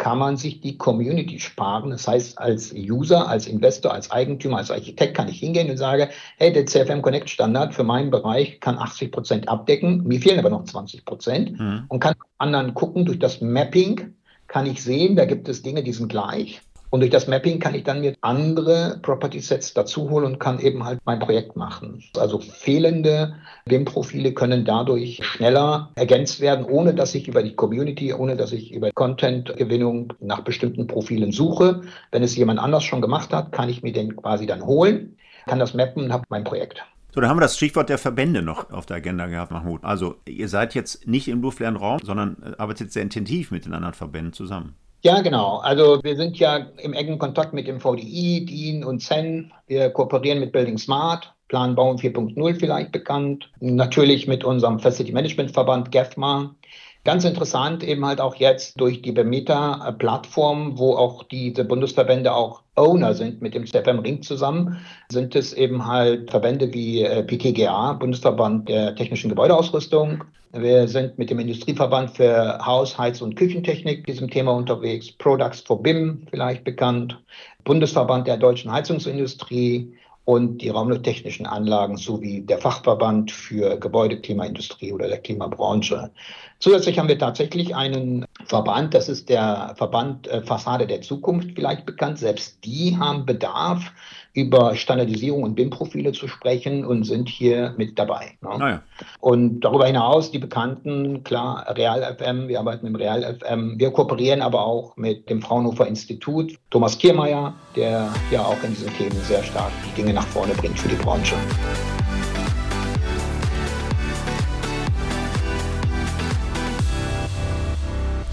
kann 0.00 0.18
man 0.18 0.36
sich 0.36 0.60
die 0.60 0.76
Community 0.76 1.38
sparen. 1.38 1.90
Das 1.90 2.06
heißt, 2.06 2.38
als 2.38 2.72
User, 2.72 3.28
als 3.28 3.46
Investor, 3.46 3.92
als 3.92 4.10
Eigentümer, 4.10 4.58
als 4.58 4.70
Architekt 4.70 5.16
kann 5.16 5.28
ich 5.28 5.38
hingehen 5.38 5.70
und 5.70 5.76
sage, 5.76 6.10
hey, 6.38 6.52
der 6.52 6.66
CFM 6.66 7.02
Connect 7.02 7.30
Standard 7.30 7.74
für 7.74 7.84
meinen 7.84 8.10
Bereich 8.10 8.60
kann 8.60 8.78
80 8.78 9.12
Prozent 9.12 9.48
abdecken, 9.48 10.04
mir 10.04 10.20
fehlen 10.20 10.38
aber 10.38 10.50
noch 10.50 10.64
20 10.64 11.04
Prozent 11.04 11.58
mhm. 11.58 11.84
und 11.88 12.00
kann 12.00 12.14
anderen 12.38 12.74
gucken, 12.74 13.04
durch 13.04 13.18
das 13.18 13.40
Mapping 13.40 14.14
kann 14.46 14.66
ich 14.66 14.82
sehen, 14.82 15.16
da 15.16 15.24
gibt 15.24 15.48
es 15.48 15.62
Dinge, 15.62 15.82
die 15.82 15.92
sind 15.92 16.08
gleich. 16.08 16.60
Und 16.96 17.00
durch 17.00 17.10
das 17.10 17.26
Mapping 17.26 17.60
kann 17.60 17.74
ich 17.74 17.84
dann 17.84 18.00
mir 18.00 18.14
andere 18.22 18.98
Property 19.02 19.38
Sets 19.38 19.74
dazu 19.74 20.08
holen 20.08 20.24
und 20.24 20.40
kann 20.40 20.58
eben 20.60 20.82
halt 20.82 20.98
mein 21.04 21.18
Projekt 21.18 21.54
machen. 21.54 22.02
Also 22.16 22.38
fehlende 22.38 23.34
BIM-Profile 23.66 24.32
können 24.32 24.64
dadurch 24.64 25.20
schneller 25.22 25.90
ergänzt 25.96 26.40
werden, 26.40 26.64
ohne 26.64 26.94
dass 26.94 27.14
ich 27.14 27.28
über 27.28 27.42
die 27.42 27.54
Community, 27.54 28.14
ohne 28.14 28.34
dass 28.34 28.50
ich 28.52 28.72
über 28.72 28.92
Content-Gewinnung 28.92 30.14
nach 30.20 30.40
bestimmten 30.40 30.86
Profilen 30.86 31.32
suche. 31.32 31.82
Wenn 32.12 32.22
es 32.22 32.34
jemand 32.34 32.60
anders 32.60 32.84
schon 32.84 33.02
gemacht 33.02 33.30
hat, 33.30 33.52
kann 33.52 33.68
ich 33.68 33.82
mir 33.82 33.92
den 33.92 34.16
quasi 34.16 34.46
dann 34.46 34.64
holen, 34.64 35.18
kann 35.44 35.58
das 35.58 35.74
mappen 35.74 36.04
und 36.04 36.14
habe 36.14 36.24
mein 36.30 36.44
Projekt. 36.44 36.82
So, 37.14 37.20
dann 37.20 37.28
haben 37.28 37.36
wir 37.36 37.42
das 37.42 37.58
Stichwort 37.58 37.90
der 37.90 37.98
Verbände 37.98 38.40
noch 38.40 38.70
auf 38.70 38.86
der 38.86 38.96
Agenda 38.96 39.26
gehabt, 39.26 39.52
Mahmoud. 39.52 39.84
Also, 39.84 40.14
ihr 40.26 40.48
seid 40.48 40.74
jetzt 40.74 41.06
nicht 41.06 41.28
im 41.28 41.42
luftleeren 41.42 41.76
Raum, 41.76 41.98
sondern 42.02 42.38
äh, 42.42 42.52
arbeitet 42.56 42.90
sehr 42.90 43.02
intensiv 43.02 43.50
mit 43.50 43.66
den 43.66 43.74
anderen 43.74 43.92
Verbänden 43.92 44.32
zusammen. 44.32 44.76
Ja, 45.06 45.20
genau. 45.20 45.58
Also 45.58 46.02
wir 46.02 46.16
sind 46.16 46.36
ja 46.40 46.56
im 46.78 46.92
engen 46.92 47.20
Kontakt 47.20 47.52
mit 47.52 47.68
dem 47.68 47.78
VDI, 47.78 48.44
DIN 48.44 48.82
und 48.82 48.98
CEN. 48.98 49.52
Wir 49.68 49.90
kooperieren 49.90 50.40
mit 50.40 50.50
Building 50.50 50.78
Smart, 50.78 51.32
Plan 51.46 51.76
Bauen 51.76 51.96
4.0 51.96 52.58
vielleicht 52.58 52.90
bekannt. 52.90 53.48
Natürlich 53.60 54.26
mit 54.26 54.42
unserem 54.42 54.80
Facility 54.80 55.12
Management 55.12 55.52
Verband 55.52 55.92
GEFMA. 55.92 56.56
Ganz 57.04 57.24
interessant 57.24 57.84
eben 57.84 58.04
halt 58.04 58.20
auch 58.20 58.34
jetzt 58.34 58.80
durch 58.80 59.00
die 59.00 59.12
Bemeta-Plattform, 59.12 60.76
wo 60.76 60.96
auch 60.96 61.22
diese 61.22 61.64
Bundesverbände 61.64 62.34
auch 62.34 62.62
Owner 62.74 63.14
sind 63.14 63.40
mit 63.40 63.54
dem 63.54 63.64
CFM 63.64 64.00
Ring 64.00 64.22
zusammen, 64.22 64.78
sind 65.08 65.36
es 65.36 65.52
eben 65.52 65.86
halt 65.86 66.32
Verbände 66.32 66.74
wie 66.74 67.02
äh, 67.02 67.22
PTGA, 67.22 67.92
Bundesverband 67.92 68.68
der 68.68 68.96
technischen 68.96 69.28
Gebäudeausrüstung. 69.28 70.24
Wir 70.58 70.88
sind 70.88 71.18
mit 71.18 71.28
dem 71.30 71.38
Industrieverband 71.38 72.10
für 72.12 72.58
Haus-, 72.64 72.96
Heiz- 72.96 73.20
und 73.20 73.36
Küchentechnik 73.36 74.06
diesem 74.06 74.30
Thema 74.30 74.52
unterwegs. 74.52 75.12
Products 75.12 75.60
for 75.60 75.82
BIM 75.82 76.26
vielleicht 76.30 76.64
bekannt. 76.64 77.20
Bundesverband 77.64 78.26
der 78.26 78.38
deutschen 78.38 78.72
Heizungsindustrie 78.72 79.92
und 80.24 80.58
die 80.58 80.70
raumtechnischen 80.70 81.46
Anlagen 81.46 81.96
sowie 81.96 82.40
der 82.40 82.58
Fachverband 82.58 83.30
für 83.30 83.78
Gebäude, 83.78 84.20
Klimaindustrie 84.20 84.92
oder 84.92 85.08
der 85.08 85.18
Klimabranche. 85.18 86.10
Zusätzlich 86.58 86.98
haben 86.98 87.08
wir 87.08 87.18
tatsächlich 87.18 87.76
einen 87.76 88.24
Verband, 88.46 88.94
das 88.94 89.08
ist 89.08 89.28
der 89.28 89.74
Verband 89.76 90.26
äh, 90.26 90.42
Fassade 90.42 90.86
der 90.86 91.02
Zukunft 91.02 91.50
vielleicht 91.54 91.86
bekannt. 91.86 92.18
Selbst 92.18 92.64
die 92.64 92.96
haben 92.98 93.24
Bedarf 93.24 93.92
über 94.36 94.76
Standardisierung 94.76 95.42
und 95.42 95.54
BIM-Profile 95.54 96.12
zu 96.12 96.28
sprechen 96.28 96.84
und 96.84 97.04
sind 97.04 97.28
hier 97.28 97.74
mit 97.78 97.98
dabei. 97.98 98.36
Ne? 98.42 98.58
Naja. 98.58 98.82
Und 99.18 99.60
darüber 99.60 99.86
hinaus 99.86 100.30
die 100.30 100.38
bekannten, 100.38 101.24
klar, 101.24 101.64
Real 101.74 102.02
FM, 102.16 102.46
wir 102.46 102.60
arbeiten 102.60 102.86
im 102.86 102.94
Real 102.94 103.22
FM, 103.22 103.78
wir 103.78 103.90
kooperieren 103.90 104.42
aber 104.42 104.66
auch 104.66 104.94
mit 104.98 105.30
dem 105.30 105.40
Fraunhofer 105.40 105.86
Institut, 105.86 106.58
Thomas 106.68 106.98
Kiermeier, 106.98 107.54
der 107.74 108.12
ja 108.30 108.42
auch 108.42 108.62
in 108.62 108.70
diesen 108.70 108.92
Themen 108.98 109.16
sehr 109.22 109.42
stark 109.42 109.72
die 109.86 110.02
Dinge 110.02 110.12
nach 110.12 110.26
vorne 110.26 110.52
bringt 110.52 110.78
für 110.78 110.88
die 110.88 110.96
Branche. 110.96 111.34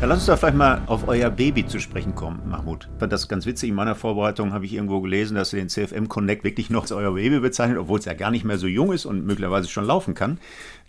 Ja, 0.04 0.10
lass 0.10 0.18
uns 0.18 0.26
da 0.26 0.36
vielleicht 0.36 0.58
mal 0.58 0.82
auf 0.88 1.08
euer 1.08 1.30
Baby 1.30 1.66
zu 1.66 1.80
sprechen 1.80 2.14
kommen, 2.14 2.42
Mahmoud. 2.46 2.90
Ich 2.92 3.00
fand 3.00 3.14
das 3.14 3.30
ganz 3.30 3.46
witzig. 3.46 3.70
In 3.70 3.76
meiner 3.76 3.96
Vorbereitung 3.96 4.52
habe 4.52 4.66
ich 4.66 4.74
irgendwo 4.74 5.00
gelesen, 5.00 5.36
dass 5.36 5.54
ihr 5.54 5.60
den 5.60 5.70
CFM 5.70 6.10
Connect 6.10 6.44
wirklich 6.44 6.70
noch 6.70 6.82
als 6.82 6.92
euer 6.92 7.14
Baby 7.14 7.40
bezeichnet, 7.40 7.78
obwohl 7.78 8.00
es 8.00 8.04
ja 8.04 8.14
gar 8.14 8.30
nicht 8.30 8.44
mehr 8.44 8.58
so 8.58 8.68
jung 8.68 8.92
ist 8.92 9.06
und 9.06 9.26
möglicherweise 9.26 9.70
schon 9.70 9.86
laufen 9.86 10.14
kann. 10.14 10.40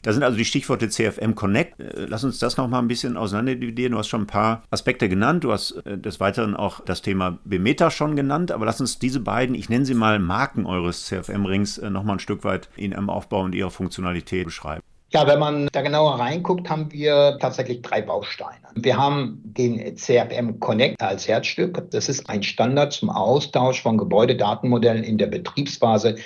Da 0.03 0.13
sind 0.13 0.25
also 0.25 0.37
die 0.37 0.45
Stichworte 0.45 0.89
CFM 0.89 1.37
Connect. 1.37 1.79
Äh, 1.79 2.07
lass 2.07 2.25
uns 2.25 2.41
das 2.41 2.57
noch 2.57 2.67
mal 2.67 2.81
ein 2.81 2.89
bisschen 2.89 3.17
auseinanderdividieren. 3.17 3.93
Du 3.93 3.99
hast 3.99 4.09
schon 4.09 4.23
ein 4.23 4.27
paar 4.27 4.65
Aspekte 4.73 5.09
genannt. 5.09 5.45
Du 5.45 5.53
hast 5.53 5.71
äh, 5.87 5.97
des 5.97 6.19
Weiteren 6.19 6.57
auch 6.57 6.81
das 6.81 7.01
Thema 7.01 7.39
Bemeta 7.45 7.93
schon 7.93 8.17
genannt. 8.17 8.51
Aber 8.51 8.67
lass 8.67 8.81
uns 8.81 8.99
diese 8.99 9.21
beiden, 9.21 9.55
ich 9.55 9.69
nenne 9.69 9.85
sie 9.85 9.95
mal 9.95 10.19
Marken 10.19 10.67
eures 10.67 11.05
CFM-Rings, 11.05 11.79
äh, 11.79 11.89
noch 11.89 12.03
mal 12.03 12.15
ein 12.15 12.19
Stück 12.19 12.43
weit 12.43 12.69
in 12.75 12.91
ihrem 12.91 13.11
Aufbau 13.11 13.43
und 13.43 13.55
ihrer 13.55 13.71
Funktionalität 13.71 14.47
beschreiben. 14.47 14.83
Ja, 15.11 15.27
wenn 15.29 15.39
man 15.39 15.69
da 15.71 15.83
genauer 15.83 16.19
reinguckt, 16.19 16.69
haben 16.69 16.91
wir 16.91 17.39
tatsächlich 17.41 17.83
drei 17.83 18.03
Bausteine. 18.03 18.67
Wir 18.75 18.97
haben 18.97 19.41
den 19.45 19.97
CFM 19.97 20.59
Connect 20.59 21.01
als 21.01 21.29
Herzstück. 21.29 21.89
Das 21.91 22.09
ist 22.09 22.29
ein 22.29 22.43
Standard 22.43 22.93
zum 22.93 23.11
Austausch 23.11 23.81
von 23.81 23.97
Gebäudedatenmodellen 23.97 25.05
in 25.05 25.19
der 25.19 25.29
Betriebsphase. 25.29 26.17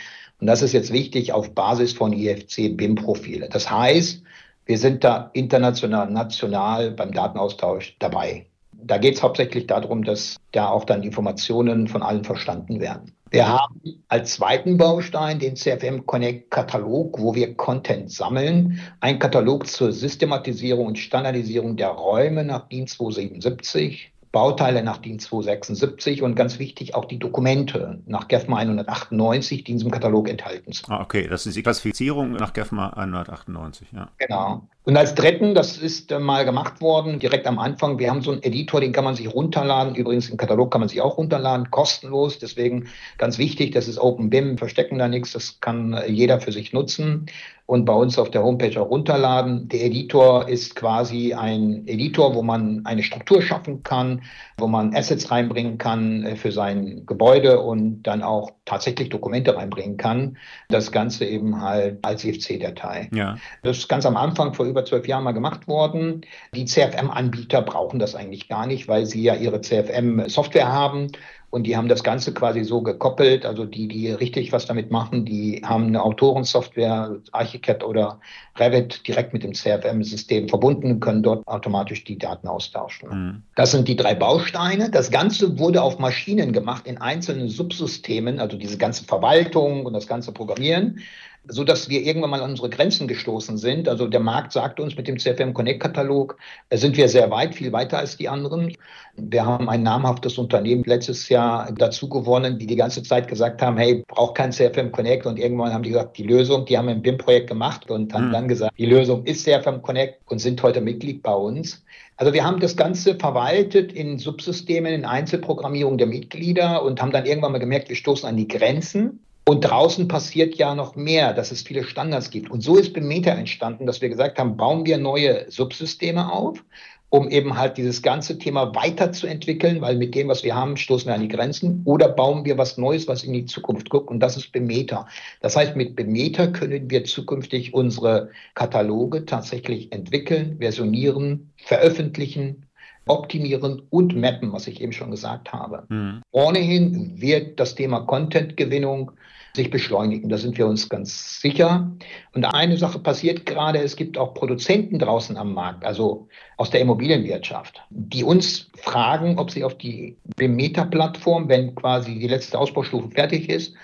Und 0.41 0.47
das 0.47 0.63
ist 0.63 0.73
jetzt 0.73 0.93
wichtig 0.93 1.33
auf 1.33 1.55
Basis 1.55 1.93
von 1.93 2.13
IFC-BIM-Profile. 2.13 3.49
Das 3.51 3.71
heißt, 3.71 4.23
wir 4.65 4.79
sind 4.79 5.05
da 5.05 5.31
international, 5.33 6.11
national 6.11 6.93
beim 6.93 7.13
Datenaustausch 7.13 7.97
dabei. 7.99 8.47
Da 8.81 8.99
geht 8.99 9.17
es 9.17 9.23
hauptsächlich 9.23 9.67
darum, 9.67 10.05
dass 10.05 10.37
da 10.53 10.69
auch 10.69 10.85
dann 10.85 11.03
Informationen 11.03 11.89
von 11.89 12.03
allen 12.03 12.25
verstanden 12.25 12.81
werden. 12.81 13.13
Wir 13.31 13.49
haben 13.49 13.81
als 14.09 14.35
zweiten 14.35 14.79
Baustein 14.79 15.39
den 15.39 15.57
CFM 15.57 16.07
Connect 16.07 16.51
Katalog, 16.51 17.21
wo 17.21 17.35
wir 17.35 17.55
Content 17.57 18.11
sammeln. 18.11 18.81
Ein 19.01 19.19
Katalog 19.19 19.67
zur 19.67 19.93
Systematisierung 19.93 20.87
und 20.87 20.99
Standardisierung 20.99 21.77
der 21.77 21.88
Räume 21.88 22.45
nach 22.45 22.69
DIN 22.69 22.87
277. 22.87 24.12
Bauteile 24.33 24.83
nach 24.83 24.99
DIN 24.99 25.19
276 25.19 26.23
und 26.23 26.35
ganz 26.35 26.59
wichtig 26.59 26.95
auch 26.95 27.07
die 27.07 27.19
Dokumente 27.19 28.01
nach 28.07 28.29
GEFMA 28.29 28.59
198, 28.59 29.64
die 29.64 29.73
in 29.73 29.79
diesem 29.79 29.91
Katalog 29.91 30.29
enthalten 30.29 30.73
sind. 30.73 30.91
Ah, 30.91 31.01
okay, 31.01 31.27
das 31.29 31.47
ist 31.47 31.57
die 31.57 31.62
Klassifizierung 31.62 32.33
nach 32.33 32.53
GEFMA 32.53 32.91
198, 32.91 33.88
ja. 33.93 34.11
Genau. 34.19 34.69
Und 34.85 34.97
als 34.97 35.14
dritten, 35.14 35.55
das 35.55 35.77
ist 35.77 36.12
äh, 36.12 36.19
mal 36.19 36.45
gemacht 36.45 36.81
worden, 36.81 37.19
direkt 37.19 37.47
am 37.47 37.59
Anfang, 37.59 37.99
wir 37.99 38.11
haben 38.11 38.23
so 38.23 38.33
einen 38.33 38.43
Editor, 38.43 38.81
den 38.81 38.93
kann 38.93 39.05
man 39.05 39.14
sich 39.14 39.33
runterladen. 39.33 39.95
Übrigens, 39.95 40.31
im 40.31 40.38
Katalog 40.38 40.71
kann 40.71 40.81
man 40.81 40.88
sich 40.88 41.03
auch 41.03 41.19
runterladen, 41.19 41.71
kostenlos. 41.71 42.38
Deswegen 42.38 42.88
ganz 43.19 43.37
wichtig, 43.37 43.73
das 43.73 43.87
ist 43.87 43.99
OpenBIM, 43.99 44.57
verstecken 44.57 44.99
da 44.99 45.09
nichts, 45.09 45.33
das 45.33 45.61
kann 45.61 45.93
äh, 45.93 46.11
jeder 46.11 46.41
für 46.41 46.53
sich 46.53 46.73
nutzen 46.73 47.27
und 47.68 47.85
bei 47.85 47.92
uns 47.92 48.18
auf 48.18 48.31
der 48.31 48.42
Homepage 48.42 48.81
auch 48.81 48.88
runterladen. 48.88 49.68
Der 49.68 49.85
Editor 49.85 50.48
ist 50.48 50.74
quasi 50.74 51.35
ein 51.35 51.87
Editor, 51.87 52.35
wo 52.35 52.42
man 52.42 52.81
eine 52.87 53.02
Struktur 53.02 53.42
schaffen 53.42 53.83
kann, 53.83 54.22
wo 54.57 54.66
man 54.66 54.96
Assets 54.96 55.31
reinbringen 55.31 55.76
kann 55.76 56.24
äh, 56.24 56.37
für 56.37 56.50
sein 56.50 57.04
Gebäude 57.04 57.61
und 57.61 58.04
dann 58.04 58.22
auch 58.22 58.52
tatsächlich 58.64 59.11
Dokumente 59.11 59.54
reinbringen 59.54 59.98
kann. 59.98 60.38
Das 60.70 60.92
Ganze 60.92 61.26
eben 61.26 61.61
halt 61.61 61.98
als 62.07 62.24
IFC-Datei. 62.24 63.11
Ja. 63.12 63.37
Das 63.62 63.76
ist 63.76 63.88
ganz 63.88 64.07
am 64.07 64.16
Anfang 64.16 64.54
vor 64.54 64.64
über 64.64 64.87
zwölf 64.87 65.07
Jahren 65.07 65.24
mal 65.24 65.33
gemacht 65.33 65.68
worden. 65.68 66.22
Die 66.54 66.64
CFM-Anbieter 66.64 67.61
brauchen 67.61 67.98
das 67.98 68.14
eigentlich 68.14 68.48
gar 68.48 68.66
nicht, 68.66 68.88
weil 68.88 69.04
sie 69.04 69.22
ja 69.22 69.35
ihre 69.35 69.61
CFM-Software 69.61 70.72
haben 70.72 71.09
und 71.51 71.63
die 71.65 71.77
haben 71.77 71.89
das 71.89 72.05
Ganze 72.05 72.35
quasi 72.35 72.63
so 72.63 72.83
gekoppelt. 72.83 73.47
Also 73.47 73.65
die, 73.65 73.89
die 73.89 74.11
richtig 74.11 74.53
was 74.53 74.67
damit 74.67 74.91
machen, 74.91 75.25
die 75.25 75.63
haben 75.65 75.87
eine 75.87 76.03
Autorensoftware, 76.03 77.17
Archicad 77.33 77.83
oder 77.83 78.21
Revit 78.57 79.07
direkt 79.09 79.33
mit 79.33 79.45
dem 79.45 79.55
CFM-System 79.55 80.49
verbunden, 80.49 81.01
können 81.01 81.23
dort 81.23 81.47
automatisch 81.47 82.05
die 82.05 82.19
Daten 82.19 82.49
austauschen. 82.49 83.09
Mhm. 83.09 83.43
Das 83.55 83.71
sind 83.71 83.89
die 83.89 83.97
drei 83.97 84.15
Bausteine. 84.15 84.91
Das 84.91 85.11
Ganze 85.11 85.59
wurde 85.59 85.83
auf 85.83 85.99
Maschinen 85.99 86.53
gemacht 86.53 86.87
in 86.87 86.99
einzelnen 86.99 87.49
Subsystemen, 87.49 88.41
also 88.41 88.59
diese 88.59 88.77
ganze 88.77 89.05
Verwaltung 89.05 89.87
und 89.87 89.95
das 89.95 90.07
ganze 90.07 90.33
Programmieren 90.33 91.01
so 91.49 91.65
dass 91.65 91.89
wir 91.89 92.03
irgendwann 92.03 92.31
mal 92.31 92.43
an 92.43 92.51
unsere 92.51 92.71
Grenzen 92.71 93.09
gestoßen 93.09 93.59
sind. 93.59 93.89
Also 93.89 94.07
der 94.07 94.21
Markt 94.21 94.53
sagt 94.53 94.81
uns 94.81 94.97
mit 94.97 95.09
dem 95.09 95.19
CFM 95.19 95.55
Connect 95.55 95.81
Katalog, 95.81 96.37
äh, 96.69 96.77
sind 96.77 96.97
wir 96.97 97.09
sehr 97.09 97.31
weit, 97.31 97.55
viel 97.55 97.73
weiter 97.73 97.99
als 97.99 98.17
die 98.17 98.29
anderen. 98.29 98.77
Wir 99.17 99.45
haben 99.45 99.69
ein 99.69 99.83
namhaftes 99.83 100.39
Unternehmen 100.39 100.85
letztes 100.85 101.29
Jahr 101.29 101.73
dazu 101.77 102.09
gewonnen, 102.09 102.59
die 102.59 102.67
die 102.67 102.77
ganze 102.77 103.03
Zeit 103.03 103.27
gesagt 103.27 103.61
haben, 103.63 103.77
hey, 103.77 104.05
braucht 104.07 104.37
kein 104.37 104.53
CFM 104.53 104.93
Connect 104.93 105.27
und 105.27 105.39
irgendwann 105.39 105.73
haben 105.73 105.83
die 105.83 105.91
gesagt, 105.91 106.19
die 106.19 106.23
Lösung, 106.23 106.67
die 106.67 106.79
haben 106.79 106.89
ein 106.89 107.03
BIM-Projekt 107.03 107.49
gemacht 107.49 107.91
und 107.91 108.15
haben 108.15 108.29
mhm. 108.29 108.33
dann 108.33 108.49
gesagt, 108.49 108.79
die 108.79 108.87
Lösung 108.87 109.25
ist 109.25 109.45
CFM 109.45 109.83
Connect 109.83 110.21
und 110.27 110.39
sind 110.39 110.63
heute 110.63 110.81
Mitglied 110.81 111.23
bei 111.23 111.35
uns. 111.35 111.83
Also 112.17 112.33
wir 112.33 112.45
haben 112.45 112.59
das 112.59 112.77
Ganze 112.77 113.15
verwaltet 113.15 113.93
in 113.93 114.19
Subsystemen, 114.19 114.93
in 114.93 115.05
Einzelprogrammierung 115.05 115.99
der 115.99 116.09
Mitglieder 116.09 116.83
und 116.83 117.01
haben 117.01 117.13
dann 117.13 117.27
irgendwann 117.27 117.53
mal 117.53 117.59
gemerkt, 117.59 117.89
wir 117.89 117.97
stoßen 117.97 118.29
an 118.29 118.37
die 118.37 118.49
Grenzen. 118.49 119.21
Und 119.49 119.63
draußen 119.63 120.09
passiert 120.09 120.57
ja 120.57 120.75
noch 120.75 120.95
mehr, 120.95 121.33
dass 121.33 121.51
es 121.53 121.63
viele 121.63 121.83
Standards 121.83 122.29
gibt. 122.29 122.51
Und 122.51 122.61
so 122.61 122.77
ist 122.77 122.93
Bemeta 122.93 123.31
entstanden, 123.31 123.87
dass 123.87 124.03
wir 124.03 124.11
gesagt 124.11 124.39
haben, 124.39 124.59
bauen 124.59 124.85
wir 124.85 124.99
neue 124.99 125.51
Subsysteme 125.51 126.31
auf, 126.31 126.63
um 127.09 127.31
eben 127.31 127.57
halt 127.57 127.79
dieses 127.79 128.03
ganze 128.03 128.37
Thema 128.37 128.75
weiterzuentwickeln, 128.75 129.81
weil 129.81 129.97
mit 129.97 130.15
dem, 130.15 130.29
was 130.29 130.45
wir 130.45 130.55
haben, 130.55 130.77
stoßen 130.77 131.07
wir 131.07 131.15
an 131.15 131.23
die 131.23 131.29
Grenzen. 131.29 131.81
Oder 131.87 132.11
bauen 132.11 132.45
wir 132.45 132.59
was 132.59 132.77
Neues, 132.77 133.09
was 133.09 133.25
in 133.25 133.33
die 133.33 133.47
Zukunft 133.47 133.89
guckt. 133.89 134.11
Und 134.11 134.21
das 134.21 134.37
ist 134.37 134.53
Bemeta. 134.53 135.09
Das 135.41 135.57
heißt, 135.57 135.77
mit 135.77 135.97
Bemeta 135.97 136.49
können 136.49 136.91
wir 136.91 137.05
zukünftig 137.05 137.73
unsere 137.73 138.29
Kataloge 138.55 139.25
tatsächlich 139.25 139.91
entwickeln, 139.93 140.59
versionieren, 140.61 141.55
veröffentlichen, 141.57 142.67
optimieren 143.07 143.81
und 143.89 144.15
mappen, 144.15 144.53
was 144.53 144.67
ich 144.67 144.83
eben 144.83 144.93
schon 144.93 145.11
gesagt 145.11 145.55
habe. 145.55 145.85
Mhm. 145.89 146.21
Ohnehin 146.33 147.19
wird 147.19 147.59
das 147.59 147.75
Thema 147.75 148.01
Content-Gewinnung 148.01 149.13
sich 149.59 149.71
beschleunigen. 149.71 150.31
Da 150.31 150.38
sind 150.38 150.57
wir 150.57 150.66
uns 150.66 150.88
ganz 150.88 151.40
sicher. 151.40 151.90
Und 152.33 152.44
eine 152.44 152.79
Sache 152.79 152.99
passiert 152.99 153.44
gerade, 153.44 153.81
es 153.81 153.97
gibt 153.97 154.16
auch 154.16 154.33
Produzenten 154.33 154.99
draußen 154.99 155.37
am 155.37 155.53
Markt, 155.53 155.85
also 155.85 156.29
aus 156.57 156.71
der 156.71 156.81
Immobilienwirtschaft, 156.81 157.83
die 157.90 158.25
uns 158.25 158.71
fragen, 158.77 159.38
ob 159.38 159.51
sie 159.51 159.64
auf 159.64 159.77
die 159.77 160.16
Bemeta-Plattform, 160.37 161.49
wenn 161.49 161.75
quasi 161.75 162.18
die 162.18 162.29
letzte 162.29 162.59
Ausbaustufe 162.59 163.11
fertig 163.11 163.51
ist, 163.51 163.75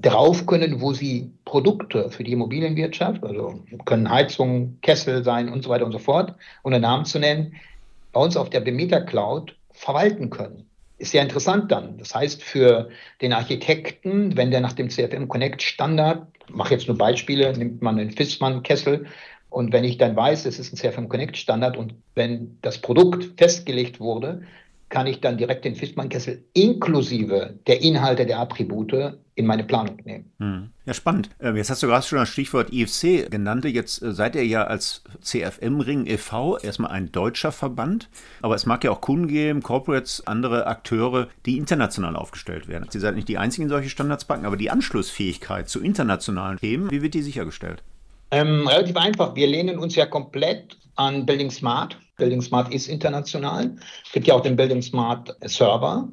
drauf 0.00 0.46
können, 0.46 0.80
wo 0.80 0.92
sie 0.92 1.30
Produkte 1.44 2.10
für 2.10 2.24
die 2.24 2.32
Immobilienwirtschaft, 2.32 3.22
also 3.24 3.60
können 3.84 4.10
Heizungen, 4.10 4.78
Kessel 4.80 5.24
sein 5.24 5.48
und 5.48 5.62
so 5.62 5.70
weiter 5.70 5.84
und 5.84 5.92
so 5.92 5.98
fort, 5.98 6.34
ohne 6.64 6.80
Namen 6.80 7.04
zu 7.04 7.18
nennen, 7.18 7.54
bei 8.12 8.20
uns 8.20 8.36
auf 8.36 8.50
der 8.50 8.60
Bemeta 8.60 9.00
Cloud 9.00 9.56
verwalten 9.72 10.30
können 10.30 10.66
ist 11.02 11.10
sehr 11.10 11.22
interessant 11.22 11.70
dann. 11.72 11.98
Das 11.98 12.14
heißt, 12.14 12.42
für 12.42 12.88
den 13.20 13.32
Architekten, 13.32 14.36
wenn 14.36 14.50
der 14.52 14.60
nach 14.60 14.72
dem 14.72 14.88
CFM 14.88 15.28
Connect 15.28 15.60
Standard, 15.60 16.26
mache 16.48 16.74
jetzt 16.74 16.86
nur 16.86 16.96
Beispiele, 16.96 17.56
nimmt 17.56 17.82
man 17.82 17.98
einen 17.98 18.12
Fissmann-Kessel 18.12 19.06
und 19.50 19.72
wenn 19.72 19.84
ich 19.84 19.98
dann 19.98 20.16
weiß, 20.16 20.46
es 20.46 20.58
ist 20.58 20.72
ein 20.72 20.76
CFM 20.76 21.08
Connect 21.08 21.36
Standard 21.36 21.76
und 21.76 21.94
wenn 22.14 22.56
das 22.62 22.78
Produkt 22.78 23.38
festgelegt 23.38 23.98
wurde, 23.98 24.42
kann 24.88 25.06
ich 25.06 25.20
dann 25.20 25.36
direkt 25.36 25.64
den 25.64 25.74
Fissmann-Kessel 25.74 26.44
inklusive 26.54 27.58
der 27.66 27.82
Inhalte 27.82 28.24
der 28.24 28.38
Attribute 28.38 29.18
in 29.34 29.46
meine 29.46 29.64
Planung 29.64 29.96
nehmen. 30.04 30.32
Hm. 30.38 30.70
Ja, 30.84 30.94
spannend. 30.94 31.30
Ähm, 31.40 31.56
jetzt 31.56 31.70
hast 31.70 31.82
du 31.82 31.86
gerade 31.86 32.04
schon 32.04 32.18
das 32.18 32.28
Stichwort 32.28 32.72
IFC 32.72 33.30
genannt. 33.30 33.64
Jetzt 33.64 34.02
äh, 34.02 34.12
seid 34.12 34.34
ihr 34.34 34.46
ja 34.46 34.64
als 34.64 35.02
CFM-Ring 35.20 36.06
e.V. 36.06 36.58
erstmal 36.58 36.90
ein 36.90 37.12
deutscher 37.12 37.52
Verband, 37.52 38.10
aber 38.42 38.54
es 38.54 38.66
mag 38.66 38.84
ja 38.84 38.90
auch 38.90 39.00
Kunden 39.00 39.28
geben, 39.28 39.62
Corporates, 39.62 40.26
andere 40.26 40.66
Akteure, 40.66 41.28
die 41.46 41.56
international 41.56 42.16
aufgestellt 42.16 42.68
werden. 42.68 42.86
Sie 42.90 43.00
seid 43.00 43.14
nicht 43.14 43.28
die 43.28 43.38
einzigen 43.38 43.68
solche 43.68 43.88
Standards 43.88 44.26
packen, 44.26 44.44
aber 44.44 44.56
die 44.56 44.70
Anschlussfähigkeit 44.70 45.68
zu 45.68 45.80
internationalen 45.80 46.58
Themen, 46.58 46.90
wie 46.90 47.02
wird 47.02 47.14
die 47.14 47.22
sichergestellt? 47.22 47.82
Ähm, 48.30 48.66
relativ 48.66 48.96
einfach. 48.96 49.34
Wir 49.34 49.46
lehnen 49.46 49.78
uns 49.78 49.94
ja 49.94 50.06
komplett 50.06 50.76
an 50.96 51.24
Building 51.24 51.50
Smart. 51.50 51.96
Building 52.16 52.42
Smart 52.42 52.72
ist 52.72 52.86
international. 52.86 53.76
Es 54.04 54.12
gibt 54.12 54.26
ja 54.26 54.34
auch 54.34 54.42
den 54.42 54.56
Building 54.56 54.82
Smart 54.82 55.34
Server 55.44 56.08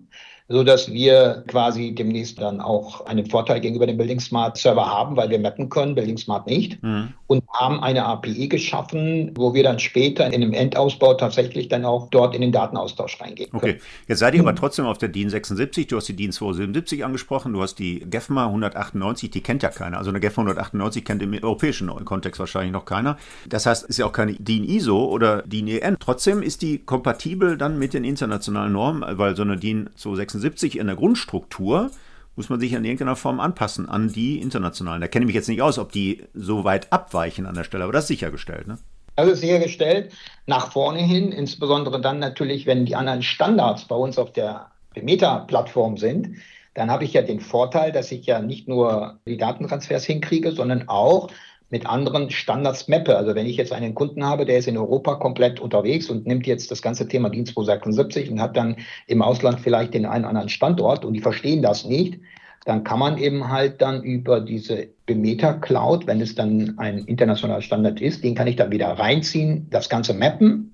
so 0.49 0.63
dass 0.63 0.91
wir 0.91 1.43
quasi 1.47 1.93
demnächst 1.93 2.41
dann 2.41 2.59
auch 2.59 3.05
einen 3.05 3.27
Vorteil 3.27 3.61
gegenüber 3.61 3.85
dem 3.85 3.97
Building 3.97 4.19
Smart 4.19 4.57
Server 4.57 4.87
haben, 4.87 5.15
weil 5.15 5.29
wir 5.29 5.37
mappen 5.37 5.69
können, 5.69 5.93
Building 5.93 6.17
Smart 6.17 6.47
nicht. 6.47 6.81
Mhm. 6.81 7.09
Und 7.27 7.43
haben 7.53 7.83
eine 7.83 8.05
API 8.05 8.47
geschaffen, 8.47 9.31
wo 9.35 9.53
wir 9.53 9.61
dann 9.61 9.77
später 9.77 10.25
in 10.33 10.41
dem 10.41 10.51
Endausbau 10.51 11.13
tatsächlich 11.13 11.67
dann 11.67 11.85
auch 11.85 12.09
dort 12.09 12.33
in 12.33 12.41
den 12.41 12.51
Datenaustausch 12.51 13.21
reingehen 13.21 13.51
können. 13.51 13.61
Okay, 13.61 13.81
jetzt 14.07 14.17
seid 14.17 14.33
ihr 14.33 14.39
aber 14.39 14.55
trotzdem 14.55 14.85
auf 14.85 14.97
der 14.97 15.09
DIN 15.09 15.29
76, 15.29 15.85
du 15.85 15.97
hast 15.97 16.07
die 16.07 16.15
DIN 16.15 16.31
277 16.31 17.05
angesprochen, 17.05 17.53
du 17.53 17.61
hast 17.61 17.75
die 17.75 17.99
GEFMA 17.99 18.47
198, 18.47 19.29
die 19.29 19.41
kennt 19.41 19.61
ja 19.61 19.69
keiner. 19.69 19.99
Also 19.99 20.09
eine 20.09 20.19
GEFMA 20.19 20.41
198 20.41 21.05
kennt 21.05 21.21
im 21.21 21.35
europäischen 21.35 21.87
Kontext 22.03 22.39
wahrscheinlich 22.39 22.71
noch 22.71 22.85
keiner. 22.85 23.17
Das 23.47 23.67
heißt, 23.67 23.83
es 23.83 23.89
ist 23.89 23.97
ja 23.97 24.07
auch 24.07 24.13
keine 24.13 24.33
DIN 24.33 24.63
ISO 24.63 25.05
oder 25.05 25.43
DIN 25.43 25.67
EN. 25.67 25.97
Trotzdem 25.99 26.41
ist 26.41 26.63
die 26.63 26.79
kompatibel 26.79 27.57
dann 27.57 27.77
mit 27.77 27.93
den 27.93 28.03
internationalen 28.03 28.73
Normen, 28.73 29.03
weil 29.19 29.35
so 29.35 29.43
eine 29.43 29.55
DIN 29.55 29.91
276 29.95 30.38
76 30.39 30.79
in 30.79 30.87
der 30.87 30.95
Grundstruktur 30.95 31.91
muss 32.35 32.49
man 32.49 32.59
sich 32.59 32.71
in 32.73 32.85
irgendeiner 32.85 33.15
Form 33.15 33.39
anpassen 33.39 33.89
an 33.89 34.13
die 34.13 34.39
internationalen. 34.39 35.01
Da 35.01 35.07
kenne 35.07 35.23
ich 35.23 35.27
mich 35.27 35.35
jetzt 35.35 35.49
nicht 35.49 35.61
aus, 35.61 35.77
ob 35.77 35.91
die 35.91 36.23
so 36.33 36.63
weit 36.63 36.91
abweichen 36.93 37.45
an 37.45 37.55
der 37.55 37.65
Stelle, 37.65 37.83
aber 37.83 37.93
das 37.93 38.05
ist 38.05 38.09
sichergestellt. 38.09 38.67
Ne? 38.67 38.77
Das 39.15 39.27
ist 39.27 39.41
sichergestellt, 39.41 40.13
nach 40.45 40.71
vorne 40.71 40.99
hin, 40.99 41.33
insbesondere 41.33 41.99
dann 41.99 42.19
natürlich, 42.19 42.65
wenn 42.65 42.85
die 42.85 42.95
anderen 42.95 43.21
Standards 43.21 43.85
bei 43.85 43.95
uns 43.95 44.17
auf 44.17 44.31
der 44.31 44.71
Meta-Plattform 44.95 45.97
sind, 45.97 46.37
dann 46.73 46.89
habe 46.89 47.03
ich 47.03 47.13
ja 47.13 47.21
den 47.21 47.41
Vorteil, 47.41 47.91
dass 47.91 48.11
ich 48.11 48.25
ja 48.25 48.39
nicht 48.39 48.67
nur 48.67 49.19
die 49.25 49.35
Datentransfers 49.35 50.05
hinkriege, 50.05 50.53
sondern 50.53 50.87
auch 50.87 51.29
mit 51.69 51.85
anderen 51.85 52.29
Standards 52.29 52.87
mappe. 52.87 53.15
Also 53.15 53.35
wenn 53.35 53.45
ich 53.45 53.57
jetzt 53.57 53.73
einen 53.73 53.95
Kunden 53.95 54.25
habe, 54.25 54.45
der 54.45 54.57
ist 54.57 54.67
in 54.67 54.77
Europa 54.77 55.15
komplett 55.15 55.59
unterwegs 55.59 56.09
und 56.09 56.25
nimmt 56.25 56.47
jetzt 56.47 56.71
das 56.71 56.81
ganze 56.81 57.07
Thema 57.07 57.29
Dienst 57.29 57.53
276 57.53 58.31
und 58.31 58.41
hat 58.41 58.57
dann 58.57 58.77
im 59.07 59.21
Ausland 59.21 59.59
vielleicht 59.59 59.93
den 59.93 60.05
einen 60.05 60.25
anderen 60.25 60.49
Standort 60.49 61.05
und 61.05 61.13
die 61.13 61.21
verstehen 61.21 61.61
das 61.61 61.85
nicht, 61.85 62.19
dann 62.65 62.83
kann 62.83 62.99
man 62.99 63.17
eben 63.17 63.49
halt 63.49 63.81
dann 63.81 64.03
über 64.03 64.41
diese 64.41 64.87
Bemeter 65.05 65.53
Cloud, 65.53 66.07
wenn 66.07 66.21
es 66.21 66.35
dann 66.35 66.77
ein 66.77 66.99
internationaler 66.99 67.61
Standard 67.61 68.01
ist, 68.01 68.23
den 68.23 68.35
kann 68.35 68.47
ich 68.47 68.57
dann 68.57 68.71
wieder 68.71 68.87
reinziehen, 68.87 69.67
das 69.69 69.89
Ganze 69.89 70.13
mappen 70.13 70.68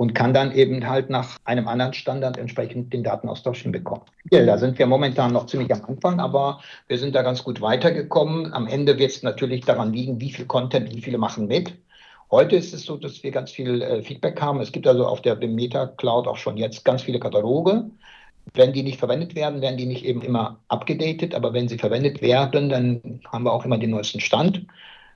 und 0.00 0.14
kann 0.14 0.32
dann 0.32 0.50
eben 0.52 0.88
halt 0.88 1.10
nach 1.10 1.36
einem 1.44 1.68
anderen 1.68 1.92
Standard 1.92 2.38
entsprechend 2.38 2.90
den 2.90 3.04
Datenaustausch 3.04 3.60
hinbekommen. 3.60 4.02
Ja, 4.30 4.46
da 4.46 4.56
sind 4.56 4.78
wir 4.78 4.86
momentan 4.86 5.30
noch 5.30 5.44
ziemlich 5.44 5.70
am 5.74 5.84
Anfang, 5.84 6.20
aber 6.20 6.62
wir 6.88 6.96
sind 6.96 7.14
da 7.14 7.20
ganz 7.20 7.44
gut 7.44 7.60
weitergekommen. 7.60 8.50
Am 8.54 8.66
Ende 8.66 8.98
wird 8.98 9.10
es 9.10 9.22
natürlich 9.22 9.66
daran 9.66 9.92
liegen, 9.92 10.18
wie 10.18 10.32
viel 10.32 10.46
Content, 10.46 10.90
wie 10.96 11.02
viele 11.02 11.18
machen 11.18 11.48
mit. 11.48 11.74
Heute 12.30 12.56
ist 12.56 12.72
es 12.72 12.84
so, 12.84 12.96
dass 12.96 13.22
wir 13.22 13.30
ganz 13.30 13.50
viel 13.50 13.82
äh, 13.82 14.02
Feedback 14.02 14.40
haben. 14.40 14.62
Es 14.62 14.72
gibt 14.72 14.86
also 14.86 15.06
auf 15.06 15.20
der 15.20 15.36
Meta 15.36 15.88
Cloud 15.88 16.26
auch 16.26 16.38
schon 16.38 16.56
jetzt 16.56 16.82
ganz 16.86 17.02
viele 17.02 17.20
Kataloge. 17.20 17.84
Wenn 18.54 18.72
die 18.72 18.82
nicht 18.82 18.98
verwendet 18.98 19.34
werden, 19.34 19.60
werden 19.60 19.76
die 19.76 19.84
nicht 19.84 20.06
eben 20.06 20.22
immer 20.22 20.60
abgedatet, 20.68 21.34
aber 21.34 21.52
wenn 21.52 21.68
sie 21.68 21.76
verwendet 21.76 22.22
werden, 22.22 22.70
dann 22.70 23.20
haben 23.30 23.44
wir 23.44 23.52
auch 23.52 23.66
immer 23.66 23.76
den 23.76 23.90
neuesten 23.90 24.20
Stand. 24.20 24.64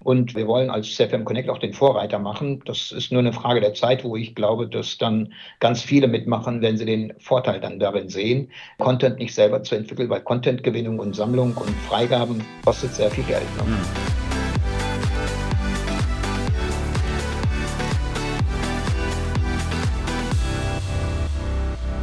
Und 0.04 0.34
wir 0.34 0.46
wollen 0.46 0.70
als 0.70 0.94
CFM 0.94 1.24
Connect 1.24 1.48
auch 1.48 1.58
den 1.58 1.72
Vorreiter 1.72 2.18
machen. 2.18 2.62
Das 2.66 2.92
ist 2.92 3.10
nur 3.10 3.20
eine 3.20 3.32
Frage 3.32 3.60
der 3.60 3.72
Zeit, 3.72 4.04
wo 4.04 4.16
ich 4.16 4.34
glaube, 4.34 4.68
dass 4.68 4.98
dann 4.98 5.32
ganz 5.60 5.82
viele 5.82 6.06
mitmachen, 6.08 6.60
wenn 6.60 6.76
sie 6.76 6.84
den 6.84 7.14
Vorteil 7.18 7.58
dann 7.58 7.78
darin 7.78 8.10
sehen, 8.10 8.50
Content 8.78 9.18
nicht 9.18 9.34
selber 9.34 9.62
zu 9.62 9.74
entwickeln, 9.74 10.10
weil 10.10 10.20
Contentgewinnung 10.20 10.98
und 10.98 11.16
Sammlung 11.16 11.56
und 11.56 11.70
Freigaben 11.88 12.44
kostet 12.64 12.94
sehr 12.94 13.10
viel 13.10 13.24
Geld. 13.24 13.46
Ne? 13.56 13.72
Mhm. 13.72 14.24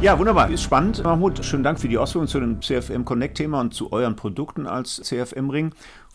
Ja, 0.02 0.18
wunderbar. 0.18 0.50
Ist 0.50 0.64
spannend. 0.64 1.04
Mahmoud, 1.04 1.44
schönen 1.44 1.62
Dank 1.62 1.78
für 1.78 1.86
die 1.86 1.96
Ausführungen 1.96 2.26
zu 2.26 2.40
dem 2.40 2.60
CFM 2.60 3.04
Connect-Thema 3.04 3.60
und 3.60 3.72
zu 3.72 3.92
euren 3.92 4.16
Produkten 4.16 4.66
als 4.66 4.96
CFM-Ring. 4.96 5.72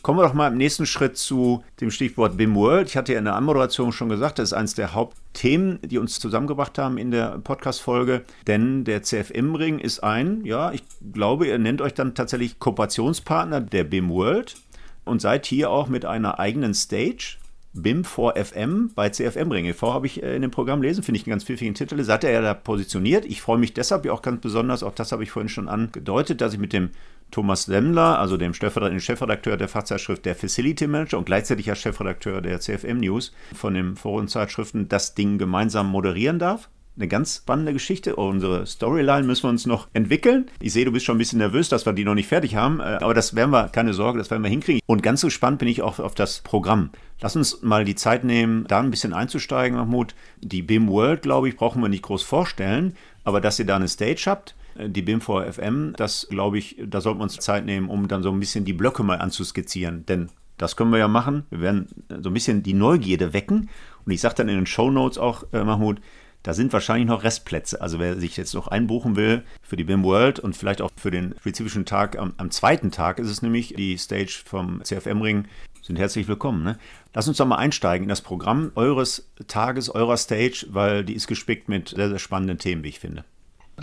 Kommen 0.08 0.20
wir 0.20 0.24
doch 0.24 0.34
mal 0.34 0.48
im 0.48 0.58
nächsten 0.58 0.86
Schritt 0.86 1.18
zu 1.18 1.66
dem 1.82 1.92
Stichwort 1.92 2.38
BIM 2.38 2.56
World. 2.56 2.88
Ich 2.88 2.96
hatte 2.96 3.12
ja 3.12 3.20
in 3.20 3.26
der 3.26 3.36
Anmoderation 3.36 3.92
schon 3.92 4.08
gesagt, 4.08 4.40
das 4.40 4.52
ist 4.52 4.54
eines 4.54 4.74
der 4.74 4.94
Hauptthemen, 4.94 5.80
die 5.82 5.98
uns 5.98 6.22
zusammengebracht 6.22 6.78
haben 6.78 6.98
in 6.98 7.12
der 7.12 7.40
Podcast-Folge. 7.40 8.24
Denn 8.48 8.86
der 8.86 9.04
CFM-Ring 9.04 9.80
ist 9.80 10.00
ein, 10.06 10.46
ja, 10.46 10.72
ich 10.72 10.82
glaube, 11.12 11.48
ihr 11.48 11.58
nennt 11.58 11.82
euch 11.82 11.94
dann 11.94 12.16
tatsächlich 12.16 12.58
Kooperationspartner 12.58 13.60
der 13.60 13.84
BIM 13.84 14.10
World 14.10 14.56
und 15.04 15.22
seid 15.22 15.46
hier 15.46 15.72
auch 15.72 15.90
mit 15.90 16.06
einer 16.06 16.40
eigenen 16.40 16.74
Stage. 16.74 17.36
BIM 17.74 18.04
4FM 18.04 18.92
bei 18.96 19.10
CFM 19.10 19.52
Ring 19.52 19.66
e.V. 19.66 19.94
habe 19.94 20.08
ich 20.08 20.24
äh, 20.24 20.38
in 20.38 20.42
dem 20.42 20.52
Programm 20.52 20.82
lesen, 20.82 21.04
finde 21.04 21.20
ich 21.20 21.28
einen 21.28 21.32
ganz 21.32 21.44
pfiffigen 21.44 21.76
Titel. 21.76 22.02
Seid 22.02 22.24
ihr 22.24 22.32
ja 22.32 22.42
da 22.42 22.54
positioniert. 22.54 23.26
Ich 23.26 23.42
freue 23.42 23.58
mich 23.58 23.74
deshalb 23.74 24.06
ja 24.06 24.14
auch 24.14 24.22
ganz 24.22 24.40
besonders, 24.40 24.84
auch 24.84 24.96
das 24.96 25.12
habe 25.12 25.24
ich 25.24 25.32
vorhin 25.32 25.50
schon 25.50 25.68
angedeutet, 25.68 26.40
dass 26.40 26.54
ich 26.54 26.60
mit 26.60 26.72
dem 26.72 26.92
Thomas 27.32 27.64
Semmler, 27.64 28.20
also 28.20 28.38
dem 28.38 28.54
Chefredakteur 28.54 29.58
der 29.58 29.68
Fachzeitschrift 29.68 30.26
der 30.26 30.36
Facility 30.36 30.88
Manager 30.88 31.18
und 31.18 31.26
gleichzeitig 31.26 31.66
ja 31.66 31.76
Chefredakteur 31.76 32.42
der 32.42 32.60
CFM 32.60 32.98
News 32.98 33.34
von 33.54 33.74
den 33.74 33.96
Forenzeitschriften, 33.96 34.90
das 34.90 35.16
Ding 35.16 35.38
gemeinsam 35.38 35.90
moderieren 35.90 36.40
darf. 36.40 36.70
Eine 36.98 37.08
ganz 37.08 37.38
spannende 37.38 37.74
Geschichte. 37.74 38.16
Unsere 38.16 38.66
Storyline 38.66 39.24
müssen 39.24 39.44
wir 39.44 39.50
uns 39.50 39.68
noch 39.68 39.88
entwickeln. 39.94 40.48
Ich 40.60 40.74
sehe, 40.74 40.84
du 40.84 40.92
bist 40.92 41.06
schon 41.06 41.16
ein 41.16 41.20
bisschen 41.20 41.38
nervös, 41.38 41.70
dass 41.70 41.86
wir 41.86 41.94
die 41.94 42.04
noch 42.04 42.16
nicht 42.16 42.28
fertig 42.28 42.56
haben, 42.56 42.80
äh, 42.80 42.98
aber 43.02 43.14
das 43.14 43.36
werden 43.36 43.52
wir, 43.52 43.70
keine 43.70 43.94
Sorge, 43.94 44.18
das 44.18 44.32
werden 44.32 44.42
wir 44.42 44.50
hinkriegen. 44.50 44.82
Und 44.88 45.04
ganz 45.04 45.22
so 45.22 45.30
spannend 45.30 45.60
bin 45.60 45.68
ich 45.68 45.84
auch 45.84 46.00
auf 46.00 46.16
das 46.16 46.40
Programm. 46.40 46.90
Lass 47.22 47.36
uns 47.36 47.62
mal 47.62 47.86
die 47.86 47.94
Zeit 47.94 48.24
nehmen, 48.24 48.66
da 48.68 48.80
ein 48.80 48.90
bisschen 48.90 49.14
einzusteigen, 49.14 49.78
Mahmoud. 49.78 50.16
Die 50.42 50.64
BIM 50.64 50.88
World, 50.88 51.22
glaube 51.22 51.50
ich, 51.50 51.56
brauchen 51.56 51.84
wir 51.84 51.90
nicht 51.90 52.02
groß 52.02 52.24
vorstellen, 52.24 52.96
aber 53.24 53.42
dass 53.42 53.60
ihr 53.60 53.66
da 53.66 53.76
eine 53.76 53.88
Stage 53.88 54.24
habt, 54.26 54.56
die 54.80 55.04
BIM4 55.04 55.52
FM, 55.54 55.94
das 55.98 56.28
glaube 56.30 56.58
ich, 56.58 56.78
da 56.86 57.02
sollten 57.02 57.20
wir 57.20 57.24
uns 57.24 57.38
Zeit 57.38 57.66
nehmen, 57.66 57.90
um 57.90 58.08
dann 58.08 58.24
so 58.24 58.32
ein 58.32 58.40
bisschen 58.40 58.66
die 58.66 58.74
Blöcke 58.74 59.04
mal 59.04 59.20
anzuskizzieren. 59.20 60.06
Denn 60.06 60.30
das 60.58 60.76
können 60.76 60.92
wir 60.92 61.00
ja 61.00 61.08
machen. 61.08 61.44
Wir 61.50 61.62
werden 61.62 61.88
so 62.22 62.30
ein 62.30 62.34
bisschen 62.34 62.64
die 62.64 62.74
Neugierde 62.74 63.34
wecken. 63.34 63.70
Und 64.06 64.12
ich 64.12 64.22
sage 64.22 64.36
dann 64.36 64.50
in 64.50 64.56
den 64.56 64.66
Show 64.66 64.90
Notes 64.90 65.18
auch, 65.18 65.44
äh, 65.54 65.64
Mahmoud, 65.64 66.02
da 66.44 66.54
sind 66.54 66.72
wahrscheinlich 66.72 67.08
noch 67.08 67.24
Restplätze. 67.24 67.82
Also 67.82 68.00
wer 68.00 68.18
sich 68.20 68.38
jetzt 68.38 68.54
noch 68.54 68.68
einbuchen 68.68 69.16
will 69.16 69.44
für 69.62 69.76
die 69.76 69.84
BIM 69.84 70.04
World 70.04 70.40
und 70.40 70.56
vielleicht 70.56 70.82
auch 70.82 70.92
für 70.96 71.12
den 71.12 71.36
spezifischen 71.40 71.86
Tag, 71.86 72.18
am, 72.18 72.34
am 72.38 72.52
zweiten 72.52 72.92
Tag 72.92 73.20
ist 73.20 73.30
es 73.30 73.42
nämlich 73.42 73.74
die 73.76 73.98
Stage 73.98 74.44
vom 74.46 74.84
CFM-Ring, 74.84 75.46
sind 75.82 75.98
herzlich 75.98 76.28
willkommen. 76.28 76.64
Ne? 76.64 76.78
Lass 77.14 77.28
uns 77.28 77.38
doch 77.38 77.46
mal 77.46 77.58
einsteigen 77.58 78.04
in 78.04 78.10
das 78.10 78.22
Programm 78.22 78.72
eures 78.76 79.30
Tages, 79.48 79.90
eurer 79.90 80.18
Stage, 80.18 80.68
weil 80.70 81.04
die 81.04 81.16
ist 81.16 81.28
gespickt 81.28 81.70
mit 81.70 81.90
sehr, 81.90 82.10
sehr 82.10 82.20
spannenden 82.20 82.58
Themen, 82.58 82.84
wie 82.84 82.90
ich 82.90 83.00
finde. 83.00 83.26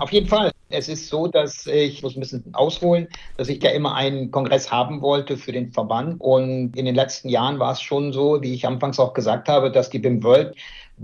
Auf 0.01 0.11
jeden 0.11 0.27
Fall. 0.27 0.51
Es 0.71 0.89
ist 0.89 1.09
so, 1.09 1.29
dass 1.29 1.67
ich 1.67 2.03
muss 2.03 2.17
ein 2.17 2.21
bisschen 2.21 2.43
ausholen, 2.53 3.07
dass 3.37 3.49
ich 3.49 3.63
ja 3.63 3.71
immer 3.71 3.95
einen 3.95 4.33
Kongress 4.33 4.73
haben 4.73 5.03
wollte 5.03 5.37
für 5.37 5.53
den 5.53 5.71
Verband. 5.71 6.21
Und 6.21 6.77
in 6.77 6.85
den 6.85 6.97
letzten 6.97 7.29
Jahren 7.29 7.61
war 7.61 7.73
es 7.73 7.81
schon 7.81 8.13
so, 8.13 8.43
wie 8.43 8.55
ich 8.55 8.67
anfangs 8.67 8.99
auch 8.99 9.15
gesagt 9.15 9.49
habe, 9.49 9.71
dass 9.71 9.91
die 9.91 10.01
BIM 10.01 10.23
World 10.25 10.57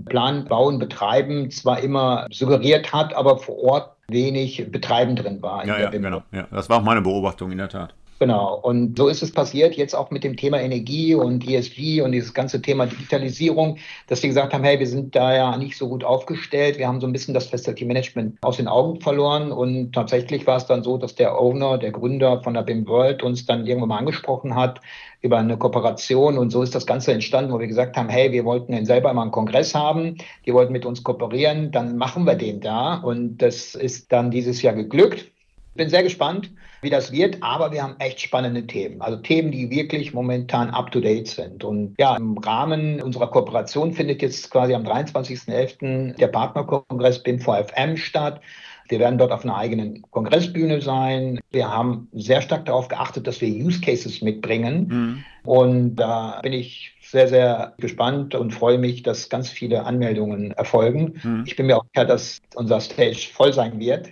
Plan, 0.07 0.45
Bauen, 0.45 0.79
Betreiben 0.79 1.51
zwar 1.51 1.81
immer 1.81 2.27
suggeriert 2.31 2.93
hat, 2.93 3.15
aber 3.15 3.39
vor 3.39 3.59
Ort 3.63 3.97
wenig 4.09 4.71
Betreiben 4.71 5.15
drin 5.15 5.41
war. 5.43 5.67
Ja, 5.67 5.79
ja, 5.79 5.91
genau. 5.91 6.23
Ja, 6.33 6.47
das 6.51 6.69
war 6.69 6.79
auch 6.79 6.85
meine 6.85 7.03
Beobachtung 7.03 7.53
in 7.53 7.59
der 7.59 7.69
Tat. 7.69 7.95
Genau. 8.21 8.61
Und 8.63 8.99
so 8.99 9.09
ist 9.09 9.23
es 9.23 9.33
passiert, 9.33 9.77
jetzt 9.77 9.95
auch 9.95 10.11
mit 10.11 10.25
dem 10.25 10.37
Thema 10.37 10.61
Energie 10.61 11.15
und 11.15 11.49
ESG 11.49 12.03
und 12.03 12.13
dieses 12.13 12.35
ganze 12.35 12.61
Thema 12.61 12.85
Digitalisierung, 12.85 13.79
dass 14.09 14.21
sie 14.21 14.29
gesagt 14.29 14.53
haben, 14.53 14.63
hey, 14.63 14.79
wir 14.79 14.87
sind 14.87 15.17
da 15.17 15.35
ja 15.35 15.57
nicht 15.57 15.79
so 15.79 15.89
gut 15.89 16.05
aufgestellt. 16.05 16.77
Wir 16.77 16.87
haben 16.87 17.01
so 17.01 17.07
ein 17.07 17.15
bisschen 17.15 17.33
das 17.33 17.47
Facility 17.47 17.87
Management 17.87 18.37
aus 18.43 18.59
den 18.59 18.69
Augen 18.69 19.01
verloren. 19.01 19.51
Und 19.53 19.95
tatsächlich 19.95 20.47
war 20.47 20.59
es 20.59 20.67
dann 20.67 20.83
so, 20.83 20.99
dass 20.99 21.15
der 21.15 21.41
Owner, 21.41 21.79
der 21.79 21.93
Gründer 21.93 22.43
von 22.43 22.53
der 22.53 22.61
BIM 22.61 22.87
World 22.87 23.23
uns 23.23 23.47
dann 23.47 23.67
irgendwann 23.67 23.89
mal 23.89 23.99
angesprochen 23.99 24.55
hat 24.55 24.83
über 25.23 25.39
eine 25.39 25.57
Kooperation. 25.57 26.37
Und 26.37 26.51
so 26.51 26.63
ist 26.63 26.75
das 26.75 26.85
Ganze 26.85 27.15
entstanden, 27.15 27.55
wo 27.55 27.59
wir 27.59 27.69
gesagt 27.69 27.97
haben, 27.97 28.11
hey, 28.11 28.33
wir 28.33 28.45
wollten 28.45 28.85
selber 28.85 29.15
mal 29.15 29.23
einen 29.23 29.31
Kongress 29.31 29.75
haben. 29.75 30.19
Die 30.45 30.53
wollten 30.53 30.75
mit 30.75 30.85
uns 30.85 31.03
kooperieren. 31.05 31.71
Dann 31.73 31.97
machen 31.97 32.25
wir 32.25 32.35
den 32.35 32.61
da. 32.61 32.97
Und 32.97 33.39
das 33.39 33.75
ist 33.75 34.13
dann 34.13 34.31
dieses 34.31 34.61
Jahr 34.61 34.75
geglückt. 34.75 35.33
Ich 35.73 35.77
bin 35.77 35.89
sehr 35.89 36.03
gespannt, 36.03 36.51
wie 36.83 36.91
das 36.91 37.13
wird, 37.13 37.39
aber 37.43 37.71
wir 37.71 37.83
haben 37.83 37.95
echt 38.01 38.21
spannende 38.21 38.67
Themen. 38.67 39.01
Also 39.01 39.19
Themen, 39.19 39.53
die 39.53 39.71
wirklich 39.71 40.13
momentan 40.13 40.71
up-to-date 40.71 41.29
sind. 41.29 41.63
Und 41.63 41.95
ja, 41.99 42.17
im 42.17 42.37
Rahmen 42.39 43.01
unserer 43.01 43.31
Kooperation 43.31 43.93
findet 43.93 44.21
jetzt 44.23 44.51
quasi 44.51 44.75
am 44.75 44.83
23.11. 44.83 46.17
der 46.17 46.27
Partnerkongress 46.27 47.25
BIM4FM 47.25 47.97
statt. 47.97 48.41
Wir 48.89 48.99
werden 48.99 49.19
dort 49.19 49.31
auf 49.31 49.45
einer 49.45 49.57
eigenen 49.57 50.03
Kongressbühne 50.11 50.81
sein. 50.81 51.39
Wir 51.53 51.71
haben 51.71 52.09
sehr 52.13 52.43
stark 52.43 52.65
darauf 52.65 52.89
geachtet, 52.89 53.29
dass 53.29 53.41
wir 53.41 53.49
Use 53.49 53.81
Cases 53.81 54.21
mitbringen. 54.21 54.89
Mhm. 54.89 55.25
Und 55.45 55.97
da 55.97 56.41
bin 56.43 56.53
ich 56.53 56.97
sehr, 57.01 57.29
sehr 57.29 57.75
gespannt 57.79 58.35
und 58.35 58.53
freue 58.53 58.79
mich, 58.79 59.05
dass 59.05 59.29
ganz 59.29 59.49
viele 59.49 59.85
Anmeldungen 59.85 60.51
erfolgen. 60.51 61.21
Mhm. 61.23 61.45
Ich 61.47 61.55
bin 61.55 61.67
mir 61.67 61.77
auch 61.77 61.85
sicher, 61.95 62.05
dass 62.05 62.41
unser 62.57 62.81
Stage 62.81 63.29
voll 63.33 63.53
sein 63.53 63.79
wird. 63.79 64.09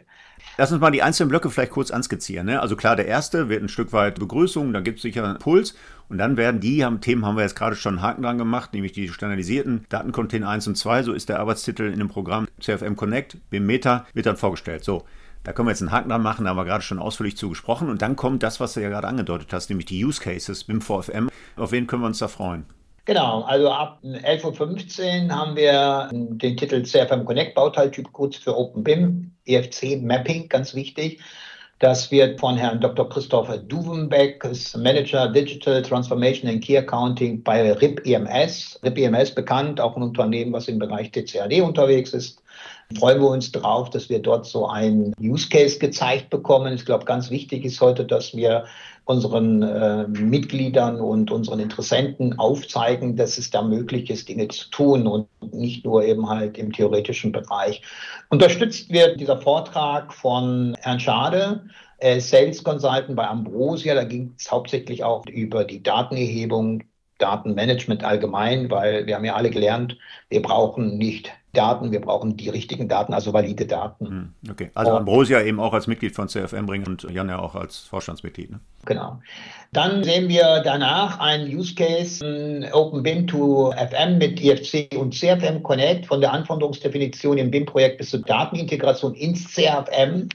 Lass 0.57 0.73
uns 0.73 0.81
mal 0.81 0.91
die 0.91 1.03
einzelnen 1.03 1.29
Blöcke 1.29 1.51
vielleicht 1.51 1.73
kurz 1.73 1.91
anskizzieren. 1.91 2.47
Ne? 2.47 2.61
Also 2.61 2.75
klar, 2.75 2.97
der 2.97 3.07
erste 3.07 3.49
wird 3.49 3.63
ein 3.63 3.69
Stück 3.69 3.93
weit 3.93 4.19
Begrüßung, 4.19 4.73
dann 4.73 4.83
gibt 4.83 4.99
es 4.99 5.03
sicher 5.03 5.25
einen 5.25 5.39
Puls 5.39 5.75
und 6.09 6.19
dann 6.19 6.37
werden 6.37 6.61
die 6.61 6.85
haben, 6.85 7.01
Themen, 7.01 7.25
haben 7.25 7.37
wir 7.37 7.43
jetzt 7.43 7.55
gerade 7.55 7.77
schon 7.77 7.99
einen 7.99 8.03
Haken 8.03 8.23
dran 8.23 8.39
gemacht, 8.39 8.73
nämlich 8.73 8.93
die 8.93 9.09
standardisierten 9.09 9.85
Datencontainer 9.89 10.49
1 10.49 10.67
und 10.69 10.77
2, 10.77 11.03
so 11.05 11.13
ist 11.13 11.29
der 11.29 11.39
Arbeitstitel 11.39 11.85
in 11.85 11.99
dem 11.99 12.09
Programm 12.09 12.49
CFM 12.61 12.97
Connect, 12.97 13.37
BIM 13.51 13.67
Meta, 13.67 14.07
wird 14.15 14.27
dann 14.27 14.37
vorgestellt. 14.37 14.85
So, 14.85 15.05
da 15.45 15.53
können 15.53 15.69
wir 15.69 15.73
jetzt 15.73 15.83
einen 15.83 15.93
Haken 15.93 16.09
dran 16.09 16.23
machen, 16.23 16.45
da 16.45 16.51
haben 16.51 16.57
wir 16.57 16.65
gerade 16.65 16.83
schon 16.83 16.99
ausführlich 16.99 17.37
zugesprochen. 17.37 17.89
Und 17.89 18.03
dann 18.03 18.17
kommt 18.17 18.43
das, 18.43 18.61
was 18.61 18.75
du 18.75 18.81
ja 18.81 18.89
gerade 18.89 19.07
angedeutet 19.07 19.53
hast, 19.53 19.69
nämlich 19.69 19.87
die 19.87 20.05
Use 20.05 20.21
Cases, 20.21 20.65
BIM 20.65 20.81
4FM. 20.81 21.29
Auf 21.57 21.73
wen 21.73 21.87
können 21.87 22.03
wir 22.03 22.07
uns 22.07 22.19
da 22.19 22.29
freuen? 22.29 22.65
Genau, 23.09 23.41
also 23.41 23.71
ab 23.71 24.01
11.15 24.05 25.29
Uhr 25.29 25.35
haben 25.35 25.57
wir 25.57 26.11
den 26.13 26.59
Titel 26.59 26.83
CFM 26.83 27.25
Connect, 27.25 27.55
Bauteiltyp 27.55 28.13
kurz 28.13 28.37
für 28.37 28.55
OpenBIM, 28.55 29.33
EFC 29.47 29.99
Mapping, 30.03 30.47
ganz 30.51 30.75
wichtig. 30.75 31.19
Das 31.79 32.11
wird 32.11 32.39
von 32.39 32.59
Herrn 32.59 32.83
Dr. 32.83 33.09
Christopher 33.09 33.57
Duvenbeck, 33.57 34.45
Manager 34.77 35.27
Digital 35.27 35.81
Transformation 35.81 36.51
and 36.51 36.63
Key 36.63 36.77
Accounting 36.77 37.43
bei 37.43 37.73
RIP 37.73 38.05
EMS. 38.05 38.79
RIP 38.85 38.99
EMS 38.99 39.35
bekannt, 39.35 39.81
auch 39.81 39.97
ein 39.97 40.03
Unternehmen, 40.03 40.53
was 40.53 40.69
im 40.69 40.79
Bereich 40.79 41.11
TCAD 41.11 41.63
unterwegs 41.63 42.13
ist 42.13 42.43
freuen 42.97 43.21
wir 43.21 43.29
uns 43.29 43.53
drauf, 43.53 43.91
dass 43.91 44.09
wir 44.09 44.21
dort 44.21 44.47
so 44.47 44.67
einen 44.67 45.15
Use 45.21 45.49
Case 45.49 45.79
gezeigt 45.79 46.31
bekommen. 46.31 46.73
Ich 46.75 46.85
glaube, 46.85 47.05
ganz 47.05 47.31
wichtig 47.31 47.65
ist 47.65 47.81
heute, 47.81 48.05
dass 48.05 48.35
wir 48.35 48.65
unseren 49.09 49.63
äh, 49.63 50.07
Mitgliedern 50.07 51.01
und 51.01 51.31
unseren 51.31 51.61
Interessenten 51.61 52.39
aufzeigen, 52.39 53.17
dass 53.17 53.39
es 53.39 53.49
da 53.49 53.63
möglich 53.63 54.11
ist, 54.11 54.29
Dinge 54.29 54.49
zu 54.49 54.69
tun 54.69 55.07
und 55.07 55.27
nicht 55.55 55.87
nur 55.87 56.05
eben 56.05 56.29
halt 56.29 56.59
im 56.59 56.73
theoretischen 56.73 57.33
Bereich. 57.33 57.81
Unterstützt 58.29 58.93
wird 58.93 59.19
dieser 59.19 59.41
Vortrag 59.41 60.13
von 60.13 60.77
Herrn 60.81 61.01
Schade, 61.01 61.65
äh, 62.01 62.21
Sales 62.21 62.63
Consultant 62.63 63.17
bei 63.17 63.27
Ambrosia. 63.27 63.95
Da 63.95 64.05
ging 64.05 64.35
es 64.39 64.53
hauptsächlich 64.53 65.03
auch 65.03 65.25
über 65.25 65.65
die 65.65 65.83
Datenerhebung, 65.83 66.85
Datenmanagement 67.17 68.05
allgemein, 68.05 68.71
weil 68.71 69.07
wir 69.07 69.17
haben 69.17 69.25
ja 69.25 69.37
alle 69.37 69.49
gelernt, 69.49 69.97
wir 70.29 70.43
brauchen 70.43 70.99
nicht 70.99 71.33
Daten, 71.59 71.91
wir 71.91 72.01
brauchen 72.01 72.37
die 72.37 72.49
richtigen 72.49 72.89
Daten, 72.89 73.13
also 73.13 73.33
valide 73.33 73.67
Daten. 73.67 74.07
Hm, 74.07 74.35
okay, 74.51 74.71
also 74.75 74.93
Ambrosia 74.93 75.43
eben 75.43 75.59
auch 75.59 75.73
als 75.73 75.89
Mitglied 75.89 76.15
von 76.15 76.29
CFM 76.29 76.67
bringen 76.67 76.87
und 76.87 77.03
Jan 77.11 77.29
ja 77.29 77.41
auch 77.41 77.57
als 77.57 77.79
Vorstandsmitglied. 77.79 78.51
Ne? 78.51 78.61
Genau. 78.87 79.21
Dann 79.73 80.05
sehen 80.05 80.29
wir 80.29 80.63
danach 80.65 81.19
einen 81.19 81.49
Use 81.55 81.75
Case 81.75 82.25
Open 82.73 83.03
BIM 83.03 83.27
to 83.27 83.73
FM 83.73 84.19
mit 84.19 84.41
IFC 84.41 84.97
und 84.97 85.15
CFM 85.15 85.63
Connect 85.63 86.07
von 86.07 86.21
der 86.21 86.33
Anforderungsdefinition 86.33 87.39
im 87.39 87.51
BIM-Projekt 87.51 87.99
bis 87.99 88.11
zur 88.11 88.21
Datenintegration 88.21 89.15
ins 89.15 89.53
CFM. 89.53 90.29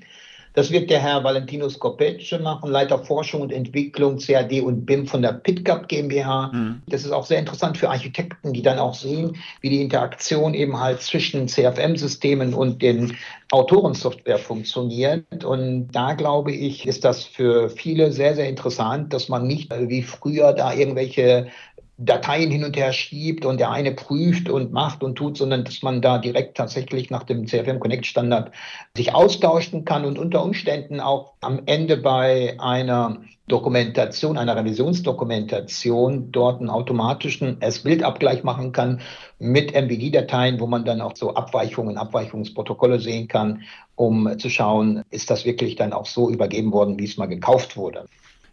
Das 0.54 0.72
wird 0.72 0.90
der 0.90 1.00
Herr 1.00 1.24
Valentino 1.24 1.68
Scopece 1.68 2.40
machen, 2.40 2.72
Leiter 2.72 3.00
Forschung 3.00 3.42
und 3.42 3.52
Entwicklung 3.52 4.18
CAD 4.20 4.62
und 4.62 4.86
BIM 4.86 5.08
von 5.08 5.22
der 5.22 5.34
PitGap 5.34 5.88
GmbH. 5.88 6.52
Mhm. 6.54 6.82
Das 6.88 7.04
ist 7.04 7.12
auch 7.12 7.26
sehr 7.26 7.40
interessant 7.40 7.78
für 7.78 7.90
Architekten, 7.90 8.54
die 8.54 8.62
dann 8.62 8.80
auch 8.80 8.94
sehen, 8.94 9.38
wie 9.62 9.70
die 9.70 9.82
Interaktion 9.82 10.54
eben 10.54 10.80
halt 10.80 11.02
zwischen 11.02 11.48
CFM-Systemen 11.48 12.54
und 12.54 12.82
den 12.82 13.18
Autorensoftware 13.52 14.40
funktioniert. 14.40 15.44
Und 15.44 15.90
da 15.92 16.14
glaube 16.14 16.52
ich, 16.52 16.88
ist 16.88 17.04
das 17.04 17.24
für 17.24 17.70
viele 17.70 18.12
sehr, 18.12 18.36
sehr 18.36 18.48
interessant, 18.48 19.14
dass 19.14 19.30
man 19.30 19.48
nicht 19.48 19.72
wie 19.76 20.04
früher 20.04 20.54
da 20.54 20.74
irgendwelche 20.74 21.48
Dateien 22.06 22.52
hin 22.52 22.64
und 22.64 22.76
her 22.76 22.92
schiebt 22.92 23.46
und 23.46 23.60
der 23.60 23.72
eine 23.72 23.92
prüft 23.92 24.50
und 24.50 24.74
macht 24.74 25.04
und 25.04 25.16
tut, 25.16 25.38
sondern 25.38 25.64
dass 25.64 25.82
man 25.82 26.02
da 26.02 26.18
direkt 26.18 26.58
tatsächlich 26.58 27.10
nach 27.10 27.24
dem 27.24 27.48
CFM 27.48 27.80
Connect 27.80 28.06
Standard 28.06 28.52
sich 28.96 29.14
austauschen 29.14 29.86
kann 29.86 30.06
und 30.06 30.20
unter 30.20 30.44
Umständen 30.44 31.00
auch 31.00 31.34
am 31.42 31.62
Ende 31.66 31.98
bei 31.98 32.56
einer 32.60 33.22
Dokumentation, 33.48 34.38
einer 34.38 34.56
Revisionsdokumentation 34.56 36.32
dort 36.32 36.60
einen 36.60 36.70
automatischen 36.70 37.62
S-Bildabgleich 37.62 38.44
machen 38.44 38.72
kann 38.72 39.02
mit 39.40 39.74
MVD-Dateien, 39.74 40.60
wo 40.60 40.68
man 40.68 40.86
dann 40.86 41.02
auch 41.02 41.16
so 41.16 41.36
Abweichungen, 41.36 41.98
Abweichungsprotokolle 41.98 43.00
sehen 43.00 43.28
kann, 43.28 43.64
um 43.96 44.40
zu 44.40 44.50
schauen, 44.50 45.04
ist 45.12 45.30
das 45.30 45.46
wirklich 45.46 45.76
dann 45.76 45.94
auch 45.94 46.06
so 46.06 46.30
übergeben 46.30 46.72
worden, 46.72 46.98
wie 47.00 47.06
es 47.06 47.18
mal 47.18 47.28
gekauft 47.28 47.76
wurde. 47.76 48.06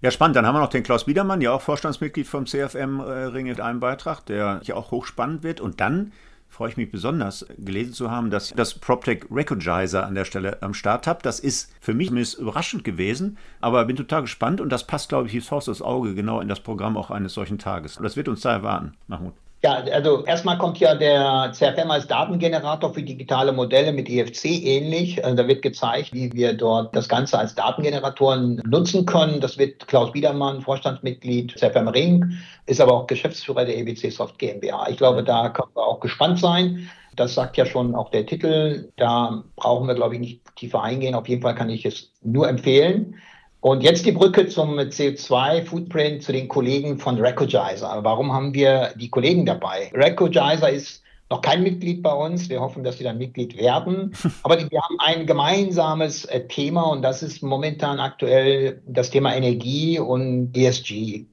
Ja, 0.03 0.11
spannend. 0.11 0.37
Dann 0.37 0.47
haben 0.47 0.55
wir 0.55 0.61
noch 0.61 0.71
den 0.71 0.83
Klaus 0.83 1.05
Biedermann, 1.05 1.43
ja 1.43 1.53
auch 1.53 1.61
Vorstandsmitglied 1.61 2.27
vom 2.27 2.47
CFM-Ring 2.47 3.47
äh, 3.47 3.51
mit 3.51 3.61
einem 3.61 3.81
Beitrag, 3.81 4.25
der 4.25 4.61
hier 4.63 4.77
auch 4.79 4.91
hochspannend 4.91 5.43
wird. 5.43 5.61
Und 5.61 5.81
dann 5.81 6.13
freue 6.49 6.71
ich 6.71 6.79
mich 6.79 6.91
besonders, 6.91 7.47
gelesen 7.59 7.93
zu 7.93 8.11
haben, 8.11 8.31
dass 8.31 8.53
das 8.57 8.75
PropTech 8.75 9.27
Recogizer 9.31 10.07
an 10.07 10.15
der 10.15 10.25
Stelle 10.25 10.63
am 10.63 10.73
Start 10.73 11.07
habt. 11.07 11.27
Das 11.27 11.39
ist 11.39 11.71
für 11.81 11.93
mich 11.93 12.11
überraschend 12.11 12.83
gewesen, 12.83 13.37
aber 13.61 13.85
bin 13.85 13.97
total 13.97 14.23
gespannt 14.23 14.61
und 14.63 14.71
das 14.71 14.87
passt, 14.87 15.11
glaube 15.11 15.29
ich, 15.29 15.35
wie 15.35 15.41
Faust 15.41 15.69
aufs 15.69 15.83
Auge 15.83 16.15
genau 16.15 16.41
in 16.41 16.49
das 16.49 16.61
Programm 16.61 16.97
auch 16.97 17.11
eines 17.11 17.35
solchen 17.35 17.59
Tages. 17.59 17.99
Das 18.03 18.17
wird 18.17 18.29
uns 18.29 18.41
da 18.41 18.53
erwarten, 18.53 18.95
Mahmoud. 19.07 19.35
Ja, 19.63 19.75
also 19.75 20.25
erstmal 20.25 20.57
kommt 20.57 20.79
ja 20.79 20.95
der 20.95 21.51
CFM 21.53 21.91
als 21.91 22.07
Datengenerator 22.07 22.95
für 22.95 23.03
digitale 23.03 23.53
Modelle 23.53 23.93
mit 23.93 24.09
EFC 24.09 24.47
ähnlich. 24.47 25.23
Also 25.23 25.37
da 25.37 25.47
wird 25.47 25.61
gezeigt, 25.61 26.15
wie 26.15 26.33
wir 26.33 26.55
dort 26.55 26.97
das 26.97 27.11
Ganze 27.11 27.39
als 27.39 27.55
Datengeneratoren 27.55 28.63
nutzen 28.65 29.05
können. 29.05 29.39
Das 29.39 29.59
wird 29.59 29.87
Klaus 29.87 30.13
Biedermann, 30.13 30.63
Vorstandsmitglied 30.63 31.59
CFM 31.59 31.89
Ring, 31.89 32.39
ist 32.65 32.81
aber 32.81 32.95
auch 32.95 33.07
Geschäftsführer 33.07 33.67
der 33.67 33.77
EBC 33.77 34.11
Soft 34.11 34.39
GmbH. 34.39 34.89
Ich 34.89 34.97
glaube, 34.97 35.23
da 35.23 35.51
können 35.51 35.73
wir 35.75 35.87
auch 35.87 36.01
gespannt 36.01 36.39
sein. 36.39 36.89
Das 37.17 37.35
sagt 37.35 37.59
ja 37.59 37.67
schon 37.67 37.95
auch 37.95 38.11
der 38.11 38.25
Titel. 38.25 38.91
Da 38.97 39.45
brauchen 39.57 39.87
wir, 39.87 39.95
glaube 39.95 40.15
ich, 40.15 40.21
nicht 40.21 40.57
tiefer 40.57 40.83
eingehen. 40.83 41.15
Auf 41.15 41.29
jeden 41.29 41.43
Fall 41.43 41.55
kann 41.55 41.69
ich 41.69 41.85
es 41.85 42.13
nur 42.23 42.49
empfehlen. 42.49 43.15
Und 43.61 43.83
jetzt 43.83 44.07
die 44.07 44.13
Brücke 44.13 44.49
zum 44.49 44.79
CO2-Footprint 44.79 46.23
zu 46.23 46.33
den 46.33 46.49
Kollegen 46.49 46.99
von 46.99 47.19
Recogizer. 47.21 47.99
Warum 48.03 48.33
haben 48.33 48.55
wir 48.55 48.95
die 48.97 49.11
Kollegen 49.11 49.45
dabei? 49.45 49.91
Recogizer 49.93 50.71
ist 50.71 51.03
noch 51.29 51.43
kein 51.43 51.63
Mitglied 51.63 52.03
bei 52.03 52.13
uns. 52.13 52.49
Wir 52.49 52.61
hoffen, 52.61 52.83
dass 52.83 52.97
sie 52.97 53.05
dann 53.05 53.19
Mitglied 53.19 53.59
werden. 53.59 54.13
Aber 54.43 54.59
wir 54.59 54.81
haben 54.81 54.97
ein 54.99 55.27
gemeinsames 55.27 56.25
äh, 56.25 56.47
Thema 56.49 56.85
und 56.85 57.03
das 57.03 57.23
ist 57.23 57.43
momentan 57.43 58.01
aktuell 58.01 58.81
das 58.87 59.11
Thema 59.11 59.37
Energie 59.37 59.99
und 59.99 60.57
ESG. 60.57 61.27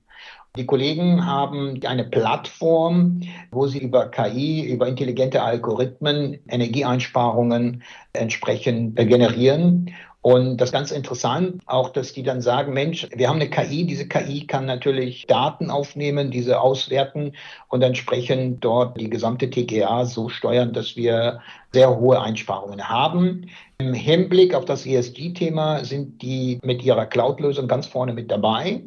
Die 0.58 0.66
Kollegen 0.66 1.24
haben 1.24 1.80
eine 1.86 2.04
Plattform, 2.04 3.22
wo 3.52 3.68
sie 3.68 3.78
über 3.78 4.08
KI, 4.08 4.64
über 4.64 4.88
intelligente 4.88 5.44
Algorithmen 5.44 6.40
Energieeinsparungen 6.50 7.84
entsprechend 8.14 9.00
äh, 9.00 9.06
generieren. 9.06 9.94
Und 10.28 10.58
das 10.58 10.68
ist 10.72 10.74
ganz 10.74 10.92
interessant, 10.92 11.62
auch 11.68 11.90
dass 11.90 12.12
die 12.12 12.22
dann 12.22 12.42
sagen, 12.42 12.74
Mensch, 12.74 13.08
wir 13.16 13.30
haben 13.30 13.40
eine 13.40 13.50
KI, 13.50 13.86
diese 13.86 14.10
KI 14.10 14.46
kann 14.46 14.66
natürlich 14.66 15.26
Daten 15.26 15.70
aufnehmen, 15.70 16.32
diese 16.32 16.60
auswerten 16.60 17.32
und 17.70 17.82
entsprechend 17.82 18.62
dort 18.62 19.00
die 19.00 19.10
gesamte 19.10 19.50
TGA 19.50 20.04
so 20.04 20.28
steuern, 20.28 20.74
dass 20.74 20.98
wir 20.98 21.40
sehr 21.72 21.98
hohe 21.98 22.20
Einsparungen 22.20 22.90
haben. 22.90 23.50
Im 23.78 23.94
Hinblick 23.94 24.54
auf 24.54 24.66
das 24.66 24.86
ESG-Thema 24.86 25.86
sind 25.86 26.22
die 26.22 26.60
mit 26.62 26.84
ihrer 26.84 27.06
Cloud-Lösung 27.06 27.70
ganz 27.70 27.88
vorne 27.88 28.12
mit 28.12 28.30
dabei. 28.30 28.82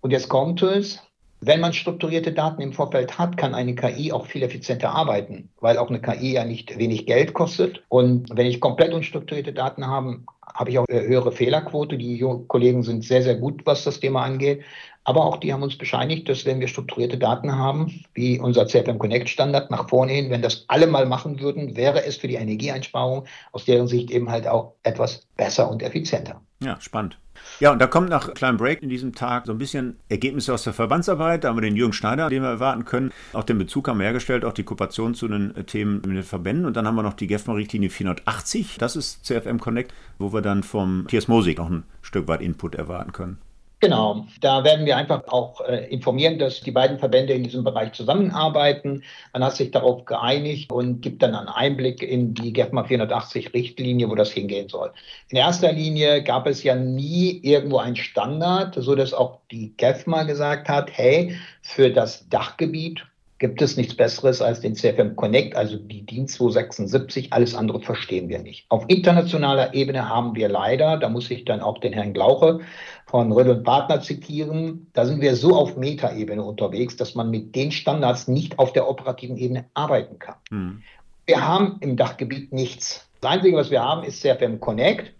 Und 0.00 0.10
jetzt 0.10 0.28
kommt 0.28 0.60
es, 0.60 1.03
Wenn 1.46 1.60
man 1.60 1.74
strukturierte 1.74 2.32
Daten 2.32 2.62
im 2.62 2.72
Vorfeld 2.72 3.18
hat, 3.18 3.36
kann 3.36 3.54
eine 3.54 3.74
KI 3.74 4.12
auch 4.12 4.24
viel 4.24 4.42
effizienter 4.42 4.94
arbeiten, 4.94 5.50
weil 5.60 5.76
auch 5.76 5.90
eine 5.90 6.00
KI 6.00 6.32
ja 6.32 6.44
nicht 6.46 6.78
wenig 6.78 7.04
Geld 7.04 7.34
kostet. 7.34 7.82
Und 7.88 8.34
wenn 8.34 8.46
ich 8.46 8.60
komplett 8.60 8.94
unstrukturierte 8.94 9.52
Daten 9.52 9.86
habe, 9.86 10.20
habe 10.54 10.70
ich 10.70 10.78
auch 10.78 10.86
eine 10.88 11.02
höhere 11.02 11.32
Fehlerquote. 11.32 11.98
Die 11.98 12.24
Kollegen 12.48 12.82
sind 12.82 13.04
sehr, 13.04 13.22
sehr 13.22 13.34
gut, 13.34 13.66
was 13.66 13.84
das 13.84 14.00
Thema 14.00 14.22
angeht. 14.22 14.62
Aber 15.06 15.26
auch 15.26 15.36
die 15.36 15.52
haben 15.52 15.62
uns 15.62 15.76
bescheinigt, 15.76 16.30
dass 16.30 16.46
wenn 16.46 16.60
wir 16.60 16.68
strukturierte 16.68 17.18
Daten 17.18 17.54
haben, 17.54 18.02
wie 18.14 18.40
unser 18.40 18.66
CFM 18.66 18.98
Connect 18.98 19.28
Standard 19.28 19.70
nach 19.70 19.90
vorne 19.90 20.12
hin, 20.12 20.30
wenn 20.30 20.40
das 20.40 20.64
alle 20.68 20.86
mal 20.86 21.04
machen 21.04 21.40
würden, 21.40 21.76
wäre 21.76 22.06
es 22.06 22.16
für 22.16 22.28
die 22.28 22.36
Energieeinsparung 22.36 23.26
aus 23.52 23.66
deren 23.66 23.86
Sicht 23.86 24.10
eben 24.10 24.30
halt 24.30 24.48
auch 24.48 24.72
etwas 24.82 25.26
besser 25.36 25.70
und 25.70 25.82
effizienter. 25.82 26.40
Ja, 26.60 26.80
spannend. 26.80 27.18
Ja, 27.60 27.72
und 27.72 27.78
da 27.78 27.86
kommt 27.86 28.08
nach 28.08 28.26
einem 28.26 28.34
kleinen 28.34 28.58
Break 28.58 28.82
in 28.82 28.88
diesem 28.88 29.14
Tag 29.14 29.46
so 29.46 29.52
ein 29.52 29.58
bisschen 29.58 29.96
Ergebnisse 30.08 30.52
aus 30.52 30.64
der 30.64 30.72
Verbandsarbeit. 30.72 31.44
Da 31.44 31.48
haben 31.48 31.56
wir 31.56 31.62
den 31.62 31.76
Jürgen 31.76 31.92
Schneider, 31.92 32.28
den 32.28 32.42
wir 32.42 32.48
erwarten 32.48 32.84
können. 32.84 33.12
Auch 33.32 33.44
den 33.44 33.58
Bezug 33.58 33.88
haben 33.88 33.98
wir 33.98 34.04
hergestellt, 34.04 34.44
auch 34.44 34.52
die 34.52 34.64
Kooperation 34.64 35.14
zu 35.14 35.28
den 35.28 35.54
Themen 35.66 36.02
mit 36.06 36.16
den 36.16 36.22
Verbänden. 36.22 36.66
Und 36.66 36.76
dann 36.76 36.86
haben 36.86 36.96
wir 36.96 37.02
noch 37.02 37.14
die 37.14 37.26
GEFMA-Richtlinie 37.26 37.90
480. 37.90 38.76
Das 38.78 38.96
ist 38.96 39.24
CFM 39.24 39.58
Connect, 39.58 39.92
wo 40.18 40.32
wir 40.32 40.42
dann 40.42 40.62
vom 40.62 41.02
Matthias 41.02 41.28
Mosig 41.28 41.58
noch 41.58 41.70
ein 41.70 41.84
Stück 42.02 42.28
weit 42.28 42.40
Input 42.40 42.74
erwarten 42.74 43.12
können. 43.12 43.38
Genau, 43.84 44.24
da 44.40 44.64
werden 44.64 44.86
wir 44.86 44.96
einfach 44.96 45.28
auch 45.28 45.60
äh, 45.60 45.84
informieren, 45.90 46.38
dass 46.38 46.62
die 46.62 46.70
beiden 46.70 46.98
Verbände 46.98 47.34
in 47.34 47.44
diesem 47.44 47.64
Bereich 47.64 47.92
zusammenarbeiten. 47.92 49.04
Man 49.34 49.44
hat 49.44 49.56
sich 49.56 49.72
darauf 49.72 50.06
geeinigt 50.06 50.72
und 50.72 51.02
gibt 51.02 51.22
dann 51.22 51.34
einen 51.34 51.48
Einblick 51.48 52.02
in 52.02 52.32
die 52.32 52.54
GEFMA 52.54 52.84
480 52.84 53.52
Richtlinie, 53.52 54.08
wo 54.08 54.14
das 54.14 54.30
hingehen 54.30 54.70
soll. 54.70 54.90
In 55.28 55.36
erster 55.36 55.70
Linie 55.70 56.22
gab 56.22 56.46
es 56.46 56.62
ja 56.62 56.74
nie 56.74 57.40
irgendwo 57.42 57.76
einen 57.76 57.96
Standard, 57.96 58.74
so 58.74 58.94
dass 58.94 59.12
auch 59.12 59.40
die 59.50 59.76
GEFMA 59.76 60.22
gesagt 60.22 60.70
hat, 60.70 60.90
hey, 60.90 61.36
für 61.60 61.90
das 61.90 62.26
Dachgebiet 62.30 63.04
gibt 63.44 63.60
es 63.60 63.76
nichts 63.76 63.94
Besseres 63.94 64.40
als 64.40 64.60
den 64.60 64.74
CFM 64.74 65.16
Connect, 65.16 65.54
also 65.54 65.76
die 65.76 66.06
DIN 66.06 66.26
276. 66.26 67.30
Alles 67.30 67.54
andere 67.54 67.78
verstehen 67.78 68.30
wir 68.30 68.38
nicht. 68.38 68.64
Auf 68.70 68.86
internationaler 68.88 69.74
Ebene 69.74 70.08
haben 70.08 70.34
wir 70.34 70.48
leider, 70.48 70.96
da 70.96 71.10
muss 71.10 71.30
ich 71.30 71.44
dann 71.44 71.60
auch 71.60 71.76
den 71.76 71.92
Herrn 71.92 72.14
Glauche 72.14 72.60
von 73.04 73.30
Rödel 73.30 73.58
und 73.58 73.62
Partner 73.62 74.00
zitieren, 74.00 74.86
da 74.94 75.04
sind 75.04 75.20
wir 75.20 75.36
so 75.36 75.54
auf 75.54 75.76
Metaebene 75.76 76.42
unterwegs, 76.42 76.96
dass 76.96 77.14
man 77.14 77.28
mit 77.28 77.54
den 77.54 77.70
Standards 77.70 78.28
nicht 78.28 78.58
auf 78.58 78.72
der 78.72 78.88
operativen 78.88 79.36
Ebene 79.36 79.66
arbeiten 79.74 80.18
kann. 80.18 80.36
Hm. 80.48 80.82
Wir 81.26 81.46
haben 81.46 81.76
im 81.80 81.98
Dachgebiet 81.98 82.50
nichts. 82.50 83.06
Das 83.20 83.30
Einzige, 83.30 83.58
was 83.58 83.70
wir 83.70 83.82
haben, 83.82 84.04
ist 84.04 84.22
CFM 84.22 84.58
Connect. 84.58 85.12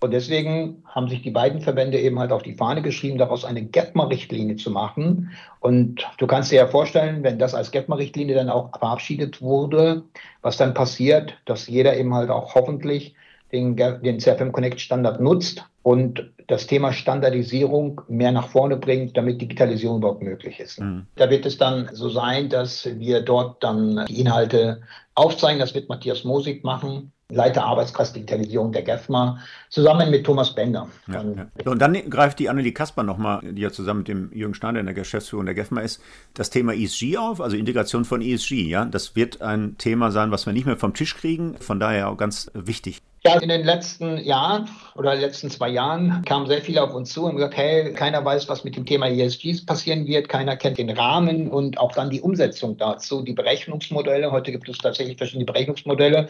Und 0.00 0.12
deswegen 0.12 0.82
haben 0.86 1.08
sich 1.08 1.22
die 1.22 1.30
beiden 1.30 1.60
Verbände 1.60 1.98
eben 1.98 2.18
halt 2.18 2.30
auf 2.30 2.42
die 2.42 2.54
Fahne 2.54 2.82
geschrieben, 2.82 3.16
daraus 3.16 3.44
eine 3.44 3.62
GEPMA-Richtlinie 3.62 4.56
zu 4.56 4.70
machen. 4.70 5.30
Und 5.60 6.06
du 6.18 6.26
kannst 6.26 6.52
dir 6.52 6.56
ja 6.56 6.66
vorstellen, 6.66 7.22
wenn 7.22 7.38
das 7.38 7.54
als 7.54 7.70
GEPMA-Richtlinie 7.70 8.34
dann 8.34 8.50
auch 8.50 8.78
verabschiedet 8.78 9.40
wurde, 9.40 10.02
was 10.42 10.58
dann 10.58 10.74
passiert, 10.74 11.34
dass 11.46 11.66
jeder 11.66 11.96
eben 11.96 12.14
halt 12.14 12.28
auch 12.28 12.54
hoffentlich 12.54 13.14
den, 13.52 13.76
den 13.76 14.20
CFM 14.20 14.52
Connect 14.52 14.80
Standard 14.80 15.20
nutzt 15.20 15.64
und 15.82 16.30
das 16.48 16.66
Thema 16.66 16.92
Standardisierung 16.92 18.02
mehr 18.08 18.32
nach 18.32 18.48
vorne 18.48 18.76
bringt, 18.76 19.16
damit 19.16 19.40
Digitalisierung 19.40 19.98
überhaupt 19.98 20.22
möglich 20.22 20.60
ist. 20.60 20.80
Mhm. 20.80 21.06
Da 21.16 21.30
wird 21.30 21.46
es 21.46 21.58
dann 21.58 21.88
so 21.92 22.08
sein, 22.08 22.48
dass 22.48 22.88
wir 22.98 23.22
dort 23.22 23.62
dann 23.64 24.04
die 24.08 24.20
Inhalte 24.20 24.82
aufzeigen. 25.14 25.58
Das 25.58 25.74
wird 25.74 25.88
Matthias 25.88 26.24
Mosig 26.24 26.64
machen. 26.64 27.12
Leiter 27.28 27.64
Arbeitskreis 27.64 28.12
Digitalisierung 28.12 28.70
der 28.70 28.82
GEFMA, 28.82 29.40
zusammen 29.68 30.10
mit 30.10 30.24
Thomas 30.24 30.54
Bender. 30.54 30.88
Ja, 31.08 31.24
ja. 31.24 31.70
Und 31.70 31.80
dann 31.80 31.94
greift 32.08 32.38
die 32.38 32.48
Annelie 32.48 32.72
Kasper 32.72 33.02
nochmal, 33.02 33.40
die 33.42 33.62
ja 33.62 33.72
zusammen 33.72 34.00
mit 34.00 34.08
dem 34.08 34.32
Jürgen 34.32 34.54
Schneider 34.54 34.78
in 34.78 34.86
der 34.86 34.94
Geschäftsführung 34.94 35.44
der 35.44 35.56
GEFMA 35.56 35.80
ist, 35.80 36.00
das 36.34 36.50
Thema 36.50 36.72
ESG 36.72 37.16
auf, 37.16 37.40
also 37.40 37.56
Integration 37.56 38.04
von 38.04 38.22
ESG. 38.22 38.68
Ja, 38.68 38.84
Das 38.84 39.16
wird 39.16 39.42
ein 39.42 39.76
Thema 39.76 40.12
sein, 40.12 40.30
was 40.30 40.46
wir 40.46 40.52
nicht 40.52 40.66
mehr 40.66 40.76
vom 40.76 40.94
Tisch 40.94 41.16
kriegen, 41.16 41.56
von 41.58 41.80
daher 41.80 42.10
auch 42.10 42.16
ganz 42.16 42.48
wichtig. 42.54 43.02
Ja, 43.24 43.40
in 43.40 43.48
den 43.48 43.64
letzten 43.64 44.18
Jahren 44.18 44.68
oder 44.94 45.10
den 45.10 45.22
letzten 45.22 45.50
zwei 45.50 45.68
Jahren 45.70 46.22
kamen 46.24 46.46
sehr 46.46 46.62
viele 46.62 46.80
auf 46.80 46.94
uns 46.94 47.12
zu 47.12 47.24
und 47.24 47.34
gesagt, 47.34 47.56
hey, 47.56 47.92
keiner 47.92 48.24
weiß, 48.24 48.48
was 48.48 48.62
mit 48.62 48.76
dem 48.76 48.86
Thema 48.86 49.08
ESGs 49.08 49.66
passieren 49.66 50.06
wird, 50.06 50.28
keiner 50.28 50.56
kennt 50.56 50.78
den 50.78 50.90
Rahmen 50.90 51.50
und 51.50 51.76
auch 51.78 51.90
dann 51.90 52.08
die 52.08 52.20
Umsetzung 52.20 52.76
dazu, 52.76 53.22
die 53.22 53.32
Berechnungsmodelle. 53.32 54.30
Heute 54.30 54.52
gibt 54.52 54.68
es 54.68 54.78
tatsächlich 54.78 55.16
verschiedene 55.16 55.44
Berechnungsmodelle. 55.44 56.28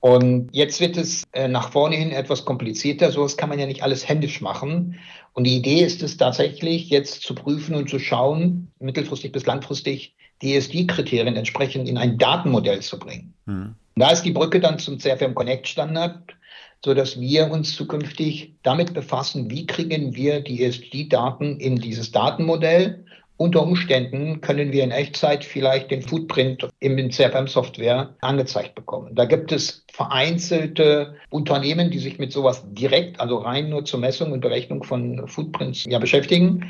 Und 0.00 0.50
jetzt 0.52 0.80
wird 0.80 0.96
es 0.96 1.24
äh, 1.32 1.48
nach 1.48 1.72
vorne 1.72 1.96
hin 1.96 2.12
etwas 2.12 2.44
komplizierter. 2.44 3.10
So 3.10 3.26
kann 3.36 3.48
man 3.48 3.58
ja 3.58 3.66
nicht 3.66 3.82
alles 3.82 4.08
händisch 4.08 4.40
machen. 4.40 4.98
Und 5.32 5.44
die 5.44 5.56
Idee 5.56 5.84
ist 5.84 6.02
es 6.02 6.16
tatsächlich, 6.16 6.88
jetzt 6.88 7.22
zu 7.22 7.34
prüfen 7.34 7.74
und 7.74 7.90
zu 7.90 7.98
schauen, 7.98 8.70
mittelfristig 8.78 9.32
bis 9.32 9.46
langfristig, 9.46 10.14
die 10.42 10.54
ESG-Kriterien 10.54 11.36
entsprechend 11.36 11.88
in 11.88 11.98
ein 11.98 12.16
Datenmodell 12.16 12.80
zu 12.80 12.98
bringen. 12.98 13.34
Mhm. 13.46 13.74
Da 13.96 14.10
ist 14.10 14.22
die 14.22 14.30
Brücke 14.30 14.60
dann 14.60 14.78
zum 14.78 15.00
CFM 15.00 15.34
Connect 15.34 15.66
Standard, 15.66 16.36
so 16.84 16.94
dass 16.94 17.20
wir 17.20 17.50
uns 17.50 17.74
zukünftig 17.74 18.54
damit 18.62 18.94
befassen, 18.94 19.50
wie 19.50 19.66
kriegen 19.66 20.14
wir 20.14 20.40
die 20.40 20.62
ESG-Daten 20.62 21.58
in 21.58 21.76
dieses 21.76 22.12
Datenmodell 22.12 23.04
unter 23.38 23.62
Umständen 23.62 24.40
können 24.40 24.72
wir 24.72 24.82
in 24.82 24.90
Echtzeit 24.90 25.44
vielleicht 25.44 25.92
den 25.92 26.02
Footprint 26.02 26.68
im 26.80 27.10
CFM-Software 27.10 28.14
angezeigt 28.20 28.74
bekommen. 28.74 29.14
Da 29.14 29.24
gibt 29.24 29.52
es 29.52 29.84
vereinzelte 29.92 31.14
Unternehmen, 31.30 31.90
die 31.90 32.00
sich 32.00 32.18
mit 32.18 32.32
sowas 32.32 32.64
direkt, 32.72 33.20
also 33.20 33.38
rein 33.38 33.70
nur 33.70 33.84
zur 33.84 34.00
Messung 34.00 34.32
und 34.32 34.40
Berechnung 34.40 34.82
von 34.82 35.28
Footprints 35.28 35.84
ja, 35.84 36.00
beschäftigen. 36.00 36.68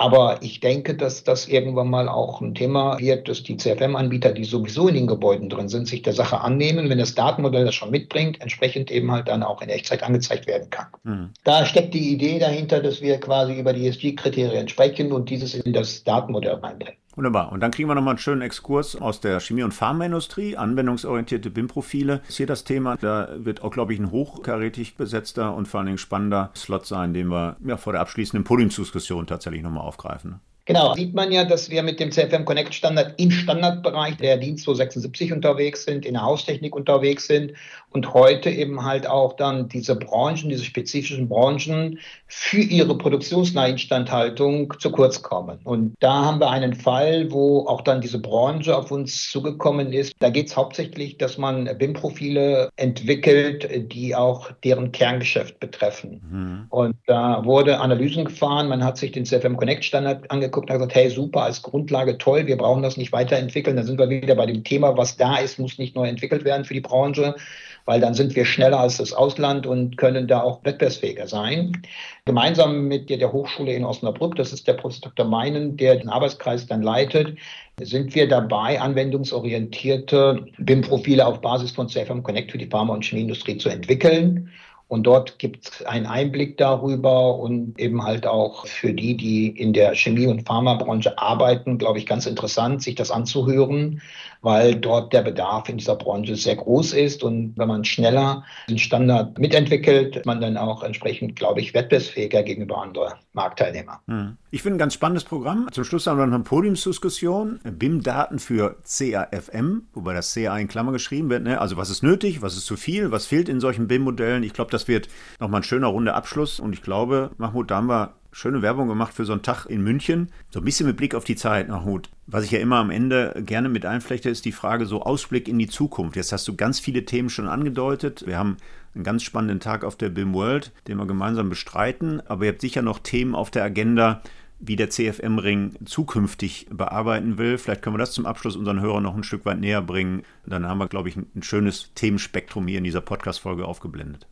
Aber 0.00 0.38
ich 0.40 0.60
denke, 0.60 0.94
dass 0.94 1.24
das 1.24 1.46
irgendwann 1.46 1.90
mal 1.90 2.08
auch 2.08 2.40
ein 2.40 2.54
Thema 2.54 2.98
wird, 2.98 3.28
dass 3.28 3.42
die 3.42 3.58
CFM-Anbieter, 3.58 4.32
die 4.32 4.44
sowieso 4.44 4.88
in 4.88 4.94
den 4.94 5.06
Gebäuden 5.06 5.50
drin 5.50 5.68
sind, 5.68 5.88
sich 5.88 6.00
der 6.00 6.14
Sache 6.14 6.40
annehmen, 6.40 6.88
wenn 6.88 6.96
das 6.96 7.14
Datenmodell 7.14 7.66
das 7.66 7.74
schon 7.74 7.90
mitbringt, 7.90 8.40
entsprechend 8.40 8.90
eben 8.90 9.12
halt 9.12 9.28
dann 9.28 9.42
auch 9.42 9.60
in 9.60 9.68
Echtzeit 9.68 10.02
angezeigt 10.02 10.46
werden 10.46 10.70
kann. 10.70 10.86
Mhm. 11.02 11.30
Da 11.44 11.66
steckt 11.66 11.92
die 11.92 12.14
Idee 12.14 12.38
dahinter, 12.38 12.80
dass 12.80 13.02
wir 13.02 13.20
quasi 13.20 13.60
über 13.60 13.74
die 13.74 13.88
ESG-Kriterien 13.88 14.68
sprechen 14.68 15.12
und 15.12 15.28
dieses 15.28 15.52
in 15.52 15.74
das 15.74 16.02
Datenmodell 16.02 16.54
reinbringen. 16.54 16.96
Wunderbar. 17.20 17.52
Und 17.52 17.60
dann 17.60 17.70
kriegen 17.70 17.86
wir 17.86 17.94
nochmal 17.94 18.12
einen 18.12 18.18
schönen 18.18 18.40
Exkurs 18.40 18.96
aus 18.98 19.20
der 19.20 19.40
Chemie- 19.40 19.62
und 19.62 19.74
Pharmaindustrie, 19.74 20.56
anwendungsorientierte 20.56 21.50
BIM-Profile. 21.50 22.22
Ist 22.26 22.38
hier 22.38 22.46
das 22.46 22.64
Thema. 22.64 22.96
Da 22.96 23.28
wird 23.36 23.60
auch, 23.60 23.72
glaube 23.72 23.92
ich, 23.92 23.98
ein 23.98 24.10
hochkarätig 24.10 24.96
besetzter 24.96 25.54
und 25.54 25.68
vor 25.68 25.80
allen 25.80 25.88
Dingen 25.88 25.98
spannender 25.98 26.50
Slot 26.56 26.86
sein, 26.86 27.12
den 27.12 27.28
wir 27.28 27.58
ja, 27.62 27.76
vor 27.76 27.92
der 27.92 28.00
abschließenden 28.00 28.44
Podiumsdiskussion 28.44 29.26
tatsächlich 29.26 29.62
nochmal 29.62 29.84
aufgreifen. 29.86 30.40
Genau, 30.64 30.94
sieht 30.94 31.12
man 31.14 31.30
ja, 31.30 31.44
dass 31.44 31.68
wir 31.68 31.82
mit 31.82 32.00
dem 32.00 32.10
CFM 32.10 32.46
Connect 32.46 32.72
Standard 32.72 33.20
im 33.20 33.30
Standardbereich 33.30 34.16
der 34.16 34.38
DIN 34.38 34.56
276 34.56 35.32
unterwegs 35.32 35.84
sind, 35.84 36.06
in 36.06 36.14
der 36.14 36.22
Haustechnik 36.22 36.74
unterwegs 36.74 37.26
sind 37.26 37.52
und 37.92 38.14
heute 38.14 38.50
eben 38.50 38.84
halt 38.84 39.06
auch 39.08 39.34
dann 39.34 39.68
diese 39.68 39.96
Branchen, 39.96 40.48
diese 40.48 40.64
spezifischen 40.64 41.28
Branchen 41.28 41.98
für 42.26 42.60
ihre 42.60 42.96
produktionsnahe 42.96 43.70
Instandhaltung 43.70 44.72
zu 44.78 44.92
kurz 44.92 45.22
kommen. 45.22 45.58
Und 45.64 45.94
da 46.00 46.24
haben 46.24 46.40
wir 46.40 46.50
einen 46.50 46.74
Fall, 46.74 47.30
wo 47.32 47.66
auch 47.66 47.80
dann 47.80 48.00
diese 48.00 48.20
Branche 48.20 48.76
auf 48.76 48.90
uns 48.90 49.30
zugekommen 49.30 49.92
ist. 49.92 50.14
Da 50.20 50.30
geht 50.30 50.46
es 50.46 50.56
hauptsächlich, 50.56 51.18
dass 51.18 51.38
man 51.38 51.68
BIM-Profile 51.78 52.70
entwickelt, 52.76 53.68
die 53.92 54.14
auch 54.14 54.50
deren 54.64 54.92
Kerngeschäft 54.92 55.58
betreffen. 55.58 56.20
Mhm. 56.30 56.66
Und 56.70 56.96
da 57.06 57.44
wurde 57.44 57.80
Analysen 57.80 58.24
gefahren, 58.24 58.68
man 58.68 58.84
hat 58.84 58.98
sich 58.98 59.12
den 59.12 59.24
CFM 59.24 59.56
Connect 59.56 59.84
Standard 59.84 60.30
angeguckt, 60.30 60.70
und 60.70 60.76
gesagt, 60.76 60.94
hey, 60.94 61.10
super, 61.10 61.42
als 61.42 61.62
Grundlage 61.62 62.18
toll, 62.18 62.46
wir 62.46 62.56
brauchen 62.56 62.82
das 62.82 62.96
nicht 62.96 63.12
weiterentwickeln. 63.12 63.76
Dann 63.76 63.86
sind 63.86 63.98
wir 63.98 64.08
wieder 64.08 64.36
bei 64.36 64.46
dem 64.46 64.62
Thema, 64.62 64.96
was 64.96 65.16
da 65.16 65.36
ist, 65.36 65.58
muss 65.58 65.78
nicht 65.78 65.96
neu 65.96 66.06
entwickelt 66.06 66.44
werden 66.44 66.64
für 66.64 66.74
die 66.74 66.80
Branche, 66.80 67.34
weil 67.84 68.00
dann 68.00 68.14
sind 68.14 68.36
wir 68.36 68.44
schneller 68.44 68.80
als 68.80 68.98
das 68.98 69.12
Ausland 69.12 69.66
und 69.66 69.96
können 69.96 70.28
da 70.28 70.42
auch 70.42 70.64
wettbewerbsfähiger 70.64 71.26
sein. 71.26 71.80
Gemeinsam 72.24 72.88
mit 72.88 73.10
der 73.10 73.32
Hochschule 73.32 73.72
in 73.72 73.84
Osnabrück, 73.84 74.36
das 74.36 74.52
ist 74.52 74.68
der 74.68 74.74
Professor 74.74 75.10
Dr. 75.10 75.26
Meinen, 75.26 75.76
der 75.76 75.96
den 75.96 76.08
Arbeitskreis 76.08 76.66
dann 76.66 76.82
leitet, 76.82 77.36
sind 77.80 78.14
wir 78.14 78.28
dabei, 78.28 78.80
anwendungsorientierte 78.80 80.46
BIM-Profile 80.58 81.26
auf 81.26 81.40
Basis 81.40 81.70
von 81.70 81.88
CFM 81.88 82.22
Connect 82.22 82.52
für 82.52 82.58
die 82.58 82.66
Pharma- 82.66 82.94
und 82.94 83.04
Chemieindustrie 83.04 83.56
zu 83.56 83.68
entwickeln. 83.68 84.50
Und 84.90 85.04
dort 85.04 85.38
gibt 85.38 85.68
es 85.68 85.86
einen 85.86 86.06
Einblick 86.06 86.56
darüber 86.56 87.38
und 87.38 87.78
eben 87.78 88.02
halt 88.02 88.26
auch 88.26 88.66
für 88.66 88.92
die, 88.92 89.16
die 89.16 89.46
in 89.46 89.72
der 89.72 89.94
Chemie- 89.94 90.26
und 90.26 90.48
Pharmabranche 90.48 91.16
arbeiten, 91.16 91.78
glaube 91.78 92.00
ich, 92.00 92.06
ganz 92.06 92.26
interessant, 92.26 92.82
sich 92.82 92.96
das 92.96 93.12
anzuhören, 93.12 94.02
weil 94.42 94.74
dort 94.74 95.12
der 95.12 95.22
Bedarf 95.22 95.68
in 95.68 95.78
dieser 95.78 95.94
Branche 95.94 96.34
sehr 96.34 96.56
groß 96.56 96.94
ist. 96.94 97.22
Und 97.22 97.52
wenn 97.56 97.68
man 97.68 97.84
schneller 97.84 98.44
den 98.68 98.78
Standard 98.78 99.38
mitentwickelt, 99.38 100.26
man 100.26 100.40
dann 100.40 100.56
auch 100.56 100.82
entsprechend, 100.82 101.36
glaube 101.36 101.60
ich, 101.60 101.72
wettbewerbsfähiger 101.72 102.42
gegenüber 102.42 102.82
anderen 102.82 103.14
Marktteilnehmern. 103.32 103.98
Hm. 104.08 104.38
Ich 104.52 104.62
finde 104.62 104.76
ein 104.76 104.78
ganz 104.80 104.94
spannendes 104.94 105.22
Programm. 105.22 105.68
Zum 105.70 105.84
Schluss 105.84 106.08
haben 106.08 106.18
wir 106.18 106.26
noch 106.26 106.34
eine 106.34 106.42
Podiumsdiskussion. 106.42 107.60
BIM-Daten 107.62 108.40
für 108.40 108.78
CAFM, 108.82 109.82
wobei 109.94 110.12
das 110.12 110.34
CA 110.34 110.58
in 110.58 110.66
Klammer 110.66 110.90
geschrieben 110.90 111.30
wird. 111.30 111.44
Ne? 111.44 111.60
Also 111.60 111.76
was 111.76 111.88
ist 111.88 112.02
nötig, 112.02 112.42
was 112.42 112.56
ist 112.56 112.66
zu 112.66 112.76
viel, 112.76 113.12
was 113.12 113.26
fehlt 113.26 113.48
in 113.48 113.60
solchen 113.60 113.86
BIM-Modellen. 113.86 114.42
Ich 114.42 114.52
glaube, 114.52 114.72
das 114.72 114.88
wird 114.88 115.08
nochmal 115.38 115.60
ein 115.60 115.64
schöner 115.64 115.86
runder 115.86 116.16
Abschluss. 116.16 116.58
Und 116.58 116.72
ich 116.72 116.82
glaube, 116.82 117.30
Mahmoud, 117.38 117.70
da 117.70 117.76
haben 117.76 117.86
wir 117.86 118.14
schöne 118.32 118.60
Werbung 118.60 118.88
gemacht 118.88 119.14
für 119.14 119.24
so 119.24 119.32
einen 119.32 119.42
Tag 119.42 119.66
in 119.66 119.82
München. 119.82 120.32
So 120.50 120.58
ein 120.58 120.64
bisschen 120.64 120.86
mit 120.86 120.96
Blick 120.96 121.14
auf 121.14 121.22
die 121.22 121.36
Zeit, 121.36 121.68
Mahmoud. 121.68 122.08
Was 122.26 122.44
ich 122.44 122.50
ja 122.50 122.58
immer 122.58 122.76
am 122.76 122.90
Ende 122.90 123.40
gerne 123.46 123.68
mit 123.68 123.86
einflechte, 123.86 124.30
ist 124.30 124.44
die 124.44 124.52
Frage 124.52 124.86
so 124.86 125.02
Ausblick 125.02 125.46
in 125.46 125.60
die 125.60 125.68
Zukunft. 125.68 126.16
Jetzt 126.16 126.32
hast 126.32 126.48
du 126.48 126.56
ganz 126.56 126.80
viele 126.80 127.04
Themen 127.04 127.30
schon 127.30 127.46
angedeutet. 127.46 128.24
Wir 128.26 128.36
haben 128.36 128.56
einen 128.94 129.04
ganz 129.04 129.22
spannenden 129.22 129.60
Tag 129.60 129.84
auf 129.84 129.96
der 129.96 130.08
BIM 130.08 130.34
World, 130.34 130.72
den 130.88 130.98
wir 130.98 131.06
gemeinsam 131.06 131.48
bestreiten. 131.48 132.20
Aber 132.26 132.44
ihr 132.44 132.52
habt 132.52 132.60
sicher 132.60 132.82
noch 132.82 132.98
Themen 132.98 133.34
auf 133.34 133.50
der 133.50 133.64
Agenda, 133.64 134.22
wie 134.60 134.76
der 134.76 134.90
CFM-Ring 134.90 135.74
zukünftig 135.84 136.66
bearbeiten 136.70 137.38
will. 137.38 137.58
Vielleicht 137.58 137.82
können 137.82 137.94
wir 137.94 138.00
das 138.00 138.12
zum 138.12 138.26
Abschluss 138.26 138.56
unseren 138.56 138.80
Hörern 138.80 139.02
noch 139.02 139.16
ein 139.16 139.24
Stück 139.24 139.44
weit 139.46 139.58
näher 139.58 139.82
bringen. 139.82 140.22
Dann 140.46 140.66
haben 140.66 140.78
wir, 140.78 140.88
glaube 140.88 141.08
ich, 141.08 141.16
ein 141.16 141.42
schönes 141.42 141.92
Themenspektrum 141.94 142.68
hier 142.68 142.78
in 142.78 142.84
dieser 142.84 143.00
Podcast-Folge 143.00 143.64
aufgeblendet. 143.64 144.26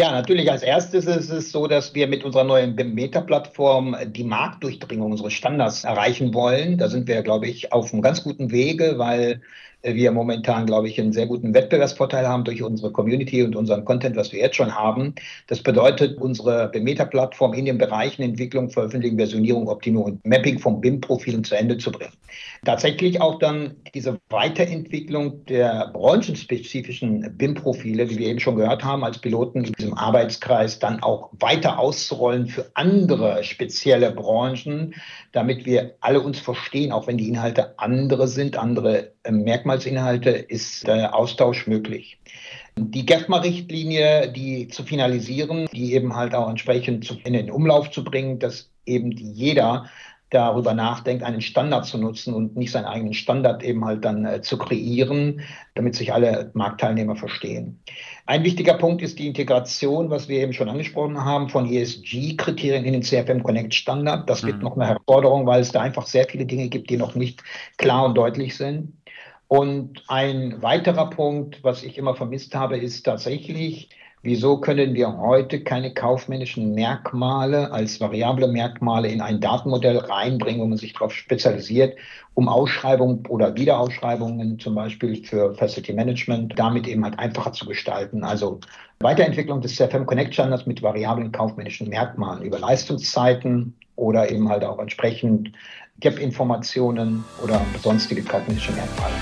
Ja, 0.00 0.12
natürlich. 0.12 0.50
Als 0.50 0.62
erstes 0.62 1.04
ist 1.04 1.28
es 1.28 1.52
so, 1.52 1.66
dass 1.66 1.94
wir 1.94 2.08
mit 2.08 2.24
unserer 2.24 2.44
neuen 2.44 2.74
Meta-Plattform 2.74 3.94
die 4.06 4.24
Marktdurchdringung 4.24 5.12
unseres 5.12 5.34
Standards 5.34 5.84
erreichen 5.84 6.32
wollen. 6.32 6.78
Da 6.78 6.88
sind 6.88 7.06
wir, 7.06 7.22
glaube 7.22 7.46
ich, 7.46 7.72
auf 7.72 7.92
einem 7.92 8.00
ganz 8.00 8.24
guten 8.24 8.50
Wege, 8.50 8.94
weil 8.96 9.42
wir 9.82 10.12
momentan, 10.12 10.66
glaube 10.66 10.88
ich, 10.88 11.00
einen 11.00 11.12
sehr 11.12 11.26
guten 11.26 11.54
Wettbewerbsvorteil 11.54 12.26
haben 12.26 12.44
durch 12.44 12.62
unsere 12.62 12.92
Community 12.92 13.42
und 13.42 13.56
unseren 13.56 13.84
Content, 13.84 14.16
was 14.16 14.32
wir 14.32 14.40
jetzt 14.40 14.56
schon 14.56 14.74
haben. 14.74 15.14
Das 15.46 15.62
bedeutet, 15.62 16.18
unsere 16.18 16.68
BIM-Meta-Plattform 16.68 17.54
in 17.54 17.64
den 17.64 17.78
Bereichen 17.78 18.22
Entwicklung, 18.22 18.70
Veröffentlichung, 18.70 19.18
Versionierung, 19.18 19.68
Optimierung 19.68 20.12
und 20.12 20.26
Mapping 20.26 20.58
von 20.58 20.80
BIM-Profilen 20.80 21.44
zu 21.44 21.54
Ende 21.56 21.78
zu 21.78 21.90
bringen. 21.90 22.12
Tatsächlich 22.64 23.20
auch 23.20 23.38
dann 23.38 23.76
diese 23.94 24.18
Weiterentwicklung 24.28 25.44
der 25.46 25.90
branchenspezifischen 25.92 27.36
BIM-Profile, 27.36 28.10
wie 28.10 28.18
wir 28.18 28.28
eben 28.28 28.40
schon 28.40 28.56
gehört 28.56 28.84
haben, 28.84 29.02
als 29.02 29.18
Piloten 29.18 29.64
in 29.64 29.72
diesem 29.72 29.94
Arbeitskreis 29.94 30.78
dann 30.78 31.02
auch 31.02 31.30
weiter 31.40 31.78
auszurollen 31.78 32.46
für 32.46 32.70
andere 32.74 33.42
spezielle 33.44 34.12
Branchen, 34.12 34.94
damit 35.32 35.64
wir 35.64 35.94
alle 36.00 36.20
uns 36.20 36.38
verstehen, 36.38 36.92
auch 36.92 37.06
wenn 37.06 37.16
die 37.16 37.28
Inhalte 37.28 37.78
andere 37.78 38.28
sind, 38.28 38.56
andere 38.56 39.12
äh, 39.22 39.32
Merkmalsinhalte, 39.70 40.30
ist 40.30 40.88
äh, 40.88 41.06
Austausch 41.06 41.66
möglich. 41.66 42.18
Die 42.76 43.06
GEFMA-Richtlinie, 43.06 44.32
die 44.32 44.68
zu 44.68 44.82
finalisieren, 44.82 45.66
die 45.72 45.94
eben 45.94 46.16
halt 46.16 46.34
auch 46.34 46.48
entsprechend 46.48 47.10
in 47.24 47.34
den 47.34 47.50
Umlauf 47.50 47.90
zu 47.90 48.02
bringen, 48.02 48.38
dass 48.38 48.70
eben 48.86 49.12
jeder 49.12 49.86
darüber 50.30 50.74
nachdenkt, 50.74 51.24
einen 51.24 51.40
Standard 51.40 51.86
zu 51.86 51.98
nutzen 51.98 52.34
und 52.34 52.56
nicht 52.56 52.70
seinen 52.70 52.84
eigenen 52.84 53.14
Standard 53.14 53.64
eben 53.64 53.84
halt 53.84 54.04
dann 54.04 54.24
äh, 54.24 54.40
zu 54.40 54.58
kreieren, 54.58 55.40
damit 55.74 55.96
sich 55.96 56.12
alle 56.12 56.50
Marktteilnehmer 56.54 57.16
verstehen. 57.16 57.80
Ein 58.26 58.44
wichtiger 58.44 58.74
Punkt 58.74 59.02
ist 59.02 59.18
die 59.18 59.26
Integration, 59.26 60.08
was 60.08 60.28
wir 60.28 60.40
eben 60.40 60.52
schon 60.52 60.68
angesprochen 60.68 61.24
haben, 61.24 61.48
von 61.48 61.68
ESG-Kriterien 61.68 62.84
in 62.84 62.92
den 62.92 63.02
CFM 63.02 63.42
Connect 63.42 63.74
Standard. 63.74 64.30
Das 64.30 64.44
wird 64.44 64.58
mhm. 64.58 64.62
noch 64.62 64.76
eine 64.76 64.86
Herausforderung, 64.86 65.46
weil 65.46 65.62
es 65.62 65.72
da 65.72 65.80
einfach 65.80 66.06
sehr 66.06 66.26
viele 66.28 66.46
Dinge 66.46 66.68
gibt, 66.68 66.90
die 66.90 66.96
noch 66.96 67.16
nicht 67.16 67.42
klar 67.76 68.04
und 68.04 68.14
deutlich 68.14 68.56
sind. 68.56 68.92
Und 69.52 70.04
ein 70.06 70.62
weiterer 70.62 71.10
Punkt, 71.10 71.64
was 71.64 71.82
ich 71.82 71.98
immer 71.98 72.14
vermisst 72.14 72.54
habe, 72.54 72.78
ist 72.78 73.02
tatsächlich, 73.02 73.90
wieso 74.22 74.60
können 74.60 74.94
wir 74.94 75.18
heute 75.18 75.64
keine 75.64 75.92
kaufmännischen 75.92 76.72
Merkmale 76.72 77.72
als 77.72 78.00
variable 78.00 78.46
Merkmale 78.46 79.08
in 79.08 79.20
ein 79.20 79.40
Datenmodell 79.40 79.98
reinbringen, 79.98 80.60
wo 80.60 80.66
man 80.66 80.78
sich 80.78 80.92
darauf 80.92 81.12
spezialisiert, 81.12 81.98
um 82.34 82.48
Ausschreibungen 82.48 83.26
oder 83.26 83.56
Wiederausschreibungen 83.56 84.60
zum 84.60 84.76
Beispiel 84.76 85.24
für 85.24 85.52
Facility 85.56 85.94
Management 85.94 86.56
damit 86.56 86.86
eben 86.86 87.02
halt 87.02 87.18
einfacher 87.18 87.52
zu 87.52 87.66
gestalten. 87.66 88.22
Also 88.22 88.60
Weiterentwicklung 89.00 89.60
des 89.62 89.74
CFM 89.74 90.06
Connect 90.06 90.32
Standards 90.32 90.66
mit 90.66 90.80
variablen 90.80 91.32
kaufmännischen 91.32 91.88
Merkmalen 91.88 92.44
über 92.44 92.60
Leistungszeiten 92.60 93.74
oder 93.96 94.30
eben 94.30 94.48
halt 94.48 94.62
auch 94.62 94.78
entsprechend 94.78 95.50
Gap-Informationen 96.00 97.24
oder 97.42 97.60
sonstige 97.82 98.22
kognitische 98.22 98.72
Merkmale. 98.72 99.12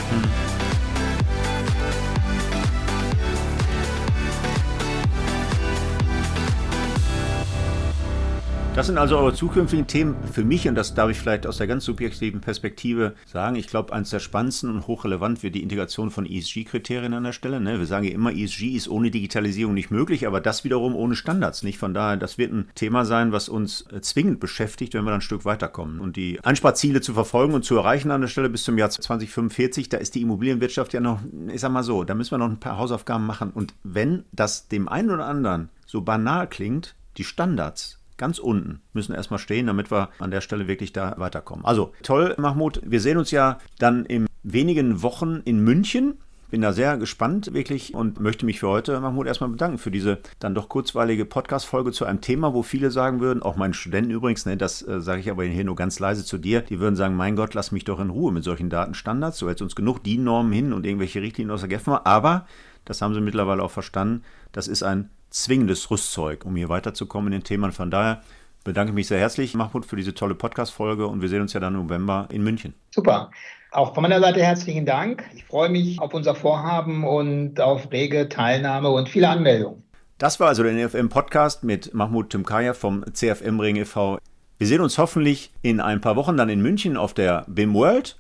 Das 8.79 8.87
sind 8.87 8.97
also 8.97 9.19
eure 9.19 9.35
zukünftigen 9.35 9.89
Themen 9.89 10.15
für 10.33 10.45
mich 10.45 10.69
und 10.69 10.77
das 10.77 10.95
darf 10.95 11.11
ich 11.11 11.19
vielleicht 11.19 11.49
aus 11.49 11.57
der 11.57 11.67
ganz 11.67 11.85
subjektiven 11.85 12.41
Perspektive 12.41 13.17
sagen. 13.27 13.57
Ich 13.57 13.67
glaube, 13.67 13.93
eines 13.93 14.11
der 14.11 14.21
spannendsten 14.21 14.71
und 14.71 14.87
hochrelevant 14.87 15.43
wird 15.43 15.57
die 15.57 15.65
Integration 15.65 16.13
von 16.13 16.25
ESG-Kriterien 16.25 17.13
an 17.13 17.25
der 17.25 17.33
Stelle. 17.33 17.59
Ne? 17.59 17.81
Wir 17.81 17.87
sagen 17.87 18.05
ja 18.05 18.13
immer, 18.13 18.33
ESG 18.33 18.77
ist 18.77 18.87
ohne 18.87 19.11
Digitalisierung 19.11 19.75
nicht 19.75 19.91
möglich, 19.91 20.29
aber 20.29 20.41
das 20.41 20.63
wiederum 20.63 20.95
ohne 20.95 21.17
Standards 21.17 21.65
nicht. 21.65 21.77
Von 21.77 21.93
daher, 21.93 22.17
das 22.19 22.39
wird 22.39 22.53
ein 22.53 22.69
Thema 22.77 23.05
sein, 23.05 23.33
was 23.33 23.49
uns 23.49 23.85
äh, 23.91 24.01
zwingend 24.01 24.39
beschäftigt, 24.39 24.95
wenn 24.95 25.03
wir 25.03 25.11
dann 25.11 25.19
ein 25.19 25.23
Stück 25.23 25.45
weiterkommen. 25.45 25.99
Und 25.99 26.15
die 26.15 26.39
Einsparziele 26.45 27.01
zu 27.01 27.15
verfolgen 27.15 27.55
und 27.55 27.65
zu 27.65 27.77
erreichen 27.77 28.13
an 28.13 28.21
der 28.21 28.29
Stelle 28.29 28.49
bis 28.49 28.63
zum 28.63 28.79
Jahr 28.79 28.91
2045, 28.91 29.89
da 29.89 29.97
ist 29.97 30.15
die 30.15 30.23
Immobilienwirtschaft 30.23 30.93
ja 30.93 31.01
noch, 31.01 31.19
ich 31.53 31.61
sag 31.61 31.73
mal 31.73 31.83
so, 31.83 32.05
da 32.05 32.15
müssen 32.15 32.31
wir 32.31 32.39
noch 32.39 32.49
ein 32.49 32.61
paar 32.61 32.79
Hausaufgaben 32.79 33.27
machen. 33.27 33.51
Und 33.51 33.75
wenn 33.83 34.23
das 34.31 34.69
dem 34.69 34.89
einen 34.89 35.11
oder 35.11 35.27
anderen 35.27 35.69
so 35.85 36.01
banal 36.03 36.49
klingt, 36.49 36.95
die 37.17 37.25
Standards, 37.25 37.98
ganz 38.19 38.39
unten 38.39 38.81
müssen 38.93 39.15
erstmal 39.15 39.39
stehen, 39.39 39.67
damit 39.67 39.91
wir 39.91 40.11
an 40.19 40.31
der 40.31 40.41
Stelle 40.41 40.69
wirklich 40.69 40.93
da 40.93 41.15
weiterkommen. 41.17 41.65
Also 41.65 41.93
toll, 42.03 42.35
Mahmoud. 42.37 42.83
Wir 42.85 43.01
sehen 43.01 43.17
uns 43.17 43.31
ja 43.31 43.59
dann 43.79 44.05
in 44.05 44.27
wenigen 44.43 45.03
Wochen 45.03 45.41
in 45.45 45.61
München. 45.61 46.15
Bin 46.51 46.63
da 46.63 46.73
sehr 46.73 46.97
gespannt 46.97 47.53
wirklich 47.53 47.93
und 47.95 48.21
möchte 48.21 48.47
mich 48.47 48.61
für 48.61 48.69
heute, 48.69 48.99
Mahmoud, 49.01 49.27
erstmal 49.27 49.51
bedanken 49.51 49.77
für 49.77 49.91
diese 49.91 50.19
dann 50.39 50.55
doch 50.55 50.71
kurzweilige 50.71 51.27
Podcast-Folge 51.27 51.93
zu 51.93 52.07
einem 52.07 52.23
Thema, 52.23 52.55
wo 52.55 52.63
viele 52.63 52.91
sagen 52.91 53.21
würden, 53.21 53.43
auch 53.43 53.57
meinen 53.57 53.75
Studenten 53.75 54.13
übrigens, 54.13 54.47
ne, 54.47 54.57
das 54.57 54.81
äh, 54.81 55.03
sage 55.03 55.21
ich 55.21 55.31
aber 55.31 55.45
hier 55.45 55.65
nur 55.65 55.77
ganz 55.77 55.99
leise 55.99 56.25
zu 56.25 56.39
dir, 56.39 56.63
die 56.63 56.81
würden 56.81 56.97
sagen, 56.97 57.17
mein 57.17 57.37
Gott, 57.37 57.53
lass 57.53 57.71
mich 57.71 57.85
doch 57.85 58.01
in 58.01 58.09
Ruhe 58.09 58.33
mit 58.33 58.45
solchen 58.45 58.71
Datenstandards, 58.71 59.37
so 59.37 59.47
hältst 59.47 59.61
uns 59.61 59.77
genug 59.77 60.03
DIN-Normen 60.03 60.51
hin 60.51 60.73
und 60.73 60.87
irgendwelche 60.87 61.21
Richtlinien 61.21 61.53
aus 61.53 61.61
der 61.61 61.69
GEFMA, 61.69 62.01
aber 62.05 62.47
das 62.87 63.03
haben 63.03 63.13
sie 63.13 63.21
mittlerweile 63.21 63.63
auch 63.63 63.71
verstanden, 63.71 64.23
das 64.53 64.69
ist 64.69 64.83
ein 64.83 65.11
zwingendes 65.31 65.91
Rüstzeug, 65.91 66.45
um 66.45 66.57
hier 66.57 66.69
weiterzukommen 66.69 67.33
in 67.33 67.41
den 67.41 67.45
Themen. 67.45 67.73
Von 67.73 67.91
daher 67.91 68.23
bedanke 68.65 68.91
ich 68.91 68.95
mich 68.95 69.07
sehr 69.07 69.19
herzlich, 69.19 69.55
Mahmoud, 69.55 69.87
für 69.87 69.97
diese 69.97 70.15
tolle 70.15 70.35
Podcast-Folge 70.35 71.07
und 71.07 71.23
wir 71.23 71.29
sehen 71.29 71.43
uns 71.43 71.53
ja 71.53 71.61
dann 71.61 71.75
im 71.75 71.83
November 71.83 72.29
in 72.31 72.43
München. 72.43 72.75
Super. 72.91 73.31
Auch 73.71 73.95
von 73.95 74.03
meiner 74.03 74.21
Seite 74.21 74.43
herzlichen 74.43 74.87
Dank. 74.87 75.25
Ich 75.35 75.45
freue 75.45 75.69
mich 75.69 76.01
auf 76.01 76.15
unser 76.15 76.35
Vorhaben 76.35 77.05
und 77.05 77.61
auf 77.61 77.93
rege 77.93 78.29
Teilnahme 78.29 78.89
und 78.91 79.09
viele 79.09 79.29
Anmeldungen. 79.29 79.83
Das 80.17 80.41
war 80.41 80.49
also 80.49 80.63
der 80.63 80.73
NFM-Podcast 80.73 81.65
mit 81.65 81.95
Mahmoud 81.95 82.31
Tümkaya 82.31 82.75
vom 82.75 83.05
CFM 83.13 83.61
Ring 83.61 83.77
e.V. 83.77 84.19
Wir 84.59 84.67
sehen 84.67 84.81
uns 84.81 84.99
hoffentlich 84.99 85.53
in 85.63 85.81
ein 85.81 86.01
paar 86.01 86.17
Wochen 86.17 86.37
dann 86.37 86.49
in 86.49 86.61
München 86.61 86.97
auf 86.97 87.15
der 87.15 87.45
BIM 87.47 87.75
World 87.75 88.19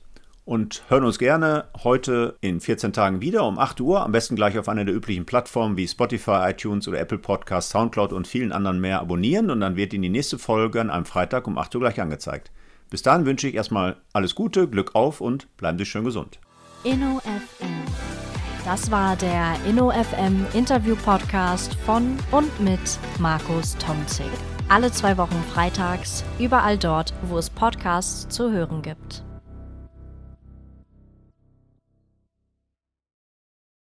und 0.48 0.82
hören 0.88 1.04
uns 1.04 1.18
gerne 1.18 1.66
heute 1.84 2.38
in 2.40 2.60
14 2.60 2.94
Tagen 2.94 3.20
wieder 3.20 3.44
um 3.44 3.58
8 3.58 3.82
Uhr, 3.82 4.02
am 4.02 4.12
besten 4.12 4.34
gleich 4.34 4.58
auf 4.58 4.66
einer 4.70 4.86
der 4.86 4.94
üblichen 4.94 5.26
Plattformen 5.26 5.76
wie 5.76 5.86
Spotify, 5.86 6.48
iTunes 6.48 6.88
oder 6.88 6.98
Apple 6.98 7.18
Podcasts, 7.18 7.70
Soundcloud 7.70 8.14
und 8.14 8.26
vielen 8.26 8.50
anderen 8.52 8.80
mehr 8.80 9.00
abonnieren 9.00 9.50
und 9.50 9.60
dann 9.60 9.76
wird 9.76 9.92
Ihnen 9.92 10.04
die 10.04 10.08
nächste 10.08 10.38
Folge 10.38 10.80
an 10.80 10.88
einem 10.88 11.04
Freitag 11.04 11.46
um 11.46 11.58
8 11.58 11.74
Uhr 11.74 11.82
gleich 11.82 12.00
angezeigt. 12.00 12.50
Bis 12.88 13.02
dahin 13.02 13.26
wünsche 13.26 13.46
ich 13.46 13.56
erstmal 13.56 13.96
alles 14.14 14.34
Gute, 14.34 14.66
Glück 14.68 14.94
auf 14.94 15.20
und 15.20 15.54
bleiben 15.58 15.76
Sie 15.76 15.84
schön 15.84 16.04
gesund. 16.04 16.38
InnoFM. 16.82 17.84
Das 18.64 18.90
war 18.90 19.16
der 19.16 19.54
InnoFM 19.68 20.46
Interview 20.54 20.96
Podcast 20.96 21.74
von 21.84 22.16
und 22.30 22.58
mit 22.58 22.98
Markus 23.18 23.76
Tomzig. 23.76 24.24
Alle 24.70 24.90
zwei 24.92 25.18
Wochen 25.18 25.44
freitags, 25.52 26.24
überall 26.38 26.78
dort, 26.78 27.12
wo 27.24 27.36
es 27.36 27.50
Podcasts 27.50 28.28
zu 28.30 28.50
hören 28.50 28.80
gibt. 28.80 29.27